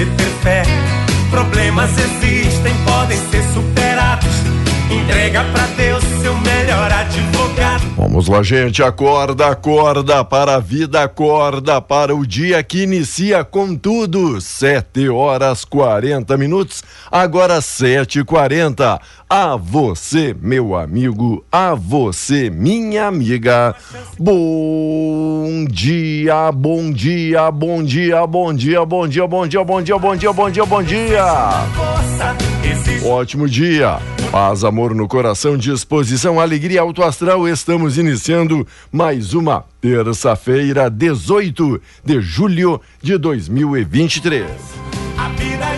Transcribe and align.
você 0.00 0.06
ter 0.06 0.30
fé. 0.42 0.62
Problemas 1.30 1.90
existem, 1.90 2.74
podem 2.84 3.18
ser 3.30 3.42
superados. 3.52 4.28
Entrega 4.90 5.44
pra 5.52 5.66
Deus 5.76 6.02
seu 6.20 6.36
melhor 6.38 6.90
advogado. 6.90 7.84
Vamos 7.96 8.26
lá, 8.26 8.42
gente. 8.42 8.82
Acorda, 8.82 9.46
acorda 9.48 10.24
para 10.24 10.56
a 10.56 10.58
vida, 10.58 11.02
acorda 11.02 11.80
para 11.80 12.14
o 12.14 12.26
dia 12.26 12.62
que 12.62 12.82
inicia 12.82 13.44
com 13.44 13.76
tudo. 13.76 14.40
Sete 14.40 15.08
horas 15.08 15.64
40 15.64 16.36
minutos, 16.36 16.82
agora 17.10 17.60
sete 17.60 18.20
e 18.20 18.24
quarenta. 18.24 19.00
A 19.32 19.54
você, 19.54 20.34
meu 20.42 20.74
amigo, 20.74 21.44
a 21.52 21.72
você, 21.72 22.50
minha 22.50 23.06
amiga. 23.06 23.76
Bom 24.18 25.64
dia, 25.70 26.50
bom 26.50 26.90
dia, 26.90 27.48
bom 27.48 27.80
dia, 27.80 28.26
bom 28.26 28.52
dia, 28.52 28.84
bom 28.84 29.06
dia, 29.06 29.28
bom 29.28 29.46
dia, 29.46 29.62
bom 29.62 29.80
dia, 29.80 29.96
bom 30.00 30.16
dia, 30.16 30.32
bom 30.32 30.50
dia, 30.50 30.66
bom 30.66 30.82
dia. 30.82 31.24
Ótimo 33.06 33.48
dia. 33.48 34.00
Paz, 34.32 34.64
amor 34.64 34.96
no 34.96 35.06
coração, 35.06 35.56
disposição, 35.56 36.40
alegria, 36.40 36.80
alto 36.80 37.00
astral. 37.00 37.46
Estamos 37.46 37.98
iniciando 37.98 38.66
mais 38.90 39.32
uma 39.32 39.64
terça-feira, 39.80 40.90
18 40.90 41.80
de 42.04 42.20
julho 42.20 42.80
de 43.00 43.16
2023. 43.16 44.50
a 45.16 45.28
vida 45.28 45.69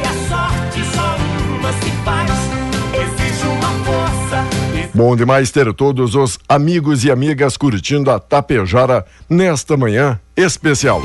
Bom 4.94 5.16
demais 5.16 5.50
ter 5.50 5.72
todos 5.72 6.14
os 6.14 6.38
amigos 6.46 7.02
e 7.02 7.10
amigas 7.10 7.56
curtindo 7.56 8.10
a 8.10 8.18
Tapejara 8.18 9.06
nesta 9.28 9.74
manhã 9.74 10.20
especial. 10.36 11.00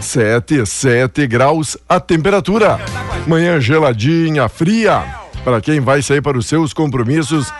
7, 0.00 0.64
7 0.64 1.26
graus 1.26 1.76
a 1.88 1.98
temperatura. 1.98 2.78
Manhã 3.26 3.60
geladinha, 3.60 4.48
fria. 4.48 5.16
Para 5.42 5.60
quem 5.60 5.80
vai 5.80 6.02
sair 6.02 6.22
para 6.22 6.38
os 6.38 6.46
seus 6.46 6.72
compromissos, 6.72 7.52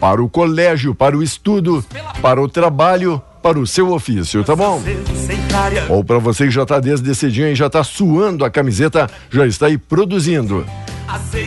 para 0.00 0.20
o 0.20 0.28
colégio, 0.28 0.96
para 0.96 1.16
o 1.16 1.22
estudo, 1.22 1.84
para 2.20 2.42
o 2.42 2.48
trabalho, 2.48 3.22
para 3.40 3.56
o 3.56 3.66
seu 3.68 3.92
ofício, 3.92 4.42
tá 4.42 4.56
bom? 4.56 4.82
Ou 5.88 6.02
para 6.02 6.18
você 6.18 6.46
que 6.46 6.50
já 6.50 6.64
está 6.64 6.80
desde 6.80 7.14
cedinho 7.14 7.46
e 7.46 7.54
já 7.54 7.68
está 7.68 7.84
suando 7.84 8.44
a 8.44 8.50
camiseta, 8.50 9.08
já 9.30 9.46
está 9.46 9.66
aí 9.66 9.78
produzindo. 9.78 10.66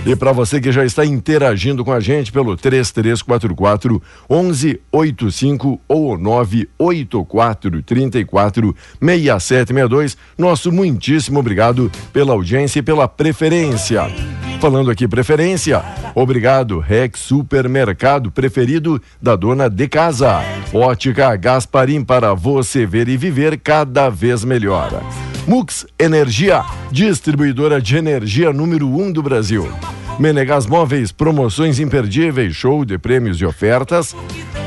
E 0.05 0.15
para 0.15 0.31
você 0.31 0.59
que 0.59 0.71
já 0.71 0.85
está 0.85 1.05
interagindo 1.05 1.83
com 1.83 1.91
a 1.91 1.99
gente 1.99 2.31
pelo 2.31 2.55
3344 2.57 4.01
1185 4.29 5.79
ou 5.87 6.17
984 6.17 7.81
34 7.83 8.75
6762, 8.99 10.17
nosso 10.37 10.71
muitíssimo 10.71 11.39
obrigado 11.39 11.91
pela 12.11 12.33
audiência 12.33 12.79
e 12.79 12.83
pela 12.83 13.07
preferência. 13.07 14.03
Falando 14.59 14.89
aqui 14.89 15.07
preferência, 15.07 15.83
obrigado 16.15 16.79
Rex 16.79 17.19
Supermercado 17.19 18.31
preferido 18.31 19.01
da 19.21 19.35
dona 19.35 19.69
de 19.69 19.87
casa. 19.87 20.41
Ótica 20.73 21.35
Gasparim 21.35 22.03
para 22.03 22.33
você 22.33 22.85
ver 22.85 23.09
e 23.09 23.17
viver 23.17 23.59
cada 23.59 24.09
vez 24.09 24.45
melhor. 24.45 24.89
Mux 25.45 25.85
Energia, 25.99 26.63
distribuidora 26.89 27.81
de 27.81 27.97
energia 27.97 28.53
número 28.53 28.87
1 28.87 29.01
um 29.01 29.11
do 29.11 29.21
Brasil. 29.21 29.67
Menegas 30.19 30.67
Móveis, 30.67 31.11
promoções 31.11 31.79
imperdíveis, 31.79 32.55
show 32.55 32.85
de 32.85 32.97
prêmios 32.97 33.41
e 33.41 33.45
ofertas. 33.45 34.15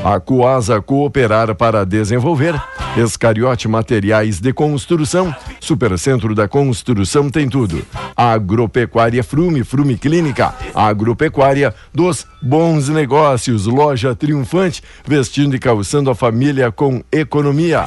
A 0.03 0.19
Coasa 0.19 0.81
Cooperar 0.81 1.55
para 1.55 1.85
Desenvolver. 1.85 2.61
Escariote 2.97 3.67
Materiais 3.67 4.39
de 4.39 4.51
Construção. 4.51 5.33
Supercentro 5.59 6.35
da 6.35 6.47
Construção 6.47 7.29
tem 7.29 7.47
tudo. 7.47 7.85
Agropecuária 8.15 9.23
Frume, 9.23 9.63
Frume 9.63 9.97
Clínica. 9.97 10.53
Agropecuária 10.73 11.73
dos 11.93 12.25
bons 12.41 12.89
negócios. 12.89 13.65
Loja 13.65 14.15
triunfante, 14.15 14.81
vestindo 15.05 15.55
e 15.55 15.59
calçando 15.59 16.09
a 16.09 16.15
família 16.15 16.71
com 16.71 17.03
economia. 17.11 17.85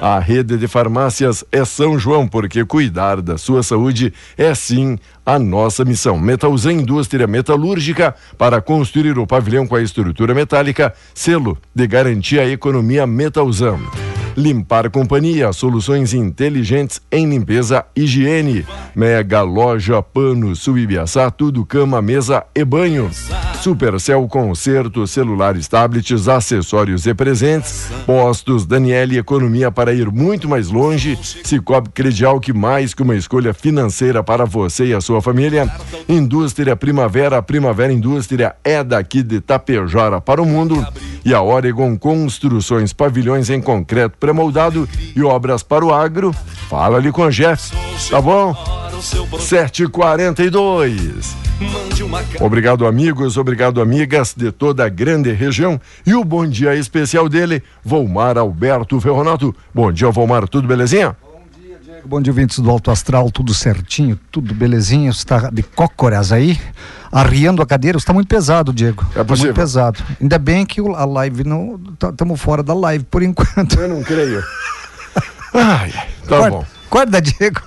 A 0.00 0.18
rede 0.20 0.56
de 0.56 0.68
farmácias 0.68 1.44
é 1.50 1.64
São 1.64 1.98
João, 1.98 2.28
porque 2.28 2.64
cuidar 2.64 3.20
da 3.20 3.36
sua 3.36 3.64
saúde 3.64 4.12
é 4.36 4.54
sim 4.54 4.96
a 5.28 5.38
nossa 5.38 5.84
missão. 5.84 6.18
Metalzan 6.18 6.72
Indústria 6.72 7.26
Metalúrgica 7.26 8.14
para 8.38 8.62
construir 8.62 9.18
o 9.18 9.26
pavilhão 9.26 9.66
com 9.66 9.76
a 9.76 9.82
estrutura 9.82 10.34
metálica, 10.34 10.94
selo 11.14 11.58
de 11.74 11.86
garantia 11.86 12.40
à 12.40 12.46
economia 12.48 13.06
Metalzan. 13.06 13.78
Limpar 14.38 14.88
Companhia, 14.88 15.52
soluções 15.52 16.14
inteligentes 16.14 17.00
em 17.10 17.28
limpeza 17.28 17.84
e 17.96 18.04
higiene. 18.04 18.64
Mega 18.94 19.42
Loja 19.42 20.00
Pano 20.00 20.54
Subibiaçá, 20.54 21.28
tudo 21.28 21.66
cama, 21.66 22.00
mesa 22.00 22.44
e 22.54 22.64
banho. 22.64 23.10
Supercel 23.60 24.28
Concerto, 24.28 25.04
celulares, 25.08 25.66
tablets, 25.66 26.28
acessórios 26.28 27.04
e 27.04 27.14
presentes. 27.14 27.88
Postos 28.06 28.64
Daniele 28.64 29.18
Economia 29.18 29.72
para 29.72 29.92
ir 29.92 30.08
muito 30.12 30.48
mais 30.48 30.68
longe. 30.68 31.18
Cicobi 31.20 31.90
Credial 31.90 32.38
que 32.38 32.52
mais 32.52 32.94
que 32.94 33.02
uma 33.02 33.16
escolha 33.16 33.52
financeira 33.52 34.22
para 34.22 34.44
você 34.44 34.86
e 34.86 34.94
a 34.94 35.00
sua 35.00 35.20
família. 35.20 35.68
Indústria 36.08 36.76
Primavera, 36.76 37.42
Primavera 37.42 37.92
Indústria 37.92 38.54
é 38.62 38.84
daqui 38.84 39.24
de 39.24 39.40
Tapejara 39.40 40.20
para 40.20 40.40
o 40.40 40.46
mundo. 40.46 40.86
E 41.24 41.34
a 41.34 41.42
Oregon 41.42 41.98
Construções, 41.98 42.92
pavilhões 42.92 43.50
em 43.50 43.60
concreto 43.60 44.16
pré-moldado 44.28 44.86
e 45.16 45.22
obras 45.22 45.62
para 45.62 45.84
o 45.84 45.92
agro. 45.92 46.34
Fala 46.68 46.98
ali 46.98 47.10
com 47.10 47.24
a 47.24 47.30
Jeff, 47.30 47.72
tá 48.10 48.20
bom? 48.20 48.54
742. 49.38 51.34
Obrigado, 52.40 52.86
amigos, 52.86 53.38
obrigado, 53.38 53.80
amigas 53.80 54.34
de 54.36 54.52
toda 54.52 54.84
a 54.84 54.88
grande 54.88 55.32
região. 55.32 55.80
E 56.06 56.14
o 56.14 56.22
bom 56.22 56.46
dia 56.46 56.74
especial 56.74 57.28
dele, 57.28 57.62
Volmar 57.82 58.36
Alberto 58.36 59.00
Ferronato. 59.00 59.54
Bom 59.74 59.90
dia, 59.90 60.10
Volmar, 60.10 60.46
tudo 60.46 60.68
belezinha? 60.68 61.16
Bom 62.08 62.22
dia, 62.22 62.32
vintes 62.32 62.58
do 62.58 62.70
Alto 62.70 62.90
Astral, 62.90 63.30
tudo 63.30 63.52
certinho, 63.52 64.18
tudo 64.32 64.54
belezinha. 64.54 65.12
Você 65.12 65.18
está 65.18 65.50
de 65.50 65.62
cócoras 65.62 66.32
aí, 66.32 66.58
arriando 67.12 67.60
a 67.60 67.66
cadeira. 67.66 67.98
Está 67.98 68.14
muito 68.14 68.28
pesado, 68.28 68.72
Diego. 68.72 69.06
É 69.14 69.22
tá 69.22 69.36
muito 69.36 69.52
pesado. 69.52 70.02
Ainda 70.18 70.38
bem 70.38 70.64
que 70.64 70.80
a 70.80 71.04
live 71.04 71.44
não. 71.44 71.78
Estamos 72.02 72.40
fora 72.40 72.62
da 72.62 72.72
live 72.72 73.04
por 73.04 73.22
enquanto. 73.22 73.78
Eu 73.78 73.88
não 73.90 74.02
creio. 74.02 74.42
Ai, 75.52 75.92
tá 76.26 76.48
bom. 76.48 76.64
Acorda, 76.86 77.20
Diego. 77.20 77.60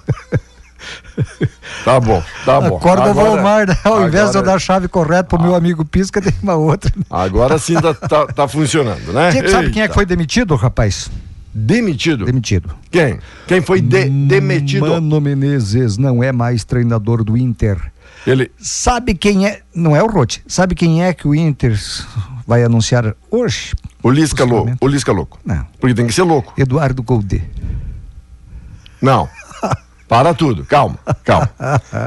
Tá 1.85 1.99
bom, 1.99 2.23
tá 2.43 2.61
bom. 2.61 2.77
Acorda 2.77 3.11
o 3.11 3.13
Valmar, 3.13 3.67
né? 3.67 3.77
Ao 3.83 4.07
invés 4.07 4.31
de 4.31 4.37
eu 4.37 4.39
agora- 4.39 4.45
dar 4.45 4.55
a 4.55 4.59
chave 4.59 4.87
correta 4.87 5.25
pro 5.25 5.39
meu 5.39 5.53
amigo 5.53 5.85
Pisca, 5.85 6.19
tem 6.19 6.33
uma 6.41 6.55
outra. 6.55 6.91
Agora 7.11 7.59
sim 7.59 7.75
tá, 7.75 7.93
tá, 7.93 8.25
tá 8.25 8.47
funcionando, 8.47 9.13
né? 9.13 9.29
Diego, 9.29 9.49
sabe 9.49 9.69
quem 9.69 9.83
é 9.83 9.85
que 9.85 9.91
Eita. 9.91 9.93
foi 9.93 10.05
demitido, 10.07 10.55
rapaz? 10.55 11.11
Demitido. 11.53 12.25
Demitido. 12.25 12.73
Quem? 12.89 13.19
Quem 13.47 13.61
foi 13.61 13.81
de- 13.81 14.09
demitido? 14.09 14.87
Mano 14.87 15.19
Menezes 15.19 15.97
não 15.97 16.23
é 16.23 16.31
mais 16.31 16.63
treinador 16.63 17.23
do 17.23 17.35
Inter. 17.37 17.77
Ele. 18.25 18.51
Sabe 18.57 19.13
quem 19.15 19.47
é? 19.47 19.61
Não 19.75 19.95
é 19.95 20.01
o 20.03 20.07
Rote. 20.07 20.43
Sabe 20.47 20.75
quem 20.75 21.03
é 21.03 21.13
que 21.13 21.27
o 21.27 21.35
Inter 21.35 21.77
vai 22.47 22.63
anunciar 22.63 23.15
hoje? 23.29 23.73
O 24.03 24.09
Lisca 24.09 24.43
louco. 24.45 24.71
O 24.79 24.87
Lisca 24.87 25.11
louco. 25.11 25.39
Não. 25.45 25.65
Porque 25.79 25.93
tem 25.93 26.07
que 26.07 26.13
ser 26.13 26.23
louco. 26.23 26.53
Eduardo 26.57 27.03
Goldê. 27.03 27.41
Não. 29.01 29.27
Para 30.07 30.33
tudo. 30.33 30.65
Calma, 30.65 30.99
calma. 31.23 31.49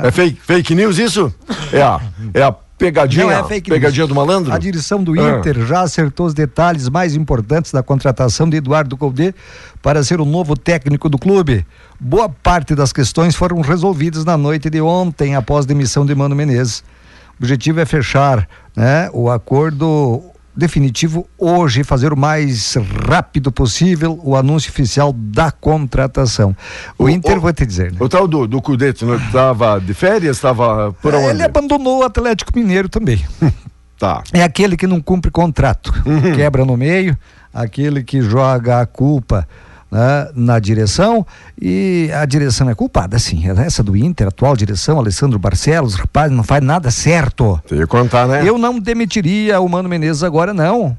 É 0.02 0.10
fake, 0.10 0.38
fake 0.42 0.74
news 0.74 0.98
isso? 0.98 1.34
É 1.72 1.80
a, 1.82 2.00
é 2.34 2.42
a 2.42 2.54
pegadinha, 2.78 3.32
é 3.32 3.60
pegadinha 3.60 4.06
do 4.06 4.14
malandro? 4.14 4.52
A 4.52 4.58
direção 4.58 5.02
do 5.02 5.18
Ah. 5.20 5.38
Inter 5.38 5.64
já 5.66 5.80
acertou 5.82 6.26
os 6.26 6.34
detalhes 6.34 6.88
mais 6.88 7.14
importantes 7.14 7.72
da 7.72 7.82
contratação 7.82 8.48
de 8.48 8.56
Eduardo 8.56 8.96
Goldê 8.96 9.34
para 9.82 10.02
ser 10.02 10.20
o 10.20 10.24
novo 10.24 10.56
técnico 10.56 11.08
do 11.08 11.18
clube. 11.18 11.64
Boa 11.98 12.28
parte 12.28 12.74
das 12.74 12.92
questões 12.92 13.34
foram 13.34 13.60
resolvidas 13.60 14.24
na 14.24 14.36
noite 14.36 14.68
de 14.68 14.80
ontem, 14.80 15.34
após 15.34 15.64
a 15.64 15.68
demissão 15.68 16.04
de 16.04 16.14
Mano 16.14 16.34
Menezes. 16.34 16.80
O 16.80 17.42
objetivo 17.42 17.80
é 17.80 17.84
fechar 17.84 18.48
né, 18.76 19.08
o 19.12 19.30
acordo 19.30 20.22
definitivo 20.56 21.26
hoje, 21.38 21.82
fazer 21.84 22.12
o 22.12 22.16
mais 22.16 22.74
rápido 23.08 23.50
possível 23.50 24.18
o 24.22 24.36
anúncio 24.36 24.70
oficial 24.70 25.12
da 25.12 25.50
contratação. 25.50 26.56
O, 26.98 27.04
O- 27.04 27.08
Inter, 27.10 27.38
o- 27.38 27.40
vou 27.40 27.52
te 27.52 27.66
dizer, 27.66 27.90
né? 27.92 27.98
O 28.00 28.08
tal 28.08 28.26
do, 28.28 28.46
do 28.46 28.60
Cudete 28.62 29.04
estava 29.26 29.80
de 29.80 29.92
férias? 29.94 30.36
Estava 30.36 30.92
por 31.00 31.14
onde? 31.14 31.30
Ele 31.30 31.42
abandonou 31.42 32.00
o 32.00 32.02
Atlético 32.04 32.52
Mineiro 32.56 32.88
também. 32.88 33.24
Tá. 33.96 34.24
É 34.32 34.42
aquele 34.42 34.76
que 34.76 34.88
não 34.88 35.00
cumpre 35.00 35.30
contrato, 35.30 35.94
Uhum. 36.04 36.32
quebra 36.34 36.64
no 36.64 36.76
meio, 36.76 37.16
aquele 37.54 38.02
que 38.02 38.20
joga 38.20 38.80
a 38.80 38.86
culpa 38.86 39.48
né, 39.94 40.28
na 40.34 40.58
direção 40.58 41.24
e 41.60 42.10
a 42.12 42.26
direção 42.26 42.68
é 42.68 42.74
culpada, 42.74 43.16
sim. 43.16 43.44
Essa 43.48 43.80
do 43.80 43.96
Inter, 43.96 44.26
a 44.26 44.28
atual 44.28 44.56
direção, 44.56 44.98
Alessandro 44.98 45.38
Barcelos, 45.38 45.94
rapaz, 45.94 46.32
não 46.32 46.42
faz 46.42 46.64
nada 46.64 46.90
certo. 46.90 47.62
Tem 47.68 47.78
que 47.78 47.86
contar, 47.86 48.26
né? 48.26 48.42
Eu 48.44 48.58
não 48.58 48.80
demitiria 48.80 49.60
o 49.60 49.68
Mano 49.68 49.88
Menezes 49.88 50.24
agora, 50.24 50.52
não. 50.52 50.96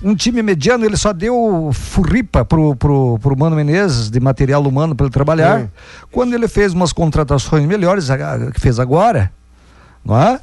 Um 0.00 0.14
time 0.14 0.42
mediano, 0.42 0.84
ele 0.84 0.96
só 0.96 1.12
deu 1.12 1.70
furripa 1.72 2.44
pro, 2.44 2.76
pro, 2.76 3.18
pro 3.18 3.36
Mano 3.36 3.56
Menezes 3.56 4.10
de 4.10 4.20
material 4.20 4.62
humano 4.62 4.94
para 4.94 5.06
ele 5.06 5.12
trabalhar. 5.12 5.68
Quando 6.12 6.32
ele 6.32 6.46
fez 6.46 6.72
umas 6.72 6.92
contratações 6.92 7.66
melhores, 7.66 8.06
que 8.54 8.60
fez 8.60 8.78
agora, 8.78 9.32
não 10.04 10.20
é? 10.22 10.38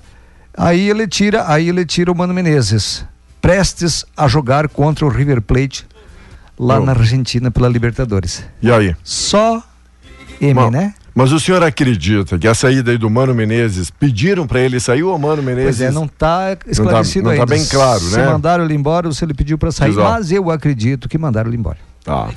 Aí 0.57 0.89
ele 0.89 1.07
tira, 1.07 1.45
aí 1.47 1.69
ele 1.69 1.85
tira 1.85 2.11
o 2.11 2.15
Mano 2.15 2.33
Menezes, 2.33 3.05
prestes 3.41 4.03
a 4.17 4.27
jogar 4.27 4.67
contra 4.67 5.05
o 5.05 5.09
River 5.09 5.41
Plate 5.41 5.85
lá 6.57 6.79
na 6.79 6.91
Argentina 6.91 7.49
pela 7.51 7.67
Libertadores. 7.67 8.43
E 8.61 8.71
aí? 8.71 8.95
Só 9.03 9.61
M, 10.41 10.53
Bom, 10.53 10.71
né? 10.71 10.93
Mas 11.15 11.31
o 11.31 11.39
senhor 11.39 11.61
acredita 11.61 12.39
que 12.39 12.47
a 12.47 12.55
saída 12.55 12.89
aí 12.91 12.97
do 12.97 13.07
Mano 13.09 13.35
Menezes 13.35 13.91
pediram 13.91 14.47
para 14.47 14.59
ele 14.59 14.79
sair 14.79 15.03
ou 15.03 15.15
o 15.15 15.19
Mano 15.19 15.43
Menezes? 15.43 15.77
Pois 15.77 15.81
é, 15.81 15.91
não 15.91 16.05
está 16.05 16.57
esclarecido 16.67 17.29
não 17.29 17.35
tá 17.35 17.41
ainda. 17.43 17.45
bem 17.55 17.65
claro, 17.65 17.99
se 17.99 18.17
né? 18.17 18.25
mandaram 18.25 18.65
ele 18.65 18.73
embora 18.73 19.07
ou 19.07 19.13
se 19.13 19.23
ele 19.23 19.33
pediu 19.33 19.57
para 19.57 19.71
sair, 19.71 19.91
Exato. 19.91 20.09
mas 20.09 20.31
eu 20.31 20.49
acredito 20.49 21.07
que 21.07 21.17
mandaram 21.17 21.49
ele 21.49 21.57
embora. 21.57 21.77
Tá. 22.03 22.29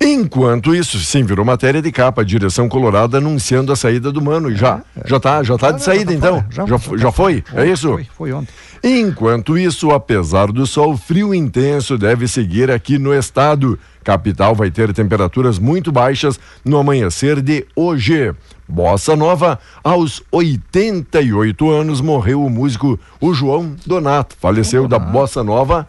Enquanto 0.00 0.74
isso, 0.74 0.98
sim, 0.98 1.24
virou 1.24 1.44
matéria 1.44 1.80
de 1.80 1.90
capa, 1.92 2.22
a 2.22 2.24
direção 2.24 2.68
colorada 2.68 3.18
anunciando 3.18 3.72
a 3.72 3.76
saída 3.76 4.10
do 4.12 4.20
Mano. 4.22 4.54
Já, 4.54 4.80
já 5.04 5.18
tá, 5.20 5.42
já 5.42 5.56
tá 5.56 5.70
de 5.72 5.82
saída 5.82 6.12
já 6.12 6.16
então? 6.18 6.44
Já, 6.50 6.66
já- 6.66 6.96
já 6.96 7.12
foi? 7.12 7.42
É 7.54 7.66
isso? 7.66 7.88
Foi, 7.92 8.06
foi 8.16 8.32
ontem. 8.32 8.52
Enquanto 8.88 9.58
isso, 9.58 9.90
apesar 9.90 10.52
do 10.52 10.64
sol, 10.64 10.96
frio 10.96 11.34
intenso 11.34 11.98
deve 11.98 12.28
seguir 12.28 12.70
aqui 12.70 13.00
no 13.00 13.12
estado. 13.12 13.76
Capital 14.04 14.54
vai 14.54 14.70
ter 14.70 14.92
temperaturas 14.94 15.58
muito 15.58 15.90
baixas 15.90 16.38
no 16.64 16.78
amanhecer 16.78 17.42
de 17.42 17.66
hoje. 17.74 18.32
Bossa 18.68 19.16
Nova, 19.16 19.58
aos 19.82 20.22
88 20.30 21.68
anos, 21.68 22.00
morreu 22.00 22.44
o 22.44 22.48
músico 22.48 22.96
o 23.20 23.34
João 23.34 23.74
Donato. 23.84 24.36
Faleceu 24.40 24.86
da 24.86 25.00
Bossa 25.00 25.42
Nova, 25.42 25.88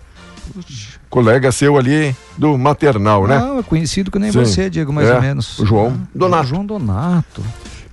colega 1.08 1.52
seu 1.52 1.78
ali 1.78 2.16
do 2.36 2.58
maternal, 2.58 3.28
né? 3.28 3.38
Não, 3.38 3.60
é 3.60 3.64
conhecido 3.64 4.10
que 4.10 4.18
nem 4.18 4.32
Sim. 4.32 4.40
você, 4.40 4.72
Diego, 4.72 4.92
mais 4.92 5.08
É, 5.08 5.16
ou 5.16 5.22
menos. 5.22 5.60
o 5.60 5.66
João 5.68 6.02
Donato. 6.16 6.44
O 6.44 6.48
João 6.48 6.66
Donato. 6.66 7.44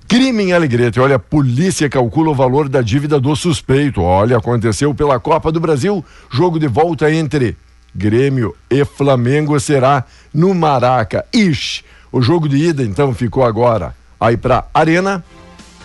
Crime 0.07 0.43
em 0.43 0.53
Alegrete. 0.53 0.99
Olha, 0.99 1.15
a 1.15 1.19
polícia 1.19 1.89
calcula 1.89 2.29
o 2.29 2.35
valor 2.35 2.69
da 2.69 2.81
dívida 2.81 3.19
do 3.19 3.35
suspeito. 3.35 4.01
Olha, 4.01 4.37
aconteceu 4.37 4.93
pela 4.93 5.19
Copa 5.19 5.51
do 5.51 5.59
Brasil. 5.59 6.03
Jogo 6.31 6.59
de 6.59 6.67
volta 6.67 7.11
entre 7.11 7.57
Grêmio 7.93 8.55
e 8.69 8.85
Flamengo 8.85 9.59
será 9.59 10.03
no 10.33 10.53
Maraca. 10.53 11.25
Ixi, 11.33 11.83
o 12.11 12.21
jogo 12.21 12.47
de 12.47 12.57
ida 12.57 12.83
então 12.83 13.13
ficou 13.13 13.43
agora 13.43 13.95
aí 14.19 14.37
pra 14.37 14.65
Arena 14.73 15.23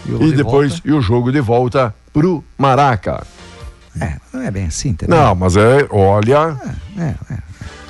e 0.06 0.30
de 0.30 0.36
depois 0.36 0.72
volta? 0.72 0.88
e 0.88 0.92
o 0.92 1.00
jogo 1.00 1.32
de 1.32 1.40
volta 1.40 1.94
pro 2.12 2.44
Maraca. 2.58 3.24
É, 4.00 4.16
não 4.32 4.42
é 4.42 4.50
bem 4.50 4.66
assim, 4.66 4.90
entendeu? 4.90 5.16
Não, 5.16 5.34
mas 5.34 5.56
é, 5.56 5.86
olha, 5.90 6.56
É, 6.98 7.14
é. 7.32 7.38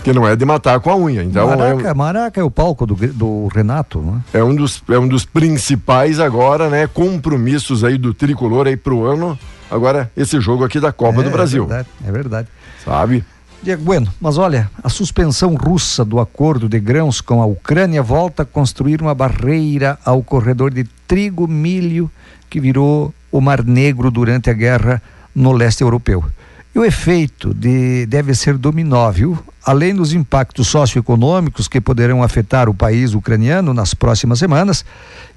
Que 0.03 0.13
não 0.13 0.27
é 0.27 0.35
de 0.35 0.45
matar 0.45 0.81
com 0.81 0.91
a 0.91 0.97
unha. 0.97 1.23
Então 1.23 1.47
Maraca, 1.49 1.89
é, 1.89 1.95
Maraca 1.95 2.41
é 2.41 2.45
o 2.45 2.51
palco 2.51 2.87
do, 2.87 2.95
do 2.95 3.49
Renato, 3.49 4.01
né? 4.01 4.21
é 4.33 4.43
um 4.43 4.55
dos 4.55 4.83
é 4.89 4.99
um 4.99 5.07
dos 5.09 5.25
principais 5.25 6.19
agora, 6.19 6.69
né, 6.69 6.87
compromissos 6.87 7.85
aí 7.85 7.99
do 7.99 8.15
tricolor 8.15 8.67
aí 8.67 8.77
pro 8.77 9.05
ano. 9.05 9.39
Agora 9.71 10.11
esse 10.17 10.41
jogo 10.41 10.65
aqui 10.65 10.81
da 10.81 10.93
Copa 10.93 11.21
é, 11.21 11.25
do 11.25 11.31
Brasil, 11.31 11.65
É 11.65 11.67
verdade, 11.67 11.89
é 12.07 12.13
verdade. 12.13 12.49
sabe? 12.85 13.25
Diego 13.63 13.85
Bueno, 13.85 14.09
mas 14.19 14.39
olha, 14.39 14.71
a 14.83 14.89
suspensão 14.89 15.55
russa 15.55 16.03
do 16.03 16.19
acordo 16.19 16.67
de 16.67 16.81
grãos 16.81 17.21
com 17.21 17.43
a 17.43 17.47
Ucrânia 17.47 18.03
volta 18.03 18.43
a 18.43 18.47
construir 18.47 19.03
uma 19.03 19.15
barreira 19.15 19.99
ao 20.03 20.23
corredor 20.23 20.73
de 20.73 20.85
trigo, 21.07 21.47
milho 21.47 22.11
que 22.49 22.59
virou 22.59 23.13
o 23.31 23.39
Mar 23.39 23.63
Negro 23.63 24.11
durante 24.11 24.49
a 24.49 24.55
guerra 24.55 25.03
no 25.35 25.53
leste 25.53 25.83
europeu. 25.83 26.25
E 26.75 26.79
o 26.79 26.85
efeito 26.85 27.53
de, 27.53 28.07
deve 28.07 28.35
ser 28.35 28.57
dominó, 28.57 29.11
viu? 29.11 29.39
Além 29.65 29.95
dos 29.95 30.13
impactos 30.13 30.69
socioeconômicos 30.69 31.67
que 31.67 31.81
poderão 31.81 32.23
afetar 32.23 32.69
o 32.69 32.75
país 32.75 33.13
ucraniano 33.13 33.75
nas 33.75 33.93
próximas 33.93 34.39
semanas, 34.39 34.85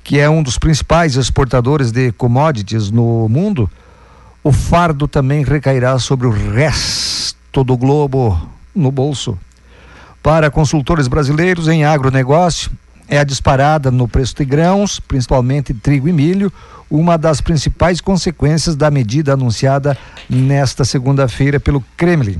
que 0.03 0.19
é 0.19 0.29
um 0.29 0.43
dos 0.43 0.59
principais 0.59 1.15
exportadores 1.15 1.91
de 1.91 2.11
commodities 2.11 2.91
no 2.91 3.27
mundo, 3.27 3.69
o 4.43 4.51
fardo 4.51 5.07
também 5.07 5.43
recairá 5.43 5.97
sobre 5.97 6.27
o 6.27 6.31
resto 6.31 7.63
do 7.63 7.75
globo 7.75 8.39
no 8.75 8.91
bolso. 8.91 9.37
Para 10.21 10.51
consultores 10.51 11.07
brasileiros 11.07 11.67
em 11.67 11.83
agronegócio, 11.83 12.71
é 13.07 13.19
a 13.19 13.23
disparada 13.23 13.91
no 13.91 14.07
preço 14.07 14.35
de 14.35 14.45
grãos, 14.45 14.99
principalmente 14.99 15.73
trigo 15.73 16.07
e 16.07 16.13
milho, 16.13 16.51
uma 16.89 17.17
das 17.17 17.41
principais 17.41 17.99
consequências 17.99 18.75
da 18.75 18.91
medida 18.91 19.33
anunciada 19.33 19.97
nesta 20.29 20.85
segunda-feira 20.85 21.59
pelo 21.59 21.83
Kremlin. 21.97 22.39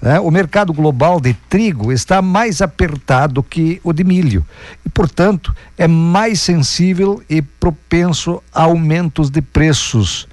né? 0.00 0.20
O 0.20 0.30
mercado 0.30 0.72
global 0.72 1.20
de 1.20 1.34
trigo 1.48 1.92
está 1.92 2.22
mais 2.22 2.62
apertado 2.62 3.42
que 3.42 3.80
o 3.82 3.92
de 3.92 4.04
milho 4.04 4.46
e, 4.84 4.88
portanto, 4.88 5.54
é 5.76 5.88
mais 5.88 6.40
sensível 6.40 7.22
e 7.28 7.42
propenso 7.42 8.42
a 8.52 8.62
aumentos 8.62 9.30
de 9.30 9.42
preços 9.42 10.28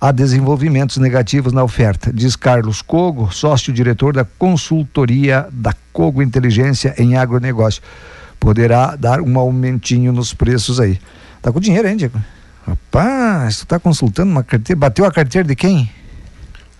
há 0.00 0.10
desenvolvimentos 0.10 0.96
negativos 0.96 1.52
na 1.52 1.62
oferta, 1.62 2.10
diz 2.12 2.34
Carlos 2.34 2.80
Cogo, 2.80 3.30
sócio-diretor 3.30 4.14
da 4.14 4.24
consultoria 4.24 5.46
da 5.52 5.74
Cogo 5.92 6.22
Inteligência 6.22 6.94
em 6.96 7.16
Agronegócio. 7.16 7.82
Poderá 8.40 8.96
dar 8.96 9.20
um 9.20 9.38
aumentinho 9.38 10.12
nos 10.12 10.34
preços 10.34 10.80
aí. 10.80 10.98
Tá 11.42 11.52
com 11.52 11.60
dinheiro, 11.60 11.86
hein, 11.86 11.96
Diego? 11.96 12.18
Rapaz, 12.66 13.58
tu 13.58 13.66
tá 13.66 13.78
consultando 13.78 14.32
uma 14.32 14.42
carteira. 14.42 14.80
Bateu 14.80 15.04
a 15.04 15.12
carteira 15.12 15.46
de 15.46 15.54
quem? 15.54 15.90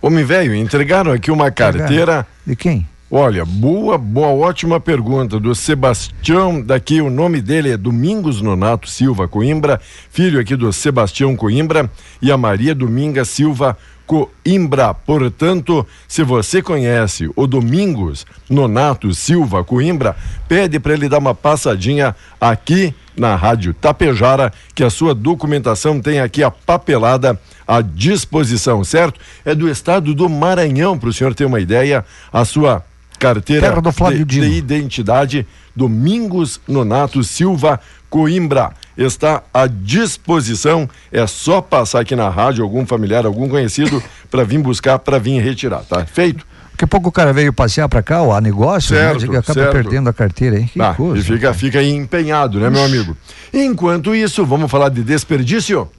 Homem 0.03 0.25
velho, 0.25 0.55
entregaram 0.55 1.13
aqui 1.13 1.31
uma 1.31 1.51
carteira 1.51 2.27
De 2.47 2.57
quem? 2.57 2.89
Olha, 3.11 3.45
boa, 3.45 3.99
boa, 3.99 4.29
ótima 4.29 4.79
pergunta 4.79 5.41
do 5.41 5.53
Sebastião, 5.53 6.63
daqui 6.63 7.01
o 7.03 7.11
nome 7.11 7.43
dele 7.43 7.73
é 7.73 7.77
Domingos 7.77 8.41
Nonato 8.41 8.89
Silva 8.89 9.27
Coimbra, 9.27 9.81
filho 10.11 10.39
aqui 10.39 10.55
do 10.55 10.73
Sebastião 10.73 11.35
Coimbra 11.35 11.91
e 12.23 12.31
a 12.31 12.37
Maria 12.37 12.73
Dominga 12.73 13.25
Silva 13.25 13.77
Coimbra. 14.11 14.93
Portanto, 14.93 15.87
se 16.09 16.25
você 16.25 16.61
conhece 16.61 17.31
o 17.37 17.47
Domingos 17.47 18.27
Nonato 18.49 19.15
Silva 19.15 19.63
Coimbra, 19.63 20.17
pede 20.49 20.81
para 20.81 20.95
ele 20.95 21.09
dar 21.09 21.19
uma 21.19 21.33
passadinha 21.33 22.17
aqui 22.41 22.93
na 23.17 23.37
Rádio 23.37 23.73
Tapejara, 23.73 24.53
que 24.75 24.83
a 24.83 24.91
sua 24.91 25.15
documentação 25.15 26.01
tem 26.01 26.19
aqui 26.19 26.43
a 26.43 26.51
papelada 26.51 27.41
à 27.69 27.81
disposição, 27.81 28.83
certo? 28.83 29.21
É 29.45 29.55
do 29.55 29.69
estado 29.69 30.13
do 30.13 30.29
Maranhão, 30.29 30.99
para 30.99 31.09
o 31.09 31.13
senhor 31.13 31.33
ter 31.33 31.45
uma 31.45 31.61
ideia, 31.61 32.05
a 32.33 32.45
sua 32.45 32.85
carteira 33.17 33.81
de, 33.81 34.25
de, 34.25 34.41
identidade 34.41 35.47
Domingos 35.77 36.61
Nonato 36.67 37.23
Silva 37.23 37.79
Coimbra 38.09 38.73
está 39.05 39.43
à 39.53 39.67
disposição. 39.67 40.89
É 41.11 41.27
só 41.27 41.61
passar 41.61 42.01
aqui 42.01 42.15
na 42.15 42.29
rádio 42.29 42.63
algum 42.63 42.85
familiar, 42.87 43.27
algum 43.27 43.49
conhecido 43.49 44.03
para 44.31 44.45
vir 44.45 44.59
buscar, 44.59 44.99
para 44.99 45.19
vir 45.19 45.41
retirar, 45.41 45.81
tá? 45.81 46.05
Feito. 46.05 46.47
Daqui 46.73 46.85
a 46.85 46.89
pouco 46.89 47.11
o 47.11 47.13
cara 47.13 47.33
veio 47.33 47.53
passear 47.53 47.89
para 47.89 48.03
cá, 48.03 48.21
a 48.21 48.41
negócio, 48.41 48.95
né? 48.95 49.03
certo, 49.03 49.31
né? 49.31 49.39
acaba 49.39 49.53
certo. 49.61 49.73
perdendo 49.73 50.09
a 50.09 50.13
carteira, 50.15 50.59
hein? 50.59 50.71
Que 50.73 50.81
ah, 50.81 50.95
coisa. 50.95 51.21
E 51.21 51.23
fica, 51.23 51.53
fica 51.53 51.83
empenhado, 51.83 52.59
né, 52.59 52.71
meu 52.71 52.83
amigo? 52.83 53.15
Enquanto 53.53 54.15
isso, 54.15 54.47
vamos 54.47 54.71
falar 54.71 54.89
de 54.89 55.03
desperdício? 55.03 55.91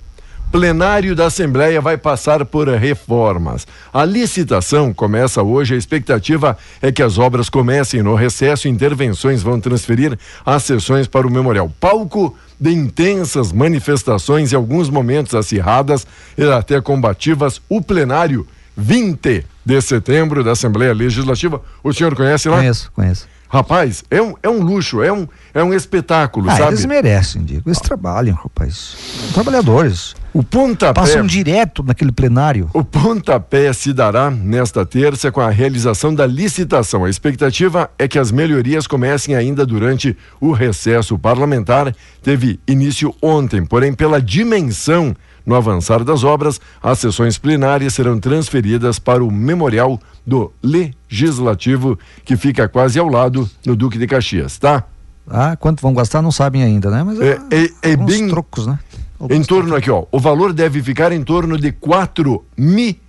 Plenário 0.51 1.15
da 1.15 1.27
Assembleia 1.27 1.79
vai 1.79 1.97
passar 1.97 2.43
por 2.45 2.67
reformas. 2.67 3.65
A 3.93 4.03
licitação 4.03 4.93
começa 4.93 5.41
hoje. 5.41 5.73
A 5.73 5.77
expectativa 5.77 6.57
é 6.81 6.91
que 6.91 7.01
as 7.01 7.17
obras 7.17 7.49
comecem 7.49 8.03
no 8.03 8.15
recesso. 8.15 8.67
Intervenções 8.67 9.41
vão 9.41 9.59
transferir 9.59 10.17
as 10.45 10.63
sessões 10.63 11.07
para 11.07 11.25
o 11.25 11.31
memorial. 11.31 11.71
Palco 11.79 12.35
de 12.59 12.71
intensas 12.71 13.51
manifestações 13.51 14.51
e 14.51 14.55
alguns 14.55 14.89
momentos 14.89 15.33
acirradas 15.33 16.05
e 16.37 16.43
até 16.43 16.81
combativas. 16.81 17.61
O 17.69 17.81
plenário 17.81 18.45
20 18.75 19.45
de 19.65 19.81
setembro 19.81 20.43
da 20.43 20.51
Assembleia 20.51 20.93
Legislativa. 20.93 21.61
O 21.83 21.93
senhor 21.93 22.13
conhece 22.13 22.49
lá? 22.49 22.57
Conheço, 22.57 22.91
conheço. 22.91 23.27
Rapaz, 23.51 24.01
é 24.09 24.21
um, 24.21 24.33
é 24.41 24.49
um 24.49 24.63
luxo, 24.63 25.03
é 25.03 25.11
um, 25.11 25.27
é 25.53 25.61
um 25.61 25.73
espetáculo, 25.73 26.49
ah, 26.49 26.55
sabe? 26.55 26.69
Eles 26.69 26.85
merecem, 26.85 27.43
Diego. 27.43 27.67
Eles 27.67 27.81
trabalham, 27.81 28.33
rapaz. 28.33 28.95
São 29.25 29.33
trabalhadores. 29.33 30.15
O 30.33 30.41
pontapé. 30.41 30.93
Passam 30.93 31.25
direto 31.25 31.83
naquele 31.83 32.13
plenário. 32.13 32.69
O 32.73 32.81
pontapé 32.81 33.73
se 33.73 33.91
dará 33.91 34.31
nesta 34.31 34.85
terça 34.85 35.33
com 35.33 35.41
a 35.41 35.49
realização 35.49 36.15
da 36.15 36.25
licitação. 36.25 37.03
A 37.03 37.09
expectativa 37.09 37.91
é 37.99 38.07
que 38.07 38.17
as 38.17 38.31
melhorias 38.31 38.87
comecem 38.87 39.35
ainda 39.35 39.65
durante 39.65 40.15
o 40.39 40.53
recesso 40.53 41.19
parlamentar. 41.19 41.93
Teve 42.23 42.57
início 42.65 43.13
ontem, 43.21 43.65
porém, 43.65 43.93
pela 43.93 44.21
dimensão 44.21 45.13
no 45.45 45.55
avançar 45.55 46.03
das 46.03 46.23
obras, 46.23 46.59
as 46.81 46.99
sessões 46.99 47.37
plenárias 47.37 47.93
serão 47.93 48.19
transferidas 48.19 48.99
para 48.99 49.23
o 49.23 49.31
Memorial 49.31 49.99
do 50.25 50.51
Legislativo, 50.63 51.97
que 52.23 52.35
fica 52.35 52.67
quase 52.67 52.99
ao 52.99 53.07
lado 53.07 53.49
no 53.65 53.75
Duque 53.75 53.97
de 53.97 54.07
Caxias, 54.07 54.57
tá? 54.57 54.83
Ah, 55.27 55.55
quanto 55.55 55.81
vão 55.81 55.93
gastar 55.93 56.21
não 56.21 56.31
sabem 56.31 56.63
ainda, 56.63 56.89
né? 56.89 57.03
Mas 57.03 57.19
é, 57.19 57.39
é, 57.51 57.91
é 57.91 57.95
bem 57.95 58.27
trocos, 58.27 58.67
né? 58.67 58.79
Alguns 59.19 59.37
em 59.37 59.43
torno 59.43 59.69
trocos. 59.69 59.83
aqui, 59.83 59.91
ó, 59.91 60.05
o 60.11 60.19
valor 60.19 60.51
deve 60.51 60.81
ficar 60.81 61.11
em 61.11 61.23
torno 61.23 61.57
de 61.57 61.71
4 61.71 62.43
milhões. 62.57 63.00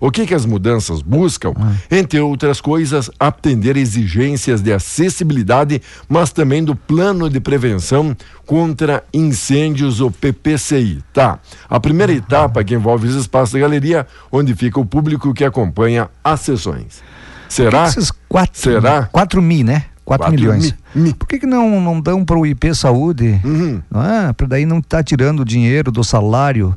O 0.00 0.10
que 0.10 0.26
que 0.26 0.34
as 0.34 0.44
mudanças 0.44 1.00
buscam? 1.00 1.52
Ah. 1.56 1.74
Entre 1.90 2.18
outras 2.20 2.60
coisas, 2.60 3.10
atender 3.20 3.76
exigências 3.76 4.60
de 4.60 4.72
acessibilidade, 4.72 5.80
mas 6.08 6.32
também 6.32 6.64
do 6.64 6.74
plano 6.74 7.30
de 7.30 7.38
prevenção 7.38 8.16
contra 8.44 9.04
incêndios, 9.14 10.00
o 10.00 10.10
PPCI, 10.10 11.02
tá? 11.12 11.38
A 11.68 11.78
primeira 11.78 12.12
etapa 12.12 12.64
que 12.64 12.74
envolve 12.74 13.06
os 13.06 13.14
espaços 13.14 13.52
da 13.52 13.60
galeria, 13.60 14.06
onde 14.30 14.54
fica 14.54 14.80
o 14.80 14.84
público 14.84 15.32
que 15.32 15.44
acompanha 15.44 16.10
as 16.24 16.40
sessões. 16.40 17.02
Será? 17.48 17.84
Esses 17.86 18.10
quatro, 18.28 18.58
Será? 18.58 19.08
4 19.12 19.40
mil, 19.40 19.64
né? 19.64 19.84
4, 20.04 20.30
milhões. 20.32 20.74
Mi, 20.94 21.02
mi. 21.02 21.14
Por 21.14 21.28
que, 21.28 21.38
que 21.38 21.46
não, 21.46 21.80
não 21.80 22.00
dão 22.00 22.24
para 22.24 22.36
o 22.36 22.44
IP 22.44 22.74
Saúde? 22.74 23.40
Uhum. 23.44 23.80
Não 23.90 24.04
é? 24.04 24.32
Para 24.32 24.48
daí 24.48 24.66
não 24.66 24.78
estar 24.78 24.98
tá 24.98 25.02
tirando 25.02 25.44
dinheiro 25.44 25.92
do 25.92 26.02
salário 26.02 26.76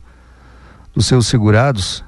dos 0.94 1.06
seus 1.06 1.28
segurados. 1.28 2.05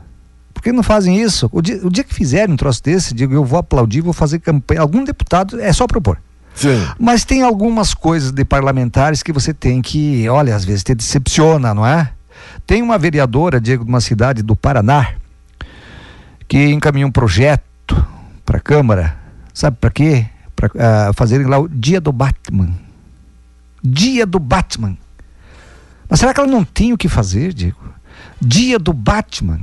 Que 0.67 0.73
não 0.73 0.83
fazem 0.83 1.17
isso? 1.21 1.47
O 1.53 1.61
dia, 1.61 1.79
o 1.81 1.89
dia 1.89 2.03
que 2.03 2.13
fizerem 2.13 2.53
um 2.53 2.57
troço 2.57 2.83
desse, 2.83 3.13
digo, 3.13 3.33
eu 3.33 3.45
vou 3.45 3.57
aplaudir, 3.57 4.01
vou 4.01 4.11
fazer 4.11 4.39
campanha. 4.39 4.81
Algum 4.81 5.01
deputado, 5.01 5.61
é 5.61 5.71
só 5.71 5.87
propor. 5.87 6.19
Sim. 6.53 6.85
Mas 6.99 7.23
tem 7.23 7.41
algumas 7.41 7.93
coisas 7.93 8.33
de 8.33 8.43
parlamentares 8.43 9.23
que 9.23 9.31
você 9.31 9.53
tem 9.53 9.81
que, 9.81 10.27
olha, 10.27 10.53
às 10.53 10.65
vezes 10.65 10.83
te 10.83 10.93
decepciona, 10.93 11.73
não 11.73 11.87
é? 11.87 12.11
Tem 12.65 12.81
uma 12.81 12.97
vereadora, 12.97 13.61
Diego, 13.61 13.85
de 13.85 13.89
uma 13.89 14.01
cidade 14.01 14.43
do 14.43 14.57
Paraná, 14.57 15.13
que 16.49 16.65
encaminhou 16.67 17.07
um 17.07 17.13
projeto 17.13 18.05
para 18.45 18.57
a 18.57 18.61
Câmara, 18.61 19.17
sabe 19.53 19.77
para 19.79 19.89
quê? 19.89 20.25
Para 20.53 20.67
uh, 20.67 21.13
fazerem 21.13 21.47
lá 21.47 21.59
o 21.59 21.69
Dia 21.69 22.01
do 22.01 22.11
Batman. 22.11 22.71
Dia 23.81 24.25
do 24.25 24.37
Batman. 24.37 24.97
Mas 26.09 26.19
será 26.19 26.33
que 26.33 26.41
ela 26.41 26.51
não 26.51 26.65
tem 26.65 26.91
o 26.91 26.97
que 26.97 27.07
fazer, 27.07 27.53
Diego? 27.53 27.79
Dia 28.41 28.77
do 28.77 28.91
Batman. 28.91 29.61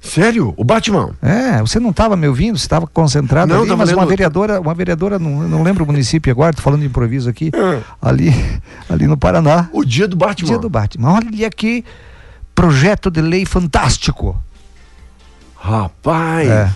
Sério? 0.00 0.54
O 0.56 0.64
Batman? 0.64 1.10
É, 1.20 1.60
você 1.60 1.78
não 1.78 1.90
estava 1.90 2.16
me 2.16 2.26
ouvindo, 2.26 2.58
você 2.58 2.64
estava 2.64 2.86
concentrado 2.86 3.52
não, 3.52 3.62
ali, 3.62 3.76
mas 3.76 3.90
lendo... 3.90 3.98
uma 3.98 4.06
vereadora, 4.06 4.58
uma 4.58 4.74
vereadora, 4.74 5.18
não, 5.18 5.46
não 5.46 5.62
lembro 5.62 5.84
o 5.84 5.86
município 5.86 6.32
agora, 6.32 6.54
tô 6.54 6.62
falando 6.62 6.80
de 6.80 6.86
improviso 6.86 7.28
aqui, 7.28 7.50
é. 7.54 7.80
ali, 8.00 8.32
ali 8.88 9.06
no 9.06 9.16
Paraná. 9.16 9.68
O 9.72 9.84
dia 9.84 10.08
do 10.08 10.16
Batman. 10.16 10.48
Dia 10.48 10.58
do 10.58 10.70
Batman. 10.70 11.12
Olha 11.12 11.46
aqui, 11.46 11.84
projeto 12.54 13.10
de 13.10 13.20
lei 13.20 13.44
fantástico. 13.44 14.42
Rapaz. 15.54 16.48
É. 16.48 16.74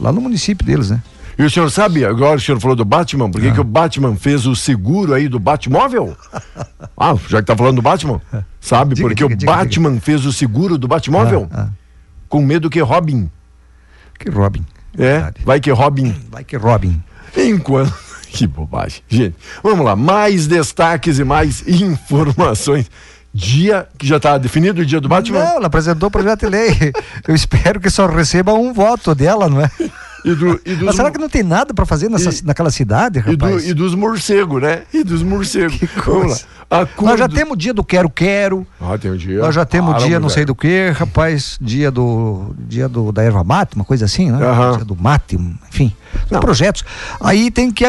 Lá 0.00 0.10
no 0.10 0.22
município 0.22 0.66
deles, 0.66 0.90
né? 0.90 1.02
E 1.38 1.42
o 1.42 1.50
senhor 1.50 1.70
sabe, 1.70 2.04
agora 2.04 2.36
o 2.36 2.40
senhor 2.40 2.58
falou 2.60 2.76
do 2.76 2.84
Batman, 2.84 3.30
por 3.30 3.40
que, 3.40 3.48
ah. 3.48 3.52
que 3.52 3.60
o 3.60 3.64
Batman 3.64 4.16
fez 4.16 4.46
o 4.46 4.56
seguro 4.56 5.12
aí 5.12 5.28
do 5.28 5.38
Batmóvel? 5.38 6.16
ah, 6.96 7.14
já 7.28 7.40
que 7.40 7.46
tá 7.46 7.56
falando 7.56 7.76
do 7.76 7.82
Batman, 7.82 8.20
sabe? 8.58 8.94
Diga, 8.94 9.08
porque 9.08 9.22
diga, 9.22 9.34
o 9.34 9.36
diga, 9.36 9.52
Batman 9.52 10.00
fez 10.00 10.24
o 10.24 10.32
seguro 10.32 10.78
do 10.78 10.88
Batmóvel? 10.88 11.46
Ah, 11.50 11.68
ah 11.68 11.79
com 12.30 12.40
medo 12.40 12.70
que 12.70 12.80
Robin. 12.80 13.28
Que 14.18 14.30
Robin. 14.30 14.64
É, 14.96 15.04
é 15.04 15.32
vai 15.44 15.60
que 15.60 15.70
Robin. 15.70 16.14
Vai 16.30 16.44
que 16.44 16.56
Robin. 16.56 17.02
Enquanto. 17.36 17.92
Que 18.30 18.46
bobagem. 18.46 19.02
Gente, 19.08 19.34
vamos 19.60 19.84
lá. 19.84 19.96
Mais 19.96 20.46
destaques 20.46 21.18
e 21.18 21.24
mais 21.24 21.66
informações. 21.66 22.88
Dia 23.34 23.88
que 23.98 24.06
já 24.06 24.18
está 24.18 24.38
definido 24.38 24.82
o 24.82 24.86
dia 24.86 25.00
do 25.00 25.08
Batman? 25.08 25.40
Não, 25.40 25.56
ela 25.56 25.66
apresentou 25.66 26.08
o 26.08 26.12
projeto 26.12 26.40
de 26.42 26.46
lei. 26.46 26.92
Eu 27.26 27.34
espero 27.34 27.80
que 27.80 27.90
só 27.90 28.06
receba 28.06 28.54
um 28.54 28.72
voto 28.72 29.16
dela, 29.16 29.48
não 29.48 29.60
é? 29.60 29.68
E 30.24 30.34
do, 30.34 30.60
e 30.64 30.74
dos... 30.74 30.82
Mas 30.82 30.96
será 30.96 31.10
que 31.10 31.18
não 31.18 31.28
tem 31.28 31.42
nada 31.42 31.72
para 31.72 31.86
fazer 31.86 32.08
nessa, 32.08 32.30
e, 32.30 32.44
naquela 32.44 32.70
cidade, 32.70 33.18
rapaz? 33.18 33.64
E, 33.64 33.66
do, 33.66 33.70
e 33.70 33.74
dos 33.74 33.94
morcegos, 33.94 34.62
né? 34.62 34.82
E 34.92 35.02
dos 35.02 35.22
morcegos. 35.22 35.76
Que 35.76 35.86
coisa. 35.86 36.40
Nós 37.02 37.18
já 37.18 37.28
temos 37.28 37.54
o 37.54 37.56
dia 37.56 37.74
do 37.74 37.82
quero-quero. 37.82 38.64
Ah, 38.80 38.96
tem 38.96 39.10
o 39.10 39.18
dia. 39.18 39.40
Nós 39.40 39.54
já 39.54 39.64
temos 39.64 39.94
o 39.94 40.06
dia 40.06 40.20
não 40.20 40.28
sei 40.28 40.44
do 40.44 40.54
que, 40.54 40.90
rapaz. 40.90 41.58
Dia 41.60 41.90
do. 41.90 42.54
Dia 42.58 42.88
do, 42.88 43.10
da 43.10 43.24
erva 43.24 43.42
mate, 43.42 43.74
uma 43.74 43.84
coisa 43.84 44.04
assim, 44.04 44.30
né? 44.30 44.38
Uhum. 44.46 44.76
Dia 44.76 44.84
do 44.84 44.96
mate, 44.96 45.36
enfim. 45.68 45.92
Projetos. 46.40 46.84
Aí 47.20 47.50
tem 47.50 47.72
que, 47.72 47.84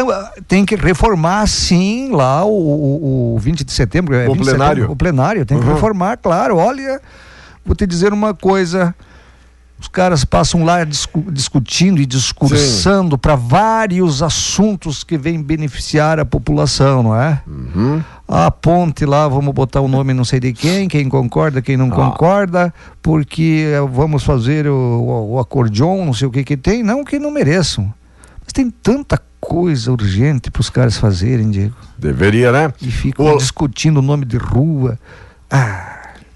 tem 0.48 0.66
que 0.66 0.76
reformar, 0.76 1.48
sim, 1.48 2.12
lá 2.12 2.44
o, 2.44 2.50
o, 2.50 3.36
o 3.36 3.40
20 3.40 3.64
de 3.64 3.72
setembro. 3.72 4.16
É 4.16 4.28
o 4.28 4.36
plenário. 4.36 4.76
Setembro, 4.76 4.92
o 4.92 4.96
plenário. 4.96 5.46
Tem 5.46 5.60
que 5.60 5.66
uhum. 5.66 5.74
reformar, 5.74 6.18
claro. 6.18 6.58
Olha, 6.58 7.00
vou 7.64 7.76
te 7.76 7.86
dizer 7.86 8.12
uma 8.12 8.34
coisa. 8.34 8.96
Os 9.82 9.88
caras 9.88 10.24
passam 10.24 10.64
lá 10.64 10.84
discu 10.84 11.26
discutindo 11.32 12.00
e 12.00 12.06
discursando 12.06 13.18
para 13.18 13.36
vários 13.36 14.22
assuntos 14.22 15.04
que 15.04 15.18
vêm 15.18 15.42
beneficiar 15.42 16.20
a 16.20 16.26
população, 16.26 17.02
não 17.02 17.16
é? 17.16 17.42
Uhum. 17.48 18.04
A 18.28 18.52
ponte 18.52 19.08
lá, 19.08 19.28
vamos 19.28 19.52
botar 19.56 19.82
o 19.82 19.88
nome 19.88 20.14
não 20.14 20.24
sei 20.24 20.40
de 20.40 20.54
quem, 20.54 20.88
quem 20.88 21.10
concorda, 21.10 21.64
quem 21.64 21.78
não 21.78 21.88
ah. 21.88 21.96
concorda, 21.96 22.74
porque 23.02 23.66
vamos 23.92 24.24
fazer 24.24 24.68
o, 24.68 24.76
o, 24.76 25.34
o 25.34 25.40
acordeon, 25.40 26.06
não 26.06 26.14
sei 26.14 26.28
o 26.28 26.32
que 26.32 26.44
que 26.44 26.56
tem, 26.56 26.84
não 26.84 27.04
que 27.04 27.18
não 27.18 27.32
mereçam. 27.32 27.92
Mas 28.44 28.54
tem 28.54 28.70
tanta 28.70 29.20
coisa 29.40 29.92
urgente 29.92 30.52
para 30.52 30.62
os 30.62 30.70
caras 30.70 30.96
fazerem, 30.96 31.50
Diego. 31.50 31.76
Deveria, 31.98 32.52
né? 32.52 32.72
E 32.80 32.92
ficam 32.92 33.34
o... 33.34 33.38
discutindo 33.38 33.98
o 33.98 34.04
nome 34.04 34.26
de 34.26 34.38
rua. 34.38 35.00
Ah. 35.50 35.91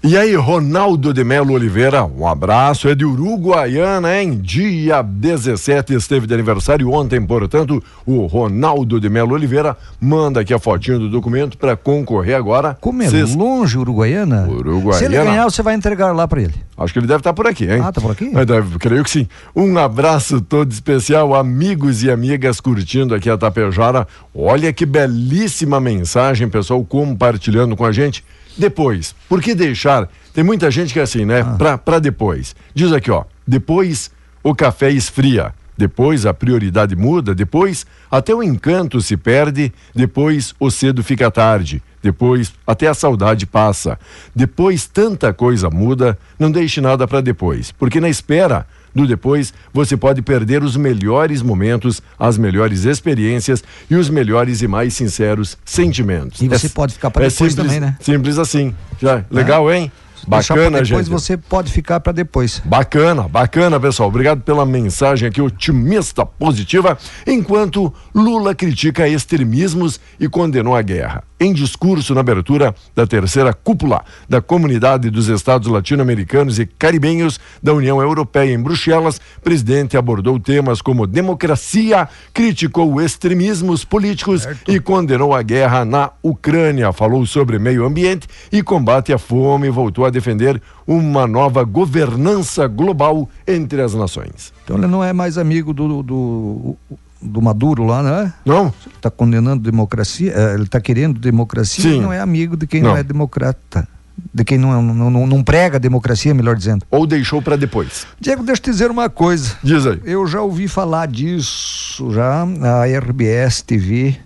E 0.06 0.16
aí, 0.16 0.36
Ronaldo 0.36 1.12
de 1.12 1.24
Melo 1.24 1.52
Oliveira, 1.52 2.04
um 2.04 2.28
abraço, 2.28 2.88
é 2.88 2.94
de 2.94 3.04
Uruguaiana, 3.04 4.16
hein? 4.16 4.38
Dia 4.40 5.02
17 5.02 5.94
esteve 5.94 6.28
de 6.28 6.32
aniversário 6.32 6.92
ontem, 6.92 7.20
portanto, 7.26 7.82
o 8.06 8.24
Ronaldo 8.26 9.00
de 9.00 9.08
Melo 9.08 9.34
Oliveira 9.34 9.76
manda 10.00 10.42
aqui 10.42 10.54
a 10.54 10.60
fotinho 10.60 11.00
do 11.00 11.10
documento 11.10 11.58
para 11.58 11.76
concorrer 11.76 12.36
agora. 12.36 12.78
Como 12.80 13.02
é 13.02 13.08
Cês... 13.08 13.34
longe, 13.34 13.76
Uruguaiana? 13.76 14.46
Uruguaiana. 14.48 14.92
Se 14.92 15.04
ele 15.06 15.16
ganhar, 15.16 15.42
você 15.42 15.60
vai 15.60 15.74
entregar 15.74 16.12
lá 16.12 16.28
para 16.28 16.40
ele. 16.40 16.54
Acho 16.78 16.92
que 16.92 17.00
ele 17.00 17.08
deve 17.08 17.18
estar 17.18 17.30
tá 17.30 17.34
por 17.34 17.48
aqui, 17.48 17.64
hein? 17.64 17.80
Ah, 17.82 17.90
tá 17.90 18.00
por 18.00 18.12
aqui? 18.12 18.30
Deve, 18.46 18.78
creio 18.78 19.02
que 19.02 19.10
sim. 19.10 19.26
Um 19.56 19.76
abraço 19.76 20.40
todo 20.40 20.70
especial, 20.70 21.34
amigos 21.34 22.04
e 22.04 22.12
amigas 22.12 22.60
curtindo 22.60 23.12
aqui 23.12 23.28
a 23.28 23.36
Tapejara. 23.36 24.06
Olha 24.32 24.72
que 24.72 24.86
belíssima 24.86 25.80
mensagem, 25.80 26.48
pessoal, 26.48 26.84
compartilhando 26.84 27.74
com 27.74 27.84
a 27.84 27.90
gente. 27.90 28.22
Depois, 28.56 29.14
por 29.28 29.42
que 29.42 29.54
deixar? 29.54 30.08
Tem 30.32 30.44
muita 30.44 30.70
gente 30.70 30.92
que 30.92 31.00
é 31.00 31.02
assim, 31.02 31.24
né? 31.24 31.40
Ah. 31.40 31.56
Pra, 31.56 31.78
pra 31.78 31.98
depois. 31.98 32.54
Diz 32.74 32.92
aqui, 32.92 33.10
ó. 33.10 33.24
Depois 33.46 34.10
o 34.42 34.54
café 34.54 34.90
esfria. 34.90 35.52
Depois 35.78 36.24
a 36.24 36.32
prioridade 36.32 36.96
muda, 36.96 37.34
depois 37.34 37.84
até 38.10 38.34
o 38.34 38.42
encanto 38.42 39.00
se 39.02 39.14
perde, 39.14 39.72
depois 39.94 40.54
o 40.58 40.70
cedo 40.70 41.04
fica 41.04 41.30
tarde, 41.30 41.82
depois 42.02 42.54
até 42.66 42.86
a 42.86 42.94
saudade 42.94 43.44
passa. 43.44 43.98
Depois 44.34 44.86
tanta 44.86 45.34
coisa 45.34 45.68
muda, 45.68 46.18
não 46.38 46.50
deixe 46.50 46.80
nada 46.80 47.06
para 47.06 47.20
depois, 47.20 47.72
porque 47.72 48.00
na 48.00 48.08
espera 48.08 48.66
do 48.96 49.06
depois, 49.06 49.52
você 49.72 49.96
pode 49.96 50.22
perder 50.22 50.64
os 50.64 50.76
melhores 50.76 51.42
momentos, 51.42 52.02
as 52.18 52.36
melhores 52.36 52.84
experiências 52.84 53.62
e 53.88 53.94
os 53.94 54.10
melhores 54.10 54.62
e 54.62 54.66
mais 54.66 54.94
sinceros 54.94 55.56
sentimentos. 55.64 56.40
E 56.40 56.48
você 56.48 56.66
é, 56.66 56.70
pode 56.70 56.94
ficar 56.94 57.10
para 57.10 57.24
é 57.24 57.28
depois 57.28 57.52
simples, 57.52 57.66
também, 57.66 57.80
né? 57.80 57.96
Simples 58.00 58.38
assim. 58.38 58.74
Já, 59.00 59.24
legal, 59.30 59.70
é. 59.70 59.78
hein? 59.78 59.92
Bacana, 60.26 60.82
depois 60.82 61.06
gente. 61.06 61.10
você 61.10 61.36
pode 61.36 61.72
ficar 61.72 62.00
para 62.00 62.12
depois. 62.12 62.60
Bacana, 62.64 63.28
bacana, 63.28 63.78
pessoal. 63.78 64.08
Obrigado 64.08 64.42
pela 64.42 64.66
mensagem 64.66 65.28
aqui 65.28 65.40
otimista, 65.40 66.24
positiva. 66.24 66.98
Enquanto 67.26 67.92
Lula 68.14 68.54
critica 68.54 69.08
extremismos 69.08 70.00
e 70.18 70.28
condenou 70.28 70.74
a 70.74 70.82
guerra. 70.82 71.22
Em 71.38 71.52
discurso 71.52 72.14
na 72.14 72.20
abertura 72.20 72.74
da 72.94 73.06
terceira 73.06 73.52
cúpula 73.52 74.02
da 74.26 74.40
Comunidade 74.40 75.10
dos 75.10 75.28
Estados 75.28 75.68
Latino-Americanos 75.68 76.58
e 76.58 76.64
Caribenhos 76.64 77.38
da 77.62 77.74
União 77.74 78.00
Europeia 78.00 78.54
em 78.54 78.62
Bruxelas, 78.62 79.20
presidente 79.44 79.98
abordou 79.98 80.40
temas 80.40 80.80
como 80.80 81.06
democracia, 81.06 82.08
criticou 82.32 83.02
extremismos 83.02 83.84
políticos 83.84 84.44
certo. 84.44 84.72
e 84.72 84.80
condenou 84.80 85.34
a 85.34 85.42
guerra 85.42 85.84
na 85.84 86.10
Ucrânia. 86.22 86.90
Falou 86.90 87.26
sobre 87.26 87.58
meio 87.58 87.84
ambiente 87.84 88.26
e 88.50 88.62
combate 88.62 89.12
à 89.12 89.18
fome 89.18 89.68
voltou 89.68 90.06
a 90.06 90.10
defender 90.16 90.60
uma 90.86 91.26
nova 91.26 91.62
governança 91.62 92.66
global 92.66 93.28
entre 93.46 93.82
as 93.82 93.94
nações. 93.94 94.52
Então 94.64 94.76
ele 94.76 94.86
não 94.86 95.04
é 95.04 95.12
mais 95.12 95.36
amigo 95.36 95.74
do, 95.74 96.02
do 96.02 96.76
do 97.20 97.42
Maduro 97.42 97.84
lá, 97.84 98.02
né? 98.02 98.32
Não. 98.44 98.72
Está 98.94 99.10
condenando 99.10 99.62
democracia, 99.62 100.32
eh, 100.32 100.54
ele 100.54 100.64
está 100.64 100.80
querendo 100.80 101.18
democracia, 101.18 101.90
Sim. 101.90 102.00
não 102.02 102.12
é 102.12 102.20
amigo 102.20 102.56
de 102.56 102.66
quem 102.66 102.82
não, 102.82 102.90
não 102.90 102.96
é 102.96 103.02
democrata. 103.02 103.88
De 104.32 104.44
quem 104.44 104.56
não, 104.56 104.80
não, 104.82 105.26
não, 105.26 105.42
prega 105.42 105.78
democracia, 105.78 106.32
melhor 106.32 106.56
dizendo. 106.56 106.86
Ou 106.90 107.06
deixou 107.06 107.42
para 107.42 107.56
depois. 107.56 108.06
Diego, 108.20 108.42
deixa 108.42 108.60
eu 108.60 108.64
te 108.64 108.70
dizer 108.70 108.90
uma 108.90 109.10
coisa. 109.10 109.56
Diz 109.62 109.86
aí. 109.86 110.00
Eu 110.04 110.26
já 110.26 110.40
ouvi 110.40 110.68
falar 110.68 111.06
disso, 111.06 112.12
já 112.12 112.42
a 112.42 112.98
RBS 112.98 113.62
TV 113.62 114.16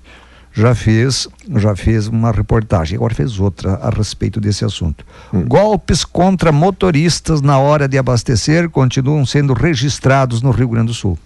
já 0.53 0.75
fez, 0.75 1.29
já 1.57 1.77
fez 1.77 2.07
uma 2.07 2.33
reportagem, 2.33 2.97
agora 2.97 3.15
fez 3.15 3.39
outra 3.39 3.75
a 3.75 3.91
respeito 3.91 4.41
desse 4.41 4.65
assunto. 4.65 5.05
Hum. 5.33 5.45
Golpes 5.47 6.05
contra 6.05 6.51
motoristas 6.51 7.41
na 7.41 7.59
hora 7.59 7.87
de 7.87 7.97
abastecer 7.97 8.69
continuam 8.69 9.25
sendo 9.25 9.53
registrados 9.53 10.43
no 10.43 10.51
Rio 10.51 10.69
Grande 10.69 10.89
do 10.89 10.95
Sul. 10.95 11.19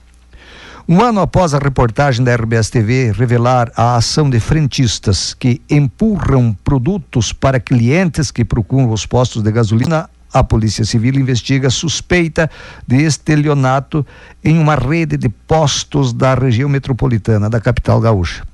Um 0.86 1.00
ano 1.00 1.20
após 1.20 1.54
a 1.54 1.58
reportagem 1.58 2.22
da 2.22 2.34
RBS 2.34 2.68
TV 2.68 3.10
revelar 3.10 3.72
a 3.74 3.96
ação 3.96 4.28
de 4.28 4.38
frentistas 4.38 5.32
que 5.32 5.62
empurram 5.70 6.54
produtos 6.62 7.32
para 7.32 7.58
clientes 7.58 8.30
que 8.30 8.44
procuram 8.44 8.90
os 8.90 9.06
postos 9.06 9.42
de 9.42 9.50
gasolina, 9.50 10.10
a 10.30 10.44
Polícia 10.44 10.84
Civil 10.84 11.14
investiga 11.14 11.70
suspeita 11.70 12.50
de 12.86 12.96
estelionato 12.96 14.04
em 14.44 14.58
uma 14.58 14.74
rede 14.74 15.16
de 15.16 15.30
postos 15.30 16.12
da 16.12 16.34
região 16.34 16.68
metropolitana 16.68 17.48
da 17.48 17.60
capital 17.60 17.98
gaúcha. 17.98 18.44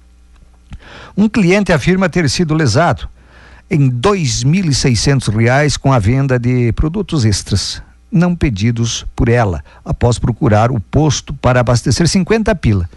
Um 1.17 1.29
cliente 1.29 1.73
afirma 1.73 2.09
ter 2.09 2.29
sido 2.29 2.55
lesado 2.55 3.09
em 3.71 3.87
R$ 3.87 3.93
2.600 4.01 5.79
com 5.79 5.93
a 5.93 5.99
venda 5.99 6.39
de 6.39 6.73
produtos 6.73 7.25
extras 7.25 7.83
não 8.11 8.35
pedidos 8.35 9.07
por 9.15 9.29
ela, 9.29 9.63
após 9.85 10.19
procurar 10.19 10.71
o 10.71 10.81
posto 10.81 11.33
para 11.33 11.61
abastecer 11.61 12.09
50 12.09 12.55
pila. 12.57 12.89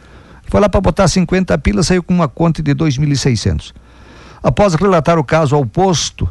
Foi 0.48 0.60
lá 0.60 0.68
para 0.68 0.82
botar 0.82 1.08
50 1.08 1.58
pila, 1.60 1.84
saiu 1.84 2.04
com 2.04 2.14
uma 2.14 2.28
conta 2.28 2.62
de 2.64 2.74
2.600. 2.74 3.74
Após 4.42 4.74
relatar 4.74 5.18
o 5.18 5.24
caso 5.24 5.56
ao 5.56 5.66
posto, 5.66 6.28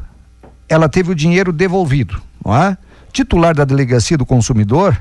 ela 0.68 0.88
teve 0.88 1.12
o 1.12 1.14
dinheiro 1.14 1.52
devolvido, 1.52 2.20
não 2.44 2.56
é? 2.56 2.76
Titular 3.12 3.54
da 3.54 3.64
delegacia 3.64 4.18
do 4.18 4.26
consumidor, 4.26 4.96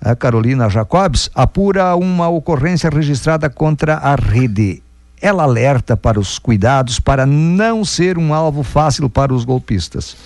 a 0.00 0.16
Carolina 0.16 0.68
Jacobs, 0.68 1.30
apura 1.34 1.94
uma 1.94 2.28
ocorrência 2.28 2.90
registrada 2.90 3.48
contra 3.50 3.96
a 3.96 4.14
rede. 4.14 4.82
Ela 5.20 5.42
alerta 5.42 5.96
para 5.96 6.18
os 6.18 6.38
cuidados 6.38 6.98
para 6.98 7.26
não 7.26 7.84
ser 7.84 8.16
um 8.16 8.32
alvo 8.32 8.62
fácil 8.62 9.08
para 9.10 9.34
os 9.34 9.44
golpistas. 9.44 10.16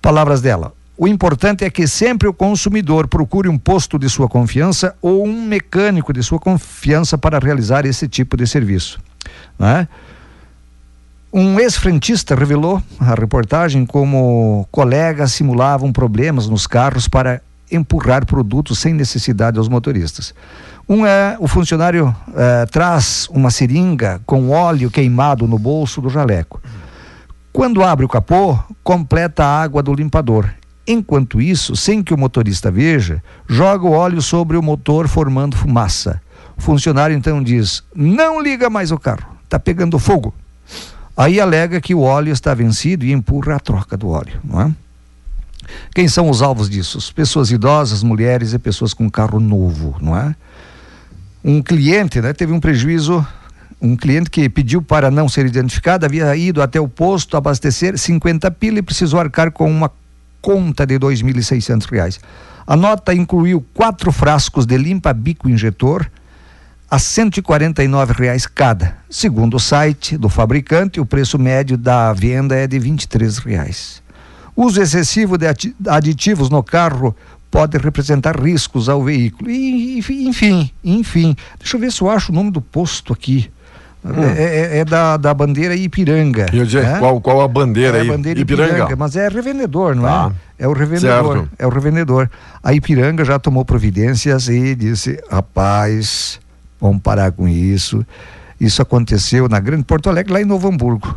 Palavras 0.00 0.40
dela: 0.40 0.72
o 0.96 1.08
importante 1.08 1.64
é 1.64 1.70
que 1.70 1.86
sempre 1.88 2.28
o 2.28 2.32
consumidor 2.34 3.08
procure 3.08 3.48
um 3.48 3.56
posto 3.56 3.98
de 3.98 4.06
sua 4.10 4.28
confiança 4.28 4.94
ou 5.00 5.24
um 5.24 5.42
mecânico 5.46 6.12
de 6.12 6.22
sua 6.22 6.38
confiança 6.38 7.16
para 7.16 7.38
realizar 7.38 7.86
esse 7.86 8.06
tipo 8.06 8.36
de 8.36 8.46
serviço. 8.46 9.00
Né? 9.58 9.88
Um 11.32 11.58
ex-frentista 11.58 12.34
revelou 12.34 12.82
a 12.98 13.14
reportagem 13.14 13.86
como 13.86 14.68
colegas 14.70 15.32
simulavam 15.32 15.90
problemas 15.90 16.48
nos 16.48 16.66
carros 16.66 17.08
para 17.08 17.40
empurrar 17.72 18.26
produtos 18.26 18.78
sem 18.78 18.92
necessidade 18.92 19.56
aos 19.56 19.68
motoristas. 19.68 20.34
Um 20.90 21.06
é 21.06 21.36
o 21.38 21.46
funcionário 21.46 22.14
é, 22.34 22.66
traz 22.66 23.28
uma 23.30 23.50
seringa 23.50 24.20
com 24.26 24.50
óleo 24.50 24.90
queimado 24.90 25.46
no 25.46 25.56
bolso 25.56 26.00
do 26.00 26.10
jaleco. 26.10 26.60
Quando 27.52 27.84
abre 27.84 28.04
o 28.04 28.08
capô, 28.08 28.58
completa 28.82 29.44
a 29.44 29.62
água 29.62 29.82
do 29.82 29.94
limpador 29.94 30.50
Enquanto 30.92 31.40
isso, 31.40 31.76
sem 31.76 32.02
que 32.02 32.12
o 32.12 32.18
motorista 32.18 32.68
veja, 32.68 33.22
joga 33.48 33.86
o 33.86 33.92
óleo 33.92 34.20
sobre 34.20 34.56
o 34.56 34.62
motor 34.62 35.06
formando 35.06 35.56
fumaça. 35.56 36.20
O 36.58 36.60
funcionário 36.60 37.16
então 37.16 37.40
diz: 37.40 37.84
Não 37.94 38.40
liga 38.40 38.68
mais 38.68 38.90
o 38.90 38.98
carro, 38.98 39.36
está 39.44 39.56
pegando 39.56 40.00
fogo. 40.00 40.34
Aí 41.16 41.40
alega 41.40 41.80
que 41.80 41.94
o 41.94 42.00
óleo 42.00 42.32
está 42.32 42.54
vencido 42.54 43.04
e 43.04 43.12
empurra 43.12 43.54
a 43.54 43.60
troca 43.60 43.96
do 43.96 44.08
óleo, 44.08 44.40
não 44.42 44.60
é? 44.60 44.72
Quem 45.94 46.08
são 46.08 46.28
os 46.28 46.42
alvos 46.42 46.68
disso? 46.68 46.98
Pessoas 47.14 47.52
idosas, 47.52 48.02
mulheres 48.02 48.52
e 48.52 48.58
pessoas 48.58 48.92
com 48.92 49.08
carro 49.08 49.38
novo, 49.38 49.96
não 50.00 50.16
é? 50.16 50.34
Um 51.42 51.62
cliente, 51.62 52.20
né, 52.20 52.32
teve 52.32 52.52
um 52.52 52.60
prejuízo 52.60 53.26
um 53.80 53.96
cliente 53.96 54.28
que 54.28 54.48
pediu 54.48 54.82
para 54.82 55.10
não 55.10 55.28
ser 55.28 55.46
identificado, 55.46 56.04
havia 56.04 56.36
ido 56.36 56.60
até 56.60 56.78
o 56.78 56.86
posto 56.86 57.36
abastecer 57.36 57.96
50 57.96 58.50
pila 58.50 58.78
e 58.78 58.82
precisou 58.82 59.18
arcar 59.18 59.50
com 59.50 59.70
uma 59.70 59.90
conta 60.42 60.86
de 60.86 60.94
R$ 60.94 61.00
2.600. 61.00 62.18
A 62.66 62.76
nota 62.76 63.14
incluiu 63.14 63.64
quatro 63.72 64.12
frascos 64.12 64.66
de 64.66 64.76
limpa-bico 64.76 65.48
injetor 65.48 66.06
a 66.90 66.98
149 66.98 68.12
reais 68.12 68.46
cada. 68.46 68.96
Segundo 69.08 69.54
o 69.54 69.60
site 69.60 70.18
do 70.18 70.28
fabricante, 70.28 71.00
o 71.00 71.06
preço 71.06 71.38
médio 71.38 71.78
da 71.78 72.12
venda 72.12 72.54
é 72.54 72.66
de 72.66 72.78
23 72.78 73.38
reais. 73.38 74.02
Uso 74.54 74.82
excessivo 74.82 75.38
de 75.38 75.46
aditivos 75.88 76.50
no 76.50 76.62
carro 76.62 77.16
pode 77.50 77.76
representar 77.78 78.40
riscos 78.40 78.88
ao 78.88 79.02
veículo. 79.02 79.50
E, 79.50 79.98
enfim, 79.98 80.70
enfim. 80.84 81.36
Deixa 81.58 81.76
eu 81.76 81.80
ver 81.80 81.92
se 81.92 82.00
eu 82.00 82.08
acho 82.08 82.30
o 82.30 82.34
nome 82.34 82.50
do 82.50 82.60
posto 82.60 83.12
aqui. 83.12 83.50
Hum. 84.04 84.22
É, 84.22 84.42
é, 84.42 84.78
é, 84.78 84.84
da, 84.84 85.18
da 85.18 85.34
bandeira 85.34 85.74
Ipiranga. 85.74 86.46
Eu 86.54 86.64
dizer, 86.64 86.84
né? 86.84 86.98
qual, 86.98 87.20
qual 87.20 87.42
a 87.42 87.48
bandeira 87.48 87.98
é 87.98 88.00
aí? 88.00 88.08
A 88.08 88.12
bandeira 88.12 88.40
Ipiranga. 88.40 88.70
Ipiranga. 88.70 88.96
Mas 88.96 89.14
é 89.14 89.28
revendedor, 89.28 89.94
não 89.94 90.04
tá. 90.04 90.32
é? 90.58 90.64
É 90.64 90.68
o 90.68 90.72
revendedor. 90.72 91.36
Certo. 91.36 91.50
É 91.58 91.66
o 91.66 91.70
revendedor. 91.70 92.30
A 92.62 92.72
Ipiranga 92.72 93.24
já 93.24 93.38
tomou 93.38 93.64
providências 93.64 94.48
e 94.48 94.74
disse: 94.74 95.22
rapaz, 95.30 96.40
vamos 96.80 97.02
parar 97.02 97.32
com 97.32 97.46
isso. 97.46 98.06
Isso 98.58 98.80
aconteceu 98.80 99.48
na 99.48 99.60
Grande 99.60 99.84
Porto 99.84 100.08
Alegre, 100.08 100.32
lá 100.32 100.40
em 100.40 100.44
Novo 100.46 100.68
Hamburgo. 100.68 101.14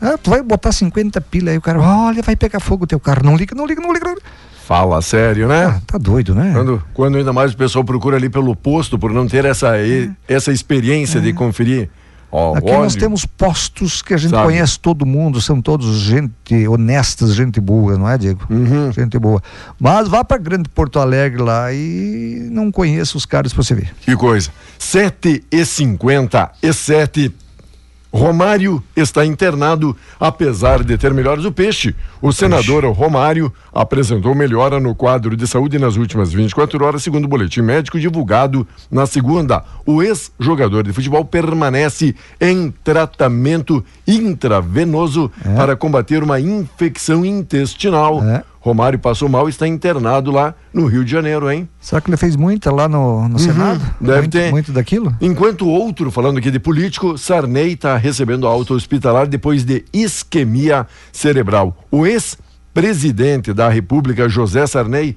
Ah, 0.00 0.18
tu 0.22 0.30
vai 0.30 0.42
botar 0.42 0.72
50 0.72 1.20
pila 1.22 1.50
aí, 1.50 1.58
o 1.58 1.60
cara, 1.60 1.80
olha, 1.80 2.22
vai 2.22 2.36
pegar 2.36 2.60
fogo 2.60 2.84
o 2.84 2.86
teu 2.86 3.00
carro. 3.00 3.22
Não 3.24 3.34
liga, 3.34 3.54
não 3.54 3.66
liga, 3.66 3.80
não 3.80 3.92
liga. 3.92 4.04
Não 4.04 4.14
liga. 4.14 4.26
Fala 4.66 5.00
sério, 5.00 5.46
né? 5.46 5.66
Ah, 5.66 5.80
tá 5.86 5.96
doido, 5.96 6.34
né? 6.34 6.50
Quando, 6.52 6.82
quando 6.92 7.18
ainda 7.18 7.32
mais 7.32 7.52
o 7.52 7.56
pessoal 7.56 7.84
procura 7.84 8.16
ali 8.16 8.28
pelo 8.28 8.56
posto 8.56 8.98
por 8.98 9.12
não 9.12 9.26
ter 9.26 9.44
essa, 9.44 9.78
é. 9.78 10.10
essa 10.26 10.50
experiência 10.50 11.18
é. 11.18 11.22
de 11.22 11.32
conferir 11.32 11.88
Ó, 12.32 12.56
Aqui 12.56 12.70
óleo. 12.70 12.80
nós 12.80 12.96
temos 12.96 13.24
postos 13.24 14.02
que 14.02 14.12
a 14.12 14.16
gente 14.16 14.30
Sabe. 14.30 14.42
conhece 14.42 14.78
todo 14.78 15.06
mundo, 15.06 15.40
são 15.40 15.62
todos 15.62 16.00
gente 16.00 16.66
honestas, 16.68 17.34
gente 17.34 17.60
boa, 17.60 17.96
não 17.96 18.08
é, 18.08 18.18
Diego? 18.18 18.44
Uhum. 18.50 18.92
Gente 18.92 19.18
boa. 19.18 19.40
Mas 19.78 20.08
vá 20.08 20.24
para 20.24 20.36
Grande 20.36 20.68
Porto 20.68 20.98
Alegre 20.98 21.40
lá 21.40 21.72
e 21.72 22.48
não 22.50 22.72
conheça 22.72 23.16
os 23.16 23.24
caras 23.24 23.52
para 23.52 23.62
você 23.62 23.74
ver. 23.74 23.94
Que 24.00 24.16
coisa. 24.16 24.50
7 24.78 25.44
e 25.50 25.64
50 25.64 26.50
e 26.62 26.72
7 26.72 27.32
Romário 28.12 28.82
está 28.94 29.26
internado, 29.26 29.96
apesar 30.18 30.82
de 30.82 30.96
ter 30.96 31.12
melhores 31.12 31.44
o 31.44 31.52
peixe. 31.52 31.94
O 32.22 32.32
senador 32.32 32.84
Romário 32.86 33.52
apresentou 33.72 34.34
melhora 34.34 34.80
no 34.80 34.94
quadro 34.94 35.36
de 35.36 35.46
saúde 35.46 35.78
nas 35.78 35.96
últimas 35.96 36.32
24 36.32 36.82
horas, 36.84 37.02
segundo 37.02 37.26
o 37.26 37.28
boletim 37.28 37.60
médico 37.60 38.00
divulgado 38.00 38.66
na 38.90 39.06
segunda. 39.06 39.62
O 39.84 40.02
ex-jogador 40.02 40.84
de 40.84 40.92
futebol 40.92 41.24
permanece 41.24 42.14
em 42.40 42.72
tratamento 42.82 43.84
intravenoso 44.06 45.30
é. 45.44 45.54
para 45.54 45.76
combater 45.76 46.22
uma 46.22 46.40
infecção 46.40 47.24
intestinal. 47.24 48.22
É. 48.22 48.42
Romário 48.66 48.98
passou 48.98 49.28
mal 49.28 49.46
e 49.46 49.50
está 49.50 49.64
internado 49.64 50.32
lá 50.32 50.52
no 50.74 50.86
Rio 50.86 51.04
de 51.04 51.10
Janeiro, 51.12 51.48
hein? 51.48 51.68
Será 51.80 52.00
que 52.00 52.10
ele 52.10 52.16
fez 52.16 52.34
muita 52.34 52.72
lá 52.72 52.88
no, 52.88 53.28
no 53.28 53.34
uhum, 53.34 53.38
Senado? 53.38 53.80
Deve 54.00 54.18
muito, 54.22 54.32
ter. 54.32 54.50
Muito 54.50 54.72
daquilo? 54.72 55.16
Enquanto 55.20 55.68
outro, 55.68 56.10
falando 56.10 56.38
aqui 56.38 56.50
de 56.50 56.58
político, 56.58 57.16
Sarney 57.16 57.74
está 57.74 57.96
recebendo 57.96 58.44
alta 58.44 58.74
hospitalar 58.74 59.28
depois 59.28 59.64
de 59.64 59.84
isquemia 59.92 60.84
cerebral. 61.12 61.76
O 61.92 62.04
ex-presidente 62.04 63.52
da 63.52 63.68
República, 63.68 64.28
José 64.28 64.66
Sarney, 64.66 65.16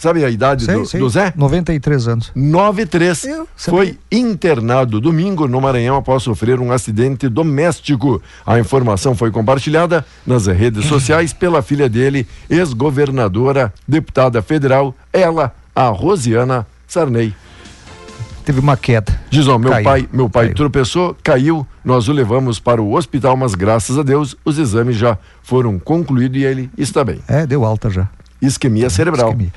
Sabe 0.00 0.24
a 0.24 0.30
idade 0.30 0.64
sei, 0.64 0.74
do, 0.74 0.86
sei. 0.86 0.98
do 0.98 1.10
Zé? 1.10 1.30
93 1.36 2.08
anos. 2.08 2.32
93. 2.34 3.24
Eu, 3.24 3.46
Foi 3.54 3.98
internado 4.10 4.98
domingo 4.98 5.46
no 5.46 5.60
Maranhão 5.60 5.94
após 5.94 6.22
sofrer 6.22 6.58
um 6.58 6.72
acidente 6.72 7.28
doméstico. 7.28 8.22
A 8.46 8.58
informação 8.58 9.14
foi 9.14 9.30
compartilhada 9.30 10.02
nas 10.26 10.46
redes 10.46 10.86
sociais 10.86 11.34
pela 11.34 11.60
filha 11.60 11.86
dele, 11.86 12.26
ex-governadora, 12.48 13.74
deputada 13.86 14.40
federal, 14.40 14.94
ela, 15.12 15.54
a 15.76 15.88
Rosiana 15.88 16.66
Sarney. 16.88 17.34
Teve 18.42 18.60
uma 18.60 18.78
queda. 18.78 19.20
Diz, 19.28 19.46
ó, 19.48 19.58
meu 19.58 19.70
caiu, 19.70 19.84
pai, 19.84 20.08
meu 20.10 20.30
pai 20.30 20.46
caiu. 20.46 20.56
tropeçou, 20.56 21.14
caiu, 21.22 21.66
nós 21.84 22.08
o 22.08 22.12
levamos 22.14 22.58
para 22.58 22.80
o 22.80 22.94
hospital, 22.94 23.36
mas 23.36 23.54
graças 23.54 23.98
a 23.98 24.02
Deus 24.02 24.34
os 24.46 24.56
exames 24.56 24.96
já 24.96 25.18
foram 25.42 25.78
concluídos 25.78 26.40
e 26.40 26.44
ele 26.44 26.70
está 26.78 27.04
bem. 27.04 27.20
É, 27.28 27.46
deu 27.46 27.66
alta 27.66 27.90
já 27.90 28.08
isquemia 28.40 28.88
cerebral. 28.90 29.30
Isquemia. 29.30 29.52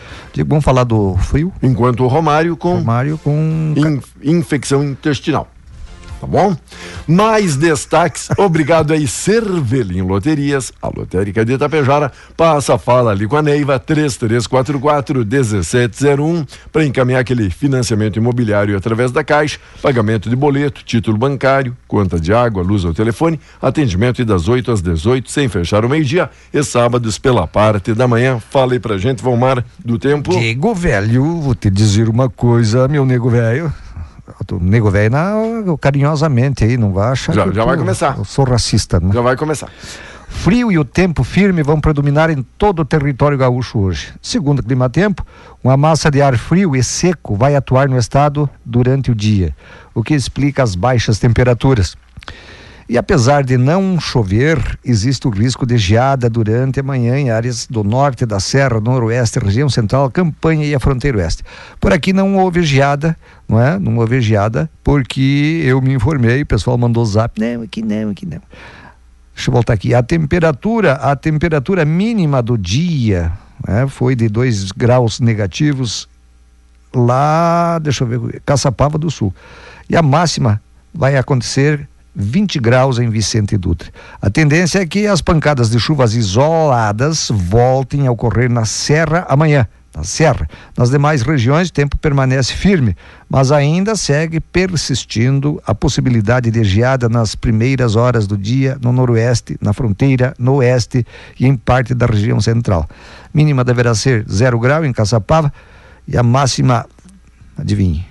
Vamos 0.48 0.64
falar 0.64 0.84
do 0.84 1.16
frio? 1.18 1.52
Enquanto 1.62 2.04
o 2.04 2.08
Romário 2.08 2.56
com, 2.58 2.76
Romário 2.76 3.18
com... 3.18 3.74
In, 3.76 4.02
infecção 4.24 4.84
intestinal 4.84 5.48
tá 6.24 6.28
bom? 6.28 6.56
Mais 7.06 7.58
destaques, 7.58 8.30
obrigado 8.40 8.94
aí, 8.94 9.06
Cervelim 9.08 10.04
Loterias, 10.04 10.72
a 10.82 10.88
lotérica 10.88 11.44
de 11.44 11.52
Itapejara, 11.54 12.14
passa 12.38 12.76
a 12.76 12.78
fala 12.78 13.12
ali 13.12 13.28
com 13.28 13.36
a 13.36 13.42
Neiva, 13.42 13.78
3344-1701, 13.80 16.48
para 16.72 16.86
encaminhar 16.86 17.20
aquele 17.20 17.50
financiamento 17.50 18.16
imobiliário 18.16 18.78
através 18.78 19.12
da 19.12 19.22
Caixa, 19.24 19.60
pagamento 19.82 20.30
de 20.30 20.36
boleto, 20.36 20.86
título 20.86 21.18
bancário, 21.18 21.76
conta 21.88 22.20
de 22.20 22.32
água, 22.34 22.62
luz 22.64 22.86
ao 22.86 22.94
telefone, 22.94 23.40
atendimento 23.62 24.24
das 24.24 24.48
8 24.48 24.72
às 24.72 24.82
18, 24.82 25.30
sem 25.30 25.50
fechar 25.50 25.84
o 25.84 25.90
meio-dia, 25.90 26.30
e 26.54 26.64
sábados 26.64 27.20
pela 27.20 27.46
parte 27.46 27.94
da 27.94 28.08
manhã. 28.08 28.40
Fala 28.40 28.72
aí 28.74 28.80
pra 28.80 28.98
gente, 28.98 29.22
Valmar, 29.22 29.66
do 29.84 30.00
tempo. 30.00 30.32
Diego 30.32 30.74
velho, 30.74 31.42
vou 31.42 31.54
te 31.54 31.70
dizer 31.70 32.08
uma 32.08 32.30
coisa, 32.30 32.88
meu 32.88 33.06
nego 33.06 33.30
velho 33.30 33.74
nego 34.62 34.90
velho 34.90 35.78
carinhosamente 35.80 36.64
aí, 36.64 36.78
não 36.78 36.94
vai 36.94 37.12
achar 37.12 37.34
já, 37.34 37.52
já 37.52 37.62
eu, 37.62 37.66
vai 37.66 37.78
começar. 37.78 38.18
Eu 38.18 38.26
sou 38.26 38.46
racista, 38.46 39.00
né? 39.00 39.12
Já 39.14 39.22
vai 39.22 39.36
começar. 39.36 39.70
Frio 40.28 40.72
e 40.72 40.80
o 40.80 40.84
tempo 40.84 41.24
firme 41.24 41.62
vão 41.64 41.80
predominar 41.80 42.30
em 42.30 42.42
todo 42.58 42.82
o 42.82 42.86
território 42.86 43.38
gaúcho 43.38 43.80
hoje. 43.80 44.14
Segundo 44.22 44.60
o 44.60 44.64
Clima 44.64 44.90
Tempo, 44.90 45.26
uma 45.64 45.78
massa 45.78 46.10
de 46.10 46.22
ar 46.22 46.38
frio 46.38 46.76
e 46.76 46.84
seco 46.84 47.36
vai 47.36 47.56
atuar 47.56 47.88
no 47.88 47.98
estado 47.98 48.50
durante 48.66 49.12
o 49.12 49.16
dia, 49.16 49.56
o 49.94 50.04
que 50.04 50.14
explica 50.14 50.64
as 50.64 50.76
baixas 50.76 51.20
temperaturas. 51.20 51.96
E 52.88 52.98
apesar 52.98 53.44
de 53.44 53.58
não 53.58 54.00
chover, 54.00 54.78
existe 54.84 55.28
o 55.28 55.32
risco 55.32 55.66
de 55.66 55.78
geada 55.78 56.30
durante 56.30 56.80
a 56.80 56.84
manhã 56.84 57.18
em 57.18 57.30
áreas 57.30 57.66
do 57.68 57.84
norte 57.84 58.26
da 58.26 58.40
Serra, 58.40 58.80
Noroeste, 58.80 59.40
região 59.40 59.70
central, 59.70 60.12
Campanha 60.12 60.66
e 60.66 60.76
a 60.76 60.80
fronteira 60.80 61.18
oeste. 61.18 61.44
Por 61.80 61.94
aqui 61.94 62.12
não 62.12 62.38
houve 62.38 62.62
geada, 62.64 63.16
não 63.48 63.62
é? 63.62 63.80
Não 63.80 63.98
houve 63.98 64.22
geada, 64.22 64.70
porque 64.84 65.62
eu 65.64 65.82
me 65.82 65.94
informei, 65.94 66.42
o 66.42 66.46
pessoal 66.46 66.78
mandou 66.78 67.06
zap, 67.06 67.40
não, 67.40 67.62
aqui 67.64 67.82
não, 67.82 68.10
aqui 68.10 68.26
não. 68.26 68.42
Deixa 69.34 69.50
eu 69.50 69.54
voltar 69.54 69.74
aqui. 69.74 69.94
A 69.94 70.04
temperatura, 70.04 70.94
a 70.94 71.16
temperatura 71.16 71.86
mínima 71.86 72.42
do 72.42 72.58
dia 72.58 73.32
né, 73.68 73.88
foi 73.88 74.16
de 74.16 74.28
2 74.28 74.72
graus 74.74 75.20
negativos 75.20 76.08
lá, 76.94 77.80
deixa 77.80 78.04
eu 78.04 78.08
ver, 78.08 78.42
Caçapava 78.46 78.98
do 78.98 79.10
Sul. 79.10 79.34
E 79.90 79.96
a 79.96 80.02
máxima 80.02 80.62
vai 80.94 81.18
acontecer 81.18 81.88
20 82.16 82.60
graus 82.60 83.00
em 83.00 83.10
Vicente 83.10 83.58
Dutra. 83.58 83.90
A 84.22 84.30
tendência 84.30 84.80
é 84.80 84.86
que 84.86 85.08
as 85.08 85.22
pancadas 85.22 85.70
de 85.70 85.80
chuvas 85.80 86.14
isoladas 86.14 87.30
voltem 87.32 88.08
a 88.08 88.12
ocorrer 88.12 88.50
na 88.50 88.66
Serra 88.66 89.26
amanhã. 89.28 89.68
Na 89.96 90.04
Serra. 90.04 90.48
Nas 90.76 90.90
demais 90.90 91.22
regiões, 91.22 91.70
o 91.70 91.74
tempo 91.74 91.98
permanece 91.98 92.52
firme, 92.54 92.96
mas 93.30 93.52
ainda 93.52 93.96
segue 93.96 94.40
persistindo 94.40 95.62
a 95.68 95.76
possibilidade 95.76 96.50
de 96.50 96.64
geada 96.64 97.08
nas 97.08 97.36
primeiras 97.36 97.96
horas 97.96 98.26
do 98.26 98.36
dia 98.36 98.78
no 98.82 98.92
noroeste, 98.92 99.56
na 99.62 99.72
fronteira, 99.72 100.34
no 100.40 100.56
oeste 100.56 101.06
e 101.40 101.46
em 101.46 101.56
parte 101.56 101.94
da 101.94 102.08
região 102.08 102.42
central. 102.42 102.90
Mínima 103.32 103.64
deverá 103.64 103.94
ser 103.94 104.26
zero 104.28 104.60
grau 104.60 104.84
em 104.84 104.92
Caçapava 104.92 105.54
e 106.08 106.18
a 106.18 106.24
máxima, 106.24 106.88
adivinhe, 107.56 108.04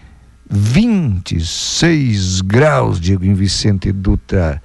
26 0.53 2.43
graus, 2.43 3.01
Diego 3.01 3.25
em 3.25 3.35
Vicente 3.35 3.91
Dutra. 3.91 4.63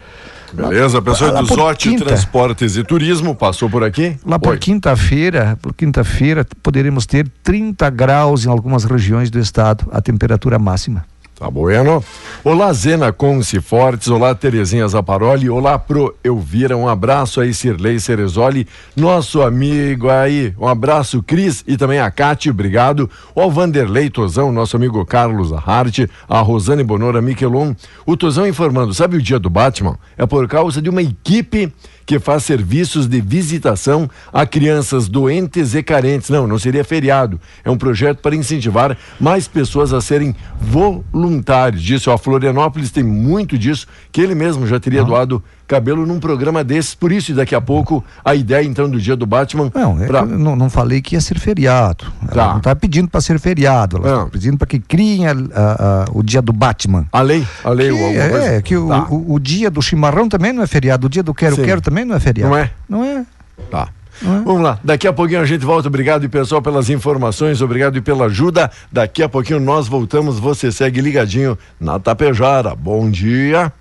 Beleza, 0.54 1.02
pessoal 1.02 1.44
do 1.44 1.46
Zote 1.46 1.96
Transportes 1.98 2.78
e 2.78 2.84
Turismo 2.84 3.36
passou 3.36 3.70
por 3.70 3.84
aqui? 3.84 4.18
Lá 4.26 4.40
por 4.40 4.58
quinta-feira, 4.58 5.58
por 5.62 5.74
quinta-feira 5.74 6.46
poderemos 6.64 7.06
ter 7.06 7.30
30 7.44 7.90
graus 7.90 8.46
em 8.46 8.50
algumas 8.50 8.84
regiões 8.84 9.30
do 9.30 9.40
estado, 9.40 9.88
a 9.92 10.02
temperatura 10.02 10.58
máxima. 10.58 11.06
Tá 11.40 11.52
bueno. 11.52 12.04
Olá, 12.44 12.74
Zena 12.74 13.14
Conce 13.14 13.62
Fortes. 13.62 14.08
Olá, 14.08 14.34
Terezinha 14.34 14.88
Zaparoli. 14.88 15.48
Olá, 15.48 15.78
Pro 15.78 16.16
Elvira. 16.24 16.76
Um 16.76 16.88
abraço 16.88 17.40
aí, 17.40 17.54
Sirlei 17.54 18.00
Cerezoli. 18.00 18.66
Nosso 18.96 19.44
amigo 19.44 20.10
aí. 20.10 20.56
Um 20.58 20.68
abraço, 20.68 21.22
Cris 21.22 21.64
e 21.68 21.78
também 21.78 22.00
a 22.00 22.10
Cate. 22.10 22.50
Obrigado. 22.50 23.08
O 23.36 23.52
Vanderlei 23.52 24.10
Tozão, 24.10 24.52
nosso 24.52 24.76
amigo 24.78 25.06
Carlos 25.06 25.54
Hart. 25.54 26.08
A 26.28 26.40
Rosane 26.40 26.84
Bonora 26.84 27.22
Miquelon. 27.22 27.76
O 28.04 28.18
Tozão 28.18 28.48
informando: 28.48 28.92
sabe 28.92 29.18
o 29.18 29.22
dia 29.22 29.38
do 29.38 29.50
Batman? 29.50 30.00
É 30.18 30.26
por 30.26 30.48
causa 30.48 30.82
de 30.82 30.90
uma 30.90 31.04
equipe 31.04 31.72
que 32.08 32.20
faz 32.20 32.44
serviços 32.44 33.06
de 33.06 33.20
visitação 33.20 34.10
a 34.32 34.46
crianças 34.46 35.10
doentes 35.10 35.76
e 35.76 35.84
carentes. 35.84 36.30
Não, 36.30 36.48
não 36.48 36.58
seria 36.58 36.84
feriado. 36.86 37.40
É 37.66 37.70
um 37.70 37.78
projeto 37.78 38.20
para 38.20 38.34
incentivar 38.34 38.98
mais 39.20 39.46
pessoas 39.46 39.92
a 39.92 40.00
serem 40.00 40.34
voluntários. 40.60 41.84
Disse, 41.84 42.10
ó, 42.10 42.18
Florianópolis 42.18 42.92
tem 42.92 43.04
muito 43.04 43.58
disso, 43.58 43.86
que 44.10 44.22
ele 44.22 44.34
mesmo 44.34 44.66
já 44.66 44.80
teria 44.80 45.04
doado 45.04 45.44
cabelo 45.68 46.06
num 46.06 46.20
programa 46.20 46.64
desses. 46.64 46.96
Por 46.96 47.12
isso, 47.12 47.34
daqui 47.34 47.54
a 47.54 47.62
pouco, 47.62 48.04
a 48.24 48.34
ideia 48.34 48.66
então 48.66 48.90
do 48.90 49.00
dia 49.00 49.16
do 49.16 49.26
Batman. 49.26 49.72
Não, 49.74 50.02
é 50.02 50.08
pra... 50.08 50.26
não, 50.26 50.56
não, 50.56 50.70
falei 50.70 51.02
que 51.02 51.16
ia 51.16 51.22
ser 51.22 51.38
feriado. 51.38 52.06
Tá. 52.28 52.42
Ela 52.42 52.48
não 52.52 52.58
está 52.58 52.76
pedindo 52.76 53.10
para 53.10 53.22
ser 53.22 53.40
feriado, 53.40 53.98
ela 53.98 54.20
está 54.20 54.30
pedindo 54.30 54.58
para 54.58 54.68
que 54.68 54.80
criem 54.80 55.28
a, 55.28 55.32
a, 55.32 55.36
a, 55.36 56.06
o 56.14 56.24
dia 56.24 56.42
do 56.42 56.54
Batman. 56.54 57.06
A 57.12 57.22
lei? 57.22 57.46
A 57.64 57.70
lei, 57.70 57.92
que, 57.92 58.18
É, 58.18 58.62
que 58.62 58.78
o, 58.78 58.88
tá. 58.88 59.08
o, 59.10 59.34
o, 59.34 59.40
dia 59.40 59.70
do 59.70 59.82
chimarrão 59.82 60.30
também 60.30 60.54
não 60.54 60.64
é 60.64 60.68
feriado, 60.68 61.08
o 61.08 61.10
dia 61.10 61.24
do 61.24 61.34
quero-quero 61.34 61.82
também 61.82 62.06
não 62.06 62.16
é 62.16 62.20
feriado. 62.20 62.52
Não 62.52 62.58
é? 62.58 62.72
Não 62.88 63.04
é? 63.04 63.26
Tá. 63.70 63.90
Vamos 64.22 64.62
lá, 64.62 64.80
daqui 64.84 65.08
a 65.08 65.14
pouquinho 65.14 65.42
a 65.42 65.46
gente 65.46 65.64
volta. 65.64 65.88
Obrigado, 65.88 66.28
pessoal, 66.28 66.62
pelas 66.62 66.90
informações, 66.90 67.62
obrigado 67.62 67.98
e 67.98 68.02
pela 68.02 68.26
ajuda. 68.26 68.72
Daqui 68.92 69.22
a 69.22 69.30
pouquinho 69.30 69.60
nós 69.60 69.88
voltamos. 69.88 70.40
Você 70.40 70.72
segue 70.72 71.02
ligadinho 71.02 71.58
na 71.80 72.00
Tapejara. 72.00 72.74
Bom 72.76 73.10
dia. 73.12 73.72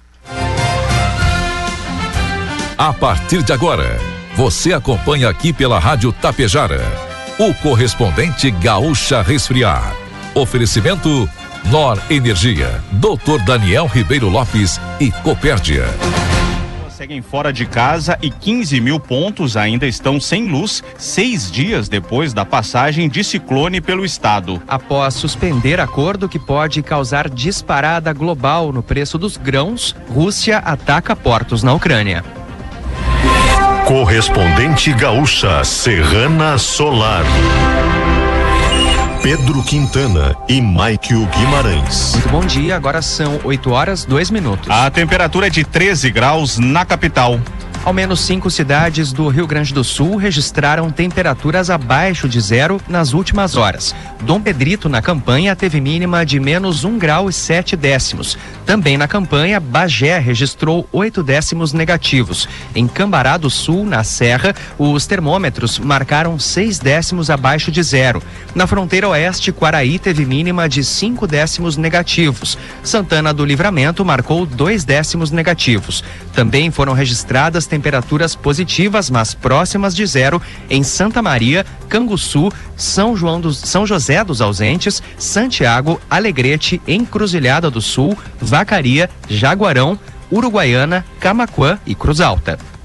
A 2.79 2.93
partir 2.93 3.43
de 3.43 3.55
agora, 3.55 3.99
você 4.35 4.75
acompanha 4.75 5.31
aqui 5.31 5.51
pela 5.51 5.79
Rádio 5.79 6.13
Tapejara, 6.13 6.83
o 7.39 7.55
correspondente 7.55 8.51
Gaúcha 8.51 9.23
Resfriar. 9.23 9.97
Oferecimento 10.35 11.27
Nor 11.71 11.99
Energia, 12.11 12.83
Dr. 12.93 13.43
Daniel 13.47 13.87
Ribeiro 13.87 14.29
Lopes 14.29 14.79
e 15.01 15.11
Copérdia. 15.11 15.87
seguem 16.91 17.23
fora 17.23 17.51
de 17.51 17.65
casa 17.65 18.19
e 18.21 18.31
15 18.31 18.79
mil 18.79 19.01
pontos 19.01 19.57
ainda 19.57 19.87
estão 19.87 20.21
sem 20.21 20.47
luz, 20.47 20.85
seis 20.99 21.51
dias 21.51 21.89
depois 21.89 22.35
da 22.35 22.45
passagem 22.45 23.09
de 23.09 23.25
ciclone 23.25 23.81
pelo 23.81 24.05
estado. 24.05 24.63
Após 24.69 25.15
suspender 25.15 25.81
acordo 25.81 26.29
que 26.29 26.39
pode 26.39 26.83
causar 26.83 27.31
disparada 27.31 28.13
global 28.13 28.71
no 28.71 28.83
preço 28.83 29.17
dos 29.17 29.39
grãos, 29.39 29.97
Rússia 30.11 30.59
ataca 30.59 31.17
portos 31.17 31.63
na 31.63 31.73
Ucrânia. 31.73 32.36
Correspondente 33.87 34.93
gaúcha 34.95 35.63
Serrana 35.63 36.59
Solar. 36.59 37.25
Pedro 39.27 39.61
Quintana 39.65 40.37
e 40.49 40.63
Maikio 40.63 41.27
Guimarães. 41.27 42.13
Muito 42.13 42.29
bom 42.29 42.47
dia, 42.47 42.77
agora 42.77 43.03
são 43.03 43.41
8 43.43 43.73
horas 43.73 44.05
2 44.05 44.31
minutos. 44.31 44.71
A 44.71 44.89
temperatura 44.89 45.49
é 45.49 45.51
de 45.51 45.65
13 45.65 46.13
graus 46.13 46.59
na 46.59 46.85
capital. 46.85 47.41
Ao 47.87 47.93
menos 47.93 48.19
cinco 48.21 48.51
cidades 48.51 49.13
do 49.13 49.29
Rio 49.29 49.47
Grande 49.47 49.73
do 49.73 49.85
Sul 49.85 50.17
registraram 50.17 50.91
temperaturas 50.91 51.71
abaixo 51.71 52.29
de 52.29 52.41
zero 52.41 52.81
nas 52.89 53.13
últimas 53.13 53.55
horas. 53.55 53.95
Dom 54.23 54.41
Pedrito, 54.41 54.89
na 54.89 55.01
campanha, 55.01 55.55
teve 55.55 55.81
mínima 55.81 56.27
de 56.27 56.41
menos 56.41 56.83
um 56.83 56.99
grau 56.99 57.31
e 57.31 57.33
sete 57.33 57.77
décimos. 57.77 58.37
Também 58.65 58.99
na 58.99 59.07
campanha, 59.07 59.61
Bagé 59.61 60.19
registrou 60.19 60.89
oito 60.93 61.23
décimos 61.23 61.73
negativos. 61.73 62.49
Em 62.75 62.89
Cambará 62.89 63.37
do 63.37 63.49
Sul, 63.49 63.87
na 63.87 64.03
Serra, 64.03 64.53
os 64.77 65.07
termômetros 65.07 65.79
marcaram 65.79 66.41
seis 66.41 66.81
décimos 66.81 67.31
abaixo 67.31 67.71
de 67.71 67.85
zero. 67.85 68.21
Na 68.53 68.67
fronteira 68.67 69.09
oeste, 69.17 69.51
Quaraí 69.51 69.99
teve 69.99 70.25
mínima 70.25 70.69
de 70.69 70.85
cinco 70.85 71.27
décimos 71.27 71.77
negativos. 71.77 72.57
Santana 72.83 73.33
do 73.33 73.45
Livramento 73.45 74.05
marcou 74.05 74.45
dois 74.45 74.85
décimos 74.85 75.31
negativos. 75.31 76.05
Também 76.33 76.71
foram 76.71 76.93
registradas 76.93 77.67
temperaturas 77.67 78.35
positivas, 78.35 79.11
mas 79.11 79.35
próximas 79.35 79.95
de 79.95 80.07
zero 80.07 80.41
em 80.69 80.83
Santa 80.83 81.23
Maria, 81.23 81.65
Canguçu, 81.89 82.53
São 82.77 83.17
João 83.17 83.41
dos 83.41 83.59
São 83.59 83.87
José 83.87 84.23
dos 84.23 84.41
Ausentes, 84.41 85.03
Santiago, 85.19 86.01
Alegrete, 86.11 86.81
Encruzilhada 86.87 87.71
do 87.71 87.81
Sul, 87.81 88.17
Vacaria, 88.41 89.09
Jaguarão, 89.29 89.99
Uruguaiana, 90.31 91.05
Camaquã 91.19 91.79
e 91.87 91.95
Cruz 91.95 92.21
Alta. 92.21 92.76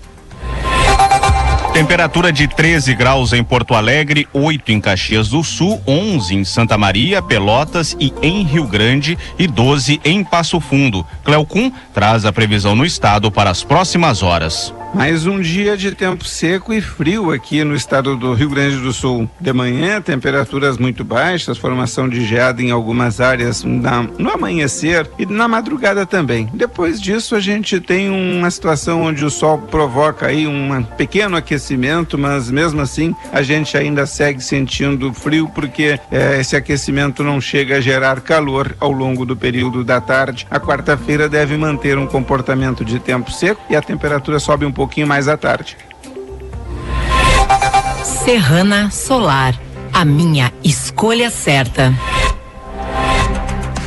Temperatura 1.73 2.33
de 2.33 2.49
13 2.49 2.93
graus 2.93 3.31
em 3.31 3.41
Porto 3.41 3.73
Alegre, 3.73 4.27
8 4.33 4.73
em 4.73 4.81
Caxias 4.81 5.29
do 5.29 5.41
Sul, 5.41 5.81
11 5.87 6.35
em 6.35 6.43
Santa 6.43 6.77
Maria, 6.77 7.21
Pelotas 7.21 7.95
e 7.97 8.13
em 8.21 8.43
Rio 8.43 8.67
Grande 8.67 9.17
e 9.39 9.47
12 9.47 10.01
em 10.03 10.21
Passo 10.21 10.59
Fundo. 10.59 11.07
Cleocum 11.23 11.71
traz 11.93 12.25
a 12.25 12.33
previsão 12.33 12.75
no 12.75 12.85
estado 12.85 13.31
para 13.31 13.49
as 13.49 13.63
próximas 13.63 14.21
horas. 14.21 14.73
Mais 14.93 15.25
um 15.25 15.39
dia 15.39 15.77
de 15.77 15.91
tempo 15.93 16.25
seco 16.25 16.73
e 16.73 16.81
frio 16.81 17.31
aqui 17.31 17.63
no 17.63 17.73
estado 17.73 18.17
do 18.17 18.33
Rio 18.33 18.49
Grande 18.49 18.75
do 18.77 18.91
Sul. 18.91 19.29
De 19.39 19.53
manhã, 19.53 20.01
temperaturas 20.01 20.77
muito 20.77 21.05
baixas, 21.05 21.57
formação 21.57 22.09
de 22.09 22.25
geada 22.25 22.61
em 22.61 22.71
algumas 22.71 23.21
áreas 23.21 23.63
na, 23.63 24.03
no 24.03 24.29
amanhecer 24.29 25.09
e 25.17 25.25
na 25.25 25.47
madrugada 25.47 26.05
também. 26.05 26.49
Depois 26.53 27.01
disso, 27.01 27.35
a 27.35 27.39
gente 27.39 27.79
tem 27.79 28.09
uma 28.09 28.51
situação 28.51 29.03
onde 29.03 29.23
o 29.23 29.29
sol 29.29 29.59
provoca 29.59 30.27
aí 30.27 30.45
um 30.45 30.83
pequeno 30.83 31.37
aquecimento, 31.37 32.17
mas 32.17 32.51
mesmo 32.51 32.81
assim 32.81 33.15
a 33.31 33.41
gente 33.41 33.77
ainda 33.77 34.05
segue 34.05 34.43
sentindo 34.43 35.13
frio 35.13 35.47
porque 35.47 35.97
eh, 36.11 36.39
esse 36.41 36.55
aquecimento 36.55 37.23
não 37.23 37.39
chega 37.39 37.77
a 37.77 37.81
gerar 37.81 38.19
calor 38.19 38.75
ao 38.77 38.91
longo 38.91 39.25
do 39.25 39.37
período 39.37 39.85
da 39.85 40.01
tarde. 40.01 40.45
A 40.51 40.59
quarta-feira 40.59 41.29
deve 41.29 41.55
manter 41.55 41.97
um 41.97 42.05
comportamento 42.05 42.83
de 42.83 42.99
tempo 42.99 43.31
seco 43.31 43.61
e 43.69 43.75
a 43.75 43.81
temperatura 43.81 44.37
sobe 44.37 44.65
um 44.65 44.71
pouco 44.71 44.80
pouquinho 44.81 45.05
mais 45.05 45.27
à 45.27 45.37
tarde. 45.37 45.77
Serrana 48.03 48.89
Solar, 48.89 49.53
a 49.93 50.03
minha 50.03 50.51
escolha 50.63 51.29
certa. 51.29 51.93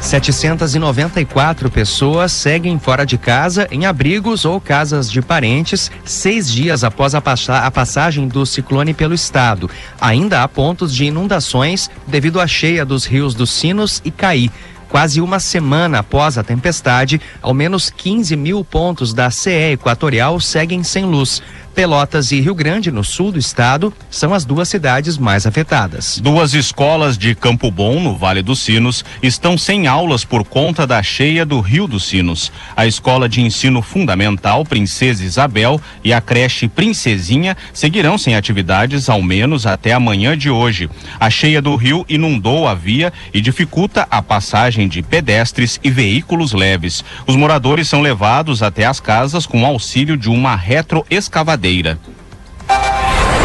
794 0.00 1.68
pessoas 1.68 2.30
seguem 2.30 2.78
fora 2.78 3.04
de 3.04 3.18
casa 3.18 3.66
em 3.72 3.86
abrigos 3.86 4.44
ou 4.44 4.60
casas 4.60 5.10
de 5.10 5.20
parentes, 5.20 5.90
seis 6.04 6.48
dias 6.48 6.84
após 6.84 7.12
a, 7.16 7.18
a, 7.18 7.70
passagem 7.72 8.28
do 8.28 8.46
ciclone 8.46 8.94
pelo 8.94 9.14
estado. 9.14 9.68
Ainda 10.00 10.44
há 10.44 10.48
pontos 10.48 10.94
de 10.94 11.06
inundações 11.06 11.90
devido 12.06 12.40
à 12.40 12.46
cheia 12.46 12.84
dos 12.84 13.04
rios 13.04 13.34
dos 13.34 13.50
Sinos 13.50 14.00
e 14.04 14.12
Caí. 14.12 14.48
Quase 14.94 15.20
uma 15.20 15.40
semana 15.40 15.98
após 15.98 16.38
a 16.38 16.44
tempestade, 16.44 17.20
ao 17.42 17.52
menos 17.52 17.90
15 17.90 18.36
mil 18.36 18.64
pontos 18.64 19.12
da 19.12 19.28
CE 19.28 19.72
Equatorial 19.72 20.38
seguem 20.38 20.84
sem 20.84 21.04
luz. 21.04 21.42
Pelotas 21.74 22.30
e 22.30 22.40
Rio 22.40 22.54
Grande, 22.54 22.92
no 22.92 23.02
sul 23.02 23.32
do 23.32 23.38
estado, 23.38 23.92
são 24.08 24.32
as 24.32 24.44
duas 24.44 24.68
cidades 24.68 25.18
mais 25.18 25.44
afetadas. 25.44 26.20
Duas 26.22 26.54
escolas 26.54 27.18
de 27.18 27.34
Campo 27.34 27.68
Bom, 27.68 27.98
no 27.98 28.16
Vale 28.16 28.42
dos 28.42 28.60
Sinos, 28.60 29.04
estão 29.20 29.58
sem 29.58 29.88
aulas 29.88 30.24
por 30.24 30.44
conta 30.44 30.86
da 30.86 31.02
cheia 31.02 31.44
do 31.44 31.60
Rio 31.60 31.88
dos 31.88 32.04
Sinos. 32.04 32.52
A 32.76 32.86
Escola 32.86 33.28
de 33.28 33.40
Ensino 33.40 33.82
Fundamental 33.82 34.64
Princesa 34.64 35.24
Isabel 35.24 35.80
e 36.04 36.12
a 36.12 36.20
creche 36.20 36.68
Princesinha 36.68 37.56
seguirão 37.72 38.16
sem 38.16 38.36
atividades 38.36 39.08
ao 39.08 39.20
menos 39.20 39.66
até 39.66 39.92
amanhã 39.92 40.38
de 40.38 40.48
hoje. 40.48 40.88
A 41.18 41.28
cheia 41.28 41.60
do 41.60 41.74
rio 41.74 42.04
inundou 42.08 42.68
a 42.68 42.74
via 42.74 43.12
e 43.32 43.40
dificulta 43.40 44.06
a 44.08 44.22
passagem 44.22 44.86
de 44.86 45.02
pedestres 45.02 45.80
e 45.82 45.90
veículos 45.90 46.52
leves. 46.52 47.04
Os 47.26 47.34
moradores 47.34 47.88
são 47.88 48.00
levados 48.00 48.62
até 48.62 48.84
as 48.84 49.00
casas 49.00 49.44
com 49.44 49.66
auxílio 49.66 50.16
de 50.16 50.30
uma 50.30 50.54
retroescavadeira 50.54 51.63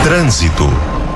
Trânsito. 0.03 0.67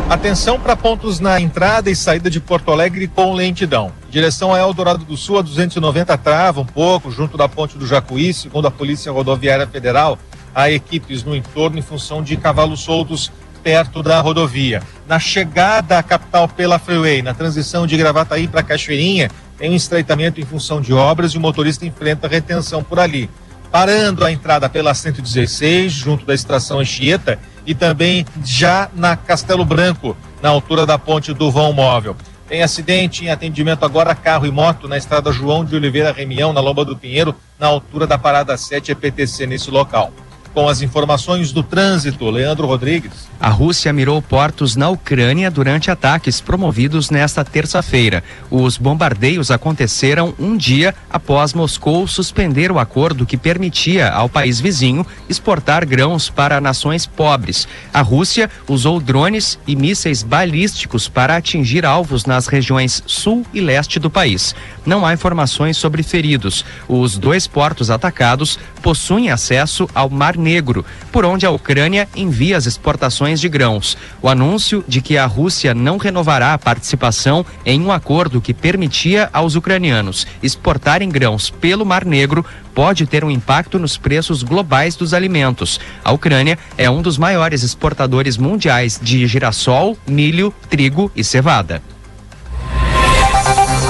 Atenção 0.10 0.58
para 0.58 0.74
pontos 0.74 1.20
na 1.20 1.38
entrada 1.38 1.92
e 1.92 1.96
saída 1.98 2.30
de 2.30 2.40
Porto 2.40 2.72
Alegre 2.72 3.10
com 3.10 3.34
lentidão. 3.34 3.92
Direção 4.10 4.54
a 4.54 4.60
Eldorado 4.60 5.04
do 5.04 5.18
Sul, 5.18 5.40
a 5.40 5.42
290 5.42 6.18
trava 6.18 6.62
um 6.62 6.66
pouco, 6.66 7.12
junto 7.12 7.36
da 7.36 7.50
ponte 7.50 7.78
do 7.78 7.86
Jacuí, 7.86 8.34
segundo 8.34 8.68
a 8.68 8.72
Polícia 8.72 9.12
Rodoviária 9.12 9.68
Federal. 9.68 10.18
Há 10.56 10.72
equipes 10.72 11.26
no 11.26 11.36
entorno 11.36 11.78
em 11.78 11.82
função 11.82 12.24
de 12.24 12.38
cavalos 12.38 12.80
soltos 12.80 13.30
perto 13.62 14.02
da 14.02 14.22
rodovia. 14.22 14.82
Na 15.06 15.20
chegada 15.20 16.00
à 16.00 16.04
capital 16.04 16.48
pela 16.48 16.80
Freeway, 16.80 17.22
na 17.22 17.34
transição 17.34 17.86
de 17.86 17.98
Gravataí 17.98 18.48
para 18.48 18.64
Cachoeirinha, 18.64 19.30
tem 19.58 19.72
um 19.72 19.76
estreitamento 19.76 20.40
em 20.40 20.46
função 20.46 20.80
de 20.80 20.94
obras 20.94 21.34
e 21.34 21.38
o 21.38 21.42
motorista 21.42 21.86
enfrenta 21.86 22.30
retenção 22.30 22.82
por 22.82 22.98
ali 22.98 23.30
parando 23.74 24.24
a 24.24 24.32
entrada 24.32 24.70
pela 24.70 24.94
116, 24.94 25.92
junto 25.92 26.28
da 26.28 26.36
estação 26.36 26.80
Anchieta, 26.80 27.40
e 27.66 27.74
também 27.74 28.24
já 28.46 28.88
na 28.94 29.18
Castelo 29.18 29.66
Branco, 29.66 30.16
na 30.44 30.50
altura 30.50 30.86
da 30.86 31.00
ponte 31.00 31.34
do 31.34 31.50
vão 31.50 31.74
móvel. 31.74 32.16
Tem 32.48 32.62
acidente 32.62 33.26
em 33.26 33.32
atendimento 33.32 33.84
agora 33.84 34.14
carro 34.14 34.46
e 34.46 34.52
moto 34.52 34.88
na 34.88 34.96
estrada 34.96 35.32
João 35.32 35.66
de 35.66 35.76
Oliveira 35.76 36.12
Remião, 36.12 36.54
na 36.54 36.62
Lomba 36.62 36.86
do 36.86 36.96
Pinheiro, 36.96 37.36
na 37.58 37.66
altura 37.66 38.06
da 38.06 38.16
parada 38.16 38.56
7 38.56 38.92
EPTC 38.92 39.48
nesse 39.48 39.72
local. 39.72 40.14
Com 40.54 40.70
as 40.70 40.84
informações 40.84 41.52
do 41.52 41.64
trânsito, 41.64 42.30
Leandro 42.30 42.68
Rodrigues. 42.68 43.28
A 43.40 43.50
Rússia 43.50 43.92
mirou 43.92 44.22
portos 44.22 44.76
na 44.76 44.88
Ucrânia 44.88 45.50
durante 45.50 45.90
ataques 45.90 46.40
promovidos 46.40 47.10
nesta 47.10 47.44
terça-feira. 47.44 48.24
Os 48.52 48.78
bombardeios 48.78 49.50
aconteceram 49.50 50.36
um 50.38 50.56
dia 50.56 50.94
após 51.10 51.56
Moscou 51.56 52.08
suspender 52.08 52.72
o 52.72 52.78
acordo 52.78 53.26
que 53.26 53.36
permitia 53.36 54.12
ao 54.12 54.30
país 54.30 54.60
vizinho 54.60 55.04
exportar 55.28 55.88
grãos 55.88 56.30
para 56.30 56.62
nações 56.62 57.08
pobres. 57.08 57.68
A 57.92 58.02
Rússia 58.02 58.48
usou 58.68 59.00
drones 59.00 59.58
e 59.66 59.76
mísseis 59.76 60.22
balísticos 60.22 61.10
para 61.10 61.36
atingir 61.36 61.84
alvos 61.84 62.26
nas 62.26 62.46
regiões 62.46 63.04
sul 63.08 63.44
e 63.52 63.60
leste 63.60 64.00
do 64.00 64.10
país. 64.10 64.54
Não 64.86 65.04
há 65.04 65.14
informações 65.14 65.78
sobre 65.78 66.04
feridos. 66.04 66.64
Os 66.88 67.18
dois 67.18 67.48
portos 67.48 67.90
atacados 67.90 68.60
possuem 68.84 69.32
acesso 69.32 69.90
ao 69.96 70.10
Mar 70.10 70.38
Negro, 70.44 70.86
por 71.12 71.26
onde 71.26 71.46
a 71.46 71.50
Ucrânia 71.50 72.08
envia 72.16 72.58
as 72.58 72.68
exportações 72.68 73.40
de 73.40 73.50
grãos. 73.50 73.98
O 74.22 74.30
anúncio 74.30 74.84
de 74.88 75.02
que 75.02 75.18
a 75.18 75.26
Rússia 75.26 75.74
não 75.74 75.98
renovará 75.98 76.54
a 76.54 76.60
participação 76.60 77.46
em 77.66 77.82
um 77.82 77.92
acordo 77.92 78.42
que 78.42 78.54
permitia 78.54 79.30
aos 79.34 79.56
ucranianos 79.56 80.28
exportarem 80.42 81.10
grãos 81.10 81.50
pelo 81.50 81.86
Mar 81.86 82.06
Negro 82.06 82.46
pode 82.74 83.06
ter 83.06 83.24
um 83.24 83.32
impacto 83.32 83.78
nos 83.78 83.98
preços 83.98 84.44
globais 84.44 84.96
dos 84.96 85.14
alimentos. 85.14 85.80
A 86.04 86.12
Ucrânia 86.12 86.58
é 86.78 86.90
um 86.90 87.02
dos 87.02 87.18
maiores 87.18 87.64
exportadores 87.64 88.38
mundiais 88.38 89.00
de 89.02 89.26
girassol, 89.28 89.98
milho, 90.08 90.54
trigo 90.70 91.12
e 91.16 91.24
cevada. 91.24 91.82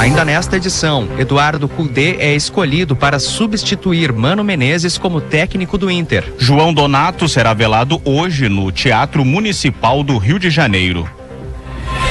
Ainda 0.04 0.26
nesta 0.26 0.58
edição, 0.58 1.08
Eduardo 1.18 1.66
Cudê 1.66 2.18
é 2.18 2.36
escolhido 2.36 2.94
para 2.94 3.20
substituir 3.20 4.12
Mano 4.12 4.44
Menezes 4.44 4.98
como 4.98 5.22
técnico 5.22 5.78
do 5.78 5.90
Inter. 5.90 6.34
João 6.38 6.74
Donato 6.74 7.30
será 7.30 7.54
velado 7.54 8.02
hoje 8.04 8.50
no 8.50 8.70
Teatro 8.70 9.24
Municipal 9.24 10.04
do 10.04 10.18
Rio 10.18 10.38
de 10.38 10.50
Janeiro. 10.50 11.10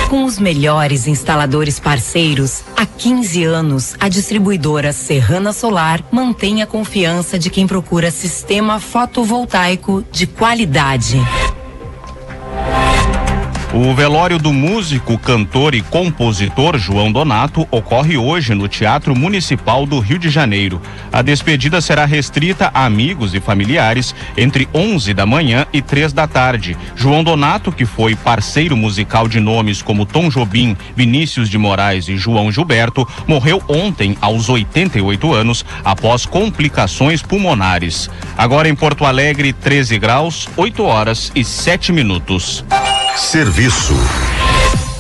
Com 0.09 0.25
os 0.25 0.39
melhores 0.39 1.07
instaladores 1.07 1.79
parceiros, 1.79 2.63
há 2.75 2.87
15 2.87 3.45
anos, 3.45 3.95
a 4.01 4.09
distribuidora 4.09 4.91
Serrana 4.95 5.53
Solar 5.53 6.03
mantém 6.11 6.63
a 6.63 6.67
confiança 6.67 7.39
de 7.39 7.51
quem 7.51 7.67
procura 7.67 8.11
sistema 8.11 8.81
fotovoltaico 8.81 10.03
de 10.11 10.27
qualidade. 10.27 11.21
O 13.75 13.95
velório 13.95 14.39
do 14.39 14.53
músico, 14.53 15.17
cantor 15.17 15.75
e 15.75 15.81
compositor 15.81 16.77
João 16.77 17.11
Donato 17.11 17.67
ocorre 17.71 18.19
hoje 18.19 18.55
no 18.55 18.69
Teatro 18.69 19.17
Municipal 19.17 19.87
do 19.87 19.99
Rio 19.99 20.19
de 20.19 20.29
Janeiro. 20.29 20.79
A 21.11 21.23
despedida 21.23 21.81
será 21.81 22.05
restrita 22.05 22.71
a 22.75 22.85
amigos 22.85 23.35
e 23.35 23.41
familiares 23.41 24.15
entre 24.37 24.69
11 24.75 25.15
da 25.15 25.25
manhã 25.25 25.67
e 25.73 25.81
3 25.81 26.13
da 26.13 26.27
tarde. 26.27 26.77
João 26.95 27.25
Donato, 27.25 27.73
que 27.73 27.87
foi 27.87 28.15
parceiro 28.15 28.77
musical 28.77 29.27
de 29.27 29.41
nomes 29.41 29.81
como 29.81 30.05
Tom 30.05 30.29
Jobim, 30.29 30.77
Vinícius 30.95 31.49
de 31.49 31.57
Moraes 31.57 32.09
e 32.09 32.17
João 32.19 32.53
Gilberto, 32.53 33.09
morreu 33.27 33.63
ontem 33.67 34.19
aos 34.21 34.51
88 34.51 35.33
anos 35.33 35.65
após 35.83 36.27
complicações 36.27 37.23
pulmonares. 37.23 38.11
Agora 38.37 38.69
em 38.69 38.75
Porto 38.75 39.07
Alegre, 39.07 39.51
13 39.51 39.99
graus, 39.99 40.47
8 40.59 40.85
horas 40.85 41.33
e 41.35 41.43
7 41.43 41.91
minutos. 41.91 42.63
Serviço. 43.16 43.94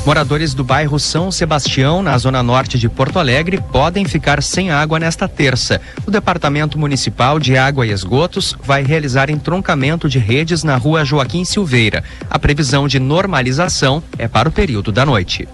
Moradores 0.04 0.52
do 0.52 0.62
bairro 0.62 0.98
São 0.98 1.30
Sebastião, 1.30 2.02
na 2.02 2.18
zona 2.18 2.42
norte 2.42 2.78
de 2.78 2.88
Porto 2.88 3.18
Alegre, 3.18 3.62
podem 3.72 4.04
ficar 4.04 4.42
sem 4.42 4.70
água 4.70 4.98
nesta 4.98 5.26
terça. 5.26 5.80
O 6.06 6.10
Departamento 6.10 6.78
Municipal 6.78 7.38
de 7.38 7.56
Água 7.56 7.86
e 7.86 7.90
Esgotos 7.90 8.56
vai 8.62 8.82
realizar 8.82 9.30
entroncamento 9.30 10.08
de 10.08 10.18
redes 10.18 10.62
na 10.62 10.76
rua 10.76 11.04
Joaquim 11.04 11.44
Silveira. 11.44 12.04
A 12.28 12.38
previsão 12.38 12.86
de 12.86 12.98
normalização 12.98 14.02
é 14.18 14.28
para 14.28 14.48
o 14.48 14.52
período 14.52 14.92
da 14.92 15.06
noite. 15.06 15.48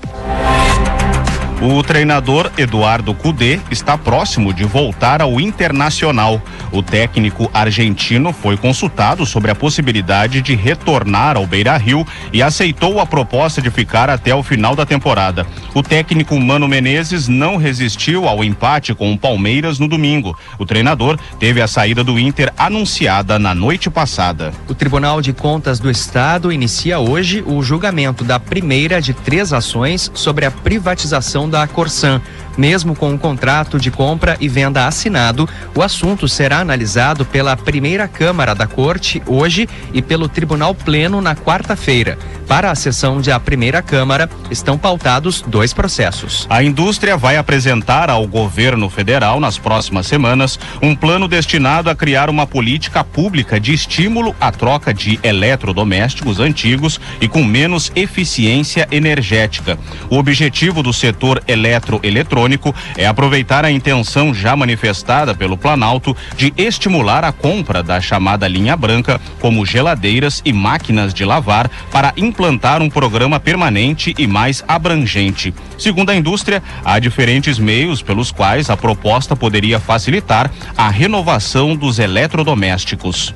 O 1.60 1.82
treinador 1.82 2.52
Eduardo 2.56 3.12
Cudê 3.12 3.58
está 3.68 3.98
próximo 3.98 4.54
de 4.54 4.62
voltar 4.62 5.20
ao 5.20 5.40
Internacional. 5.40 6.40
O 6.70 6.84
técnico 6.84 7.50
argentino 7.52 8.32
foi 8.32 8.56
consultado 8.56 9.26
sobre 9.26 9.50
a 9.50 9.56
possibilidade 9.56 10.40
de 10.40 10.54
retornar 10.54 11.36
ao 11.36 11.48
Beira-Rio 11.48 12.06
e 12.32 12.44
aceitou 12.44 13.00
a 13.00 13.06
proposta 13.06 13.60
de 13.60 13.72
ficar 13.72 14.08
até 14.08 14.32
o 14.32 14.42
final 14.42 14.76
da 14.76 14.86
temporada. 14.86 15.44
O 15.74 15.82
técnico 15.82 16.38
Mano 16.38 16.68
Menezes 16.68 17.26
não 17.26 17.56
resistiu 17.56 18.28
ao 18.28 18.44
empate 18.44 18.94
com 18.94 19.12
o 19.12 19.18
Palmeiras 19.18 19.80
no 19.80 19.88
domingo. 19.88 20.38
O 20.60 20.66
treinador 20.66 21.18
teve 21.40 21.60
a 21.60 21.66
saída 21.66 22.04
do 22.04 22.20
Inter 22.20 22.52
anunciada 22.56 23.36
na 23.36 23.52
noite 23.52 23.90
passada. 23.90 24.52
O 24.68 24.74
Tribunal 24.76 25.20
de 25.20 25.32
Contas 25.32 25.80
do 25.80 25.90
Estado 25.90 26.52
inicia 26.52 27.00
hoje 27.00 27.42
o 27.44 27.60
julgamento 27.64 28.22
da 28.22 28.38
primeira 28.38 29.02
de 29.02 29.12
três 29.12 29.52
ações 29.52 30.08
sobre 30.14 30.44
a 30.46 30.52
privatização 30.52 31.47
da 31.48 31.66
Corsan. 31.66 32.20
Mesmo 32.56 32.96
com 32.96 33.14
o 33.14 33.18
contrato 33.18 33.78
de 33.78 33.90
compra 33.90 34.36
e 34.40 34.48
venda 34.48 34.86
assinado, 34.86 35.48
o 35.76 35.82
assunto 35.82 36.28
será 36.28 36.58
analisado 36.58 37.24
pela 37.24 37.56
primeira 37.56 38.08
Câmara 38.08 38.52
da 38.52 38.66
Corte 38.66 39.22
hoje 39.26 39.68
e 39.92 40.02
pelo 40.02 40.28
Tribunal 40.28 40.74
Pleno 40.74 41.20
na 41.20 41.36
quarta-feira. 41.36 42.18
Para 42.48 42.70
a 42.70 42.74
sessão 42.74 43.20
de 43.20 43.30
a 43.30 43.38
primeira 43.38 43.82
Câmara, 43.82 44.28
estão 44.50 44.78
pautados 44.78 45.44
dois 45.46 45.74
processos. 45.74 46.46
A 46.48 46.62
indústria 46.62 47.14
vai 47.14 47.36
apresentar 47.36 48.08
ao 48.08 48.26
governo 48.26 48.88
federal 48.88 49.38
nas 49.38 49.58
próximas 49.58 50.06
semanas 50.06 50.58
um 50.80 50.96
plano 50.96 51.28
destinado 51.28 51.90
a 51.90 51.94
criar 51.94 52.30
uma 52.30 52.46
política 52.46 53.04
pública 53.04 53.60
de 53.60 53.74
estímulo 53.74 54.34
à 54.40 54.50
troca 54.50 54.94
de 54.94 55.20
eletrodomésticos 55.22 56.40
antigos 56.40 56.98
e 57.20 57.28
com 57.28 57.44
menos 57.44 57.92
eficiência 57.94 58.88
energética. 58.90 59.78
O 60.08 60.16
objetivo 60.16 60.82
do 60.82 60.92
setor 60.92 61.42
eletroeletrônico 61.46 62.74
é 62.96 63.06
aproveitar 63.06 63.66
a 63.66 63.70
intenção 63.70 64.32
já 64.32 64.56
manifestada 64.56 65.34
pelo 65.34 65.58
Planalto 65.58 66.16
de 66.34 66.54
estimular 66.56 67.24
a 67.24 67.32
compra 67.32 67.82
da 67.82 68.00
chamada 68.00 68.48
linha 68.48 68.74
branca, 68.74 69.20
como 69.38 69.66
geladeiras 69.66 70.40
e 70.46 70.52
máquinas 70.52 71.12
de 71.12 71.26
lavar, 71.26 71.70
para 71.92 72.14
implantar 72.38 72.80
um 72.80 72.88
programa 72.88 73.40
permanente 73.40 74.14
e 74.16 74.24
mais 74.24 74.62
abrangente. 74.68 75.52
Segundo 75.76 76.10
a 76.10 76.14
indústria, 76.14 76.62
há 76.84 76.96
diferentes 77.00 77.58
meios 77.58 78.00
pelos 78.00 78.30
quais 78.30 78.70
a 78.70 78.76
proposta 78.76 79.34
poderia 79.34 79.80
facilitar 79.80 80.48
a 80.76 80.88
renovação 80.88 81.74
dos 81.74 81.98
eletrodomésticos. 81.98 83.34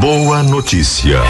Boa 0.00 0.44
notícia. 0.44 1.20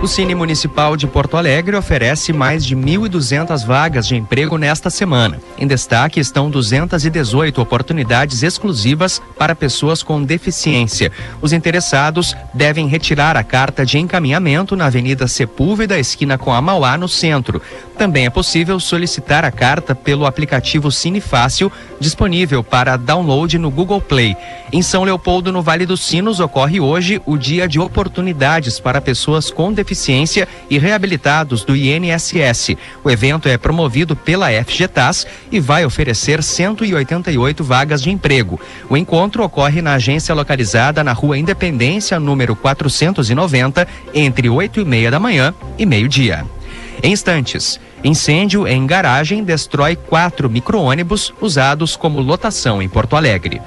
O 0.00 0.06
Cine 0.06 0.32
Municipal 0.32 0.96
de 0.96 1.08
Porto 1.08 1.36
Alegre 1.36 1.74
oferece 1.74 2.32
mais 2.32 2.64
de 2.64 2.76
1.200 2.76 3.66
vagas 3.66 4.06
de 4.06 4.14
emprego 4.14 4.56
nesta 4.56 4.90
semana. 4.90 5.40
Em 5.58 5.66
destaque 5.66 6.20
estão 6.20 6.48
218 6.48 7.60
oportunidades 7.60 8.44
exclusivas 8.44 9.20
para 9.36 9.56
pessoas 9.56 10.00
com 10.00 10.22
deficiência. 10.22 11.10
Os 11.42 11.52
interessados 11.52 12.36
devem 12.54 12.86
retirar 12.86 13.36
a 13.36 13.42
carta 13.42 13.84
de 13.84 13.98
encaminhamento 13.98 14.76
na 14.76 14.86
Avenida 14.86 15.26
Sepúlveda, 15.26 15.98
esquina 15.98 16.38
com 16.38 16.52
a 16.52 16.62
Mauá, 16.62 16.96
no 16.96 17.08
centro. 17.08 17.60
Também 17.98 18.26
é 18.26 18.30
possível 18.30 18.78
solicitar 18.78 19.44
a 19.44 19.50
carta 19.50 19.96
pelo 19.96 20.26
aplicativo 20.26 20.92
Cine 20.92 21.20
Fácil, 21.20 21.72
disponível 21.98 22.62
para 22.62 22.96
download 22.96 23.58
no 23.58 23.68
Google 23.68 24.00
Play. 24.00 24.36
Em 24.72 24.80
São 24.80 25.02
Leopoldo, 25.02 25.50
no 25.50 25.60
Vale 25.60 25.84
dos 25.84 26.02
Sinos, 26.02 26.38
ocorre 26.38 26.78
hoje 26.78 27.20
o 27.26 27.36
Dia 27.36 27.66
de 27.66 27.80
Oportunidades 27.80 28.78
para 28.78 29.00
Pessoas 29.00 29.50
com 29.50 29.72
Deficiência 29.72 29.87
e 30.70 30.78
Reabilitados 30.78 31.64
do 31.64 31.74
INSS. 31.76 32.76
O 33.04 33.10
evento 33.10 33.48
é 33.48 33.56
promovido 33.56 34.14
pela 34.14 34.50
FGTAS 34.50 35.26
e 35.50 35.60
vai 35.60 35.84
oferecer 35.84 36.42
188 36.42 37.64
vagas 37.64 38.02
de 38.02 38.10
emprego. 38.10 38.60
O 38.88 38.96
encontro 38.96 39.42
ocorre 39.42 39.82
na 39.82 39.94
agência 39.94 40.34
localizada 40.34 41.04
na 41.04 41.12
Rua 41.12 41.38
Independência, 41.38 42.18
número 42.18 42.54
490, 42.54 43.86
entre 44.14 44.48
8 44.48 44.80
e 44.80 44.84
meia 44.84 45.10
da 45.10 45.18
manhã 45.20 45.54
e 45.78 45.86
meio-dia. 45.86 46.44
Em 47.02 47.12
instantes, 47.12 47.78
incêndio 48.02 48.66
em 48.66 48.86
garagem 48.86 49.44
destrói 49.44 49.94
quatro 49.94 50.50
micro-ônibus 50.50 51.32
usados 51.40 51.96
como 51.96 52.20
lotação 52.20 52.82
em 52.82 52.88
Porto 52.88 53.14
Alegre. 53.14 53.60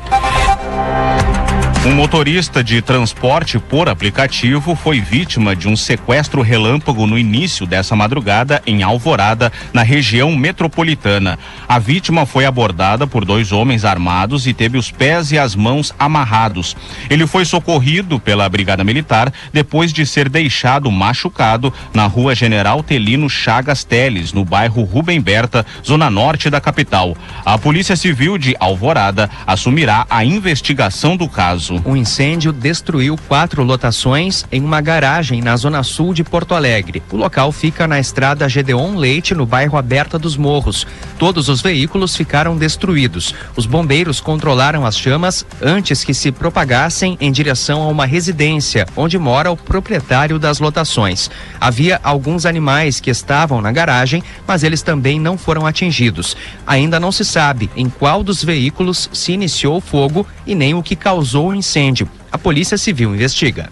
Um 1.83 1.95
motorista 1.95 2.63
de 2.63 2.79
transporte 2.79 3.57
por 3.57 3.89
aplicativo 3.89 4.75
foi 4.75 5.01
vítima 5.01 5.55
de 5.55 5.67
um 5.67 5.75
sequestro 5.75 6.43
relâmpago 6.43 7.07
no 7.07 7.17
início 7.17 7.65
dessa 7.65 7.95
madrugada 7.95 8.61
em 8.67 8.83
Alvorada, 8.83 9.51
na 9.73 9.81
região 9.81 10.31
metropolitana. 10.35 11.39
A 11.67 11.79
vítima 11.79 12.23
foi 12.27 12.45
abordada 12.45 13.07
por 13.07 13.25
dois 13.25 13.51
homens 13.51 13.83
armados 13.83 14.45
e 14.45 14.53
teve 14.53 14.77
os 14.77 14.91
pés 14.91 15.31
e 15.31 15.39
as 15.39 15.55
mãos 15.55 15.91
amarrados. 15.97 16.77
Ele 17.09 17.25
foi 17.25 17.45
socorrido 17.45 18.19
pela 18.19 18.47
Brigada 18.47 18.83
Militar 18.83 19.33
depois 19.51 19.91
de 19.91 20.05
ser 20.05 20.29
deixado 20.29 20.91
machucado 20.91 21.73
na 21.95 22.05
rua 22.05 22.35
General 22.35 22.83
Telino 22.83 23.27
Chagas 23.27 23.83
Teles, 23.83 24.33
no 24.33 24.45
bairro 24.45 24.83
Rubem 24.83 25.19
Berta, 25.19 25.65
zona 25.83 26.11
norte 26.11 26.47
da 26.47 26.61
capital. 26.61 27.17
A 27.43 27.57
Polícia 27.57 27.95
Civil 27.95 28.37
de 28.37 28.55
Alvorada 28.59 29.27
assumirá 29.47 30.05
a 30.11 30.23
investigação 30.23 31.17
do 31.17 31.27
caso. 31.27 31.70
Um 31.85 31.95
incêndio 31.95 32.51
destruiu 32.51 33.15
quatro 33.27 33.63
lotações 33.63 34.43
em 34.51 34.61
uma 34.61 34.81
garagem 34.81 35.41
na 35.41 35.55
zona 35.55 35.83
sul 35.83 36.13
de 36.13 36.23
Porto 36.23 36.53
Alegre. 36.53 37.03
O 37.11 37.17
local 37.17 37.51
fica 37.51 37.87
na 37.87 37.99
estrada 37.99 38.49
Gedeon 38.49 38.95
Leite, 38.95 39.35
no 39.35 39.45
bairro 39.45 39.77
Aberta 39.77 40.17
dos 40.17 40.35
Morros. 40.35 40.85
Todos 41.17 41.49
os 41.49 41.61
veículos 41.61 42.15
ficaram 42.15 42.57
destruídos. 42.57 43.33
Os 43.55 43.65
bombeiros 43.65 44.19
controlaram 44.19 44.85
as 44.85 44.97
chamas 44.97 45.45
antes 45.61 46.03
que 46.03 46.13
se 46.13 46.31
propagassem 46.31 47.17
em 47.19 47.31
direção 47.31 47.81
a 47.81 47.87
uma 47.87 48.05
residência, 48.05 48.85
onde 48.95 49.17
mora 49.17 49.51
o 49.51 49.57
proprietário 49.57 50.39
das 50.39 50.59
lotações. 50.59 51.29
Havia 51.59 51.99
alguns 52.03 52.45
animais 52.45 52.99
que 52.99 53.09
estavam 53.09 53.61
na 53.61 53.71
garagem, 53.71 54.23
mas 54.47 54.63
eles 54.63 54.81
também 54.81 55.19
não 55.19 55.37
foram 55.37 55.65
atingidos. 55.65 56.35
Ainda 56.65 56.99
não 56.99 57.11
se 57.11 57.23
sabe 57.23 57.69
em 57.75 57.89
qual 57.89 58.23
dos 58.23 58.43
veículos 58.43 59.09
se 59.13 59.31
iniciou 59.31 59.77
o 59.77 59.81
fogo 59.81 60.25
e 60.45 60.55
nem 60.55 60.73
o 60.73 60.83
que 60.83 60.95
causou 60.95 61.49
o 61.49 61.55
incêndio. 61.61 62.09
A 62.31 62.37
Polícia 62.37 62.77
Civil 62.77 63.13
investiga. 63.13 63.69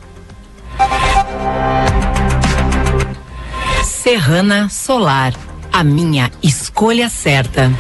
Serrana 3.83 4.69
Solar, 4.69 5.33
a 5.73 5.83
minha 5.83 6.31
escolha 6.41 7.09
certa. 7.09 7.71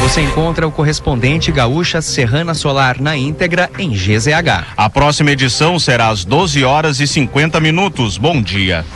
Você 0.00 0.20
encontra 0.22 0.66
o 0.66 0.70
correspondente 0.70 1.50
Gaúcha 1.50 2.00
Serrana 2.00 2.54
Solar 2.54 3.00
na 3.00 3.16
íntegra 3.16 3.68
em 3.78 3.90
GZH. 3.90 4.74
A 4.76 4.88
próxima 4.88 5.32
edição 5.32 5.78
será 5.78 6.08
às 6.08 6.24
12 6.24 6.64
horas 6.64 7.00
e 7.00 7.06
50 7.06 7.58
minutos. 7.60 8.16
Bom 8.16 8.40
dia. 8.40 8.86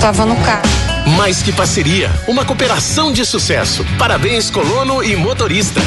Tava 0.00 0.26
no 0.26 0.36
carro. 0.36 0.83
Mais 1.06 1.42
que 1.42 1.52
parceria, 1.52 2.10
uma 2.26 2.44
cooperação 2.44 3.12
de 3.12 3.24
sucesso. 3.24 3.86
Parabéns, 3.98 4.50
colono 4.50 5.02
e 5.02 5.14
motorista. 5.14 5.80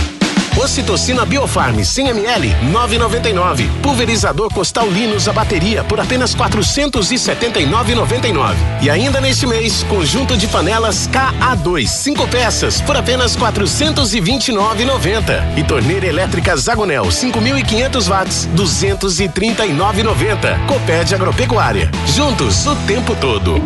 Ocitocina 0.58 1.26
Biofarm 1.26 1.84
100 1.84 2.08
ml 2.08 2.56
9,99. 2.72 3.68
Pulverizador 3.82 4.50
Costal 4.52 4.90
Linus 4.90 5.28
a 5.28 5.34
bateria 5.34 5.84
por 5.84 6.00
apenas 6.00 6.34
479,99. 6.36 8.56
E 8.82 8.90
ainda 8.90 9.22
neste 9.22 9.46
mês, 9.46 9.84
conjunto 9.84 10.36
de 10.36 10.48
panelas 10.48 11.08
KA2 11.10 11.86
5 11.86 12.28
peças 12.28 12.82
por 12.82 12.98
apenas 12.98 13.38
429,90. 13.38 15.58
E 15.58 15.64
torneira 15.64 16.08
elétrica 16.08 16.58
Zagonel 16.58 17.06
5.500 17.06 18.10
watts 18.10 18.50
239,90. 18.56 20.66
Coped 20.66 21.14
Agropecuária. 21.14 21.92
Juntos 22.08 22.66
o 22.66 22.76
tempo 22.88 23.16
todo. 23.16 23.62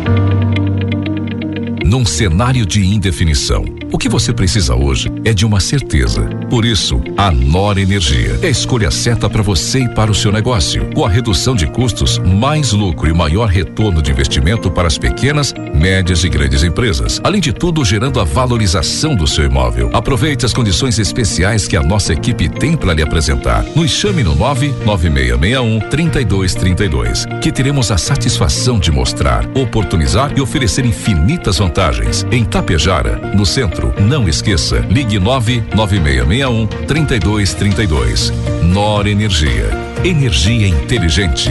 Num 1.92 2.06
cenário 2.06 2.64
de 2.64 2.82
indefinição, 2.82 3.66
o 3.92 3.98
que 3.98 4.08
você 4.08 4.32
precisa 4.32 4.74
hoje 4.74 5.12
é 5.26 5.34
de 5.34 5.44
uma 5.44 5.60
certeza. 5.60 6.22
Por 6.48 6.64
isso, 6.64 6.98
a 7.18 7.30
Nor 7.30 7.76
Energia 7.76 8.38
é 8.40 8.46
a 8.46 8.50
escolha 8.50 8.90
certa 8.90 9.28
para 9.28 9.42
você 9.42 9.80
e 9.80 9.88
para 9.90 10.10
o 10.10 10.14
seu 10.14 10.32
negócio. 10.32 10.88
Com 10.94 11.04
a 11.04 11.08
redução 11.10 11.54
de 11.54 11.66
custos, 11.66 12.16
mais 12.16 12.72
lucro 12.72 13.10
e 13.10 13.12
maior 13.12 13.46
retorno 13.46 14.00
de 14.00 14.10
investimento 14.10 14.70
para 14.70 14.88
as 14.88 14.96
pequenas, 14.96 15.52
médias 15.82 16.22
e 16.22 16.28
grandes 16.28 16.62
empresas. 16.62 17.20
Além 17.24 17.40
de 17.40 17.52
tudo, 17.52 17.84
gerando 17.84 18.20
a 18.20 18.24
valorização 18.24 19.16
do 19.16 19.26
seu 19.26 19.44
imóvel. 19.44 19.90
Aproveite 19.92 20.46
as 20.46 20.52
condições 20.52 20.96
especiais 21.00 21.66
que 21.66 21.76
a 21.76 21.82
nossa 21.82 22.12
equipe 22.12 22.48
tem 22.48 22.76
para 22.76 22.94
lhe 22.94 23.02
apresentar. 23.02 23.64
Nos 23.74 23.90
chame 23.90 24.22
no 24.22 24.36
99661 24.36 25.80
3232, 25.90 27.26
que 27.42 27.50
teremos 27.50 27.90
a 27.90 27.98
satisfação 27.98 28.78
de 28.78 28.92
mostrar, 28.92 29.44
oportunizar 29.56 30.32
e 30.36 30.40
oferecer 30.40 30.84
infinitas 30.86 31.58
vantagens 31.58 32.24
em 32.30 32.44
Tapejara, 32.44 33.16
no 33.34 33.44
centro. 33.44 33.92
Não 34.00 34.28
esqueça, 34.28 34.86
ligue 34.88 35.18
99661 35.18 36.66
3232. 36.86 38.32
Nor 38.62 39.08
Energia. 39.08 39.68
Energia 40.04 40.68
inteligente. 40.68 41.50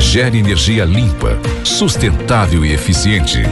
Gere 0.00 0.38
energia 0.38 0.84
limpa, 0.84 1.38
sustentável 1.62 2.64
e 2.64 2.72
eficiente. 2.72 3.42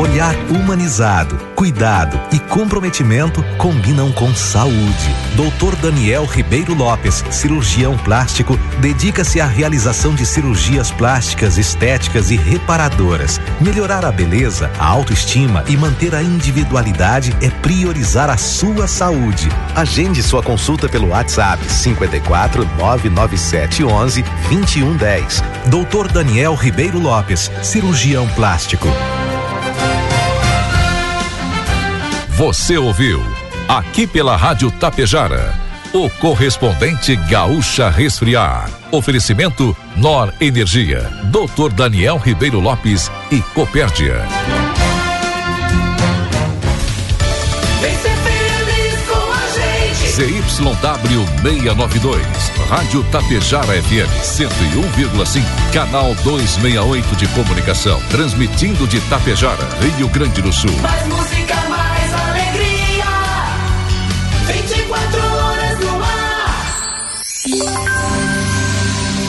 Olhar 0.00 0.34
humanizado, 0.48 1.36
cuidado 1.54 2.18
e 2.32 2.38
comprometimento 2.38 3.44
combinam 3.58 4.10
com 4.10 4.34
saúde. 4.34 5.14
Dr. 5.36 5.76
Daniel 5.76 6.24
Ribeiro 6.24 6.72
Lopes, 6.72 7.22
cirurgião 7.30 7.98
plástico, 7.98 8.58
dedica-se 8.80 9.42
à 9.42 9.46
realização 9.46 10.14
de 10.14 10.24
cirurgias 10.24 10.90
plásticas, 10.90 11.58
estéticas 11.58 12.30
e 12.30 12.36
reparadoras. 12.36 13.38
Melhorar 13.60 14.06
a 14.06 14.10
beleza, 14.10 14.70
a 14.78 14.86
autoestima 14.86 15.64
e 15.68 15.76
manter 15.76 16.14
a 16.14 16.22
individualidade 16.22 17.36
é 17.42 17.50
priorizar 17.50 18.30
a 18.30 18.38
sua 18.38 18.88
saúde. 18.88 19.50
Agende 19.76 20.22
sua 20.22 20.42
consulta 20.42 20.88
pelo 20.88 21.08
WhatsApp 21.08 21.62
54 21.70 22.64
997 22.78 23.84
11 23.84 24.22
2110. 24.48 25.42
Dr. 25.66 26.10
Daniel 26.10 26.54
Ribeiro 26.54 26.98
Lopes, 26.98 27.50
cirurgião 27.62 28.26
plástico. 28.28 28.88
Você 32.40 32.78
ouviu 32.78 33.22
aqui 33.68 34.06
pela 34.06 34.34
Rádio 34.34 34.70
Tapejara, 34.70 35.54
o 35.92 36.08
correspondente 36.08 37.14
Gaúcha 37.14 37.90
Resfriar. 37.90 38.70
Oferecimento 38.90 39.76
Nor 39.94 40.32
Energia, 40.40 41.02
Dr. 41.24 41.70
Daniel 41.70 42.16
Ribeiro 42.16 42.58
Lopes 42.58 43.12
e 43.30 43.42
Copérdia. 43.52 44.24
ZYW 50.20 51.26
692, 51.42 52.26
Rádio 52.70 53.02
Tapejara 53.12 53.82
FM 53.82 54.10
101,5, 54.22 55.72
canal 55.72 56.14
268 56.24 57.16
de 57.16 57.26
comunicação, 57.28 58.00
transmitindo 58.10 58.86
de 58.86 58.98
Tapejara, 59.02 59.68
Rio 59.80 60.08
Grande 60.08 60.40
do 60.40 60.52
Sul. 60.52 60.72
Mais 60.80 61.06
música, 61.06 61.69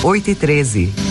8 0.04 0.32
e 0.32 0.36
13. 0.36 1.11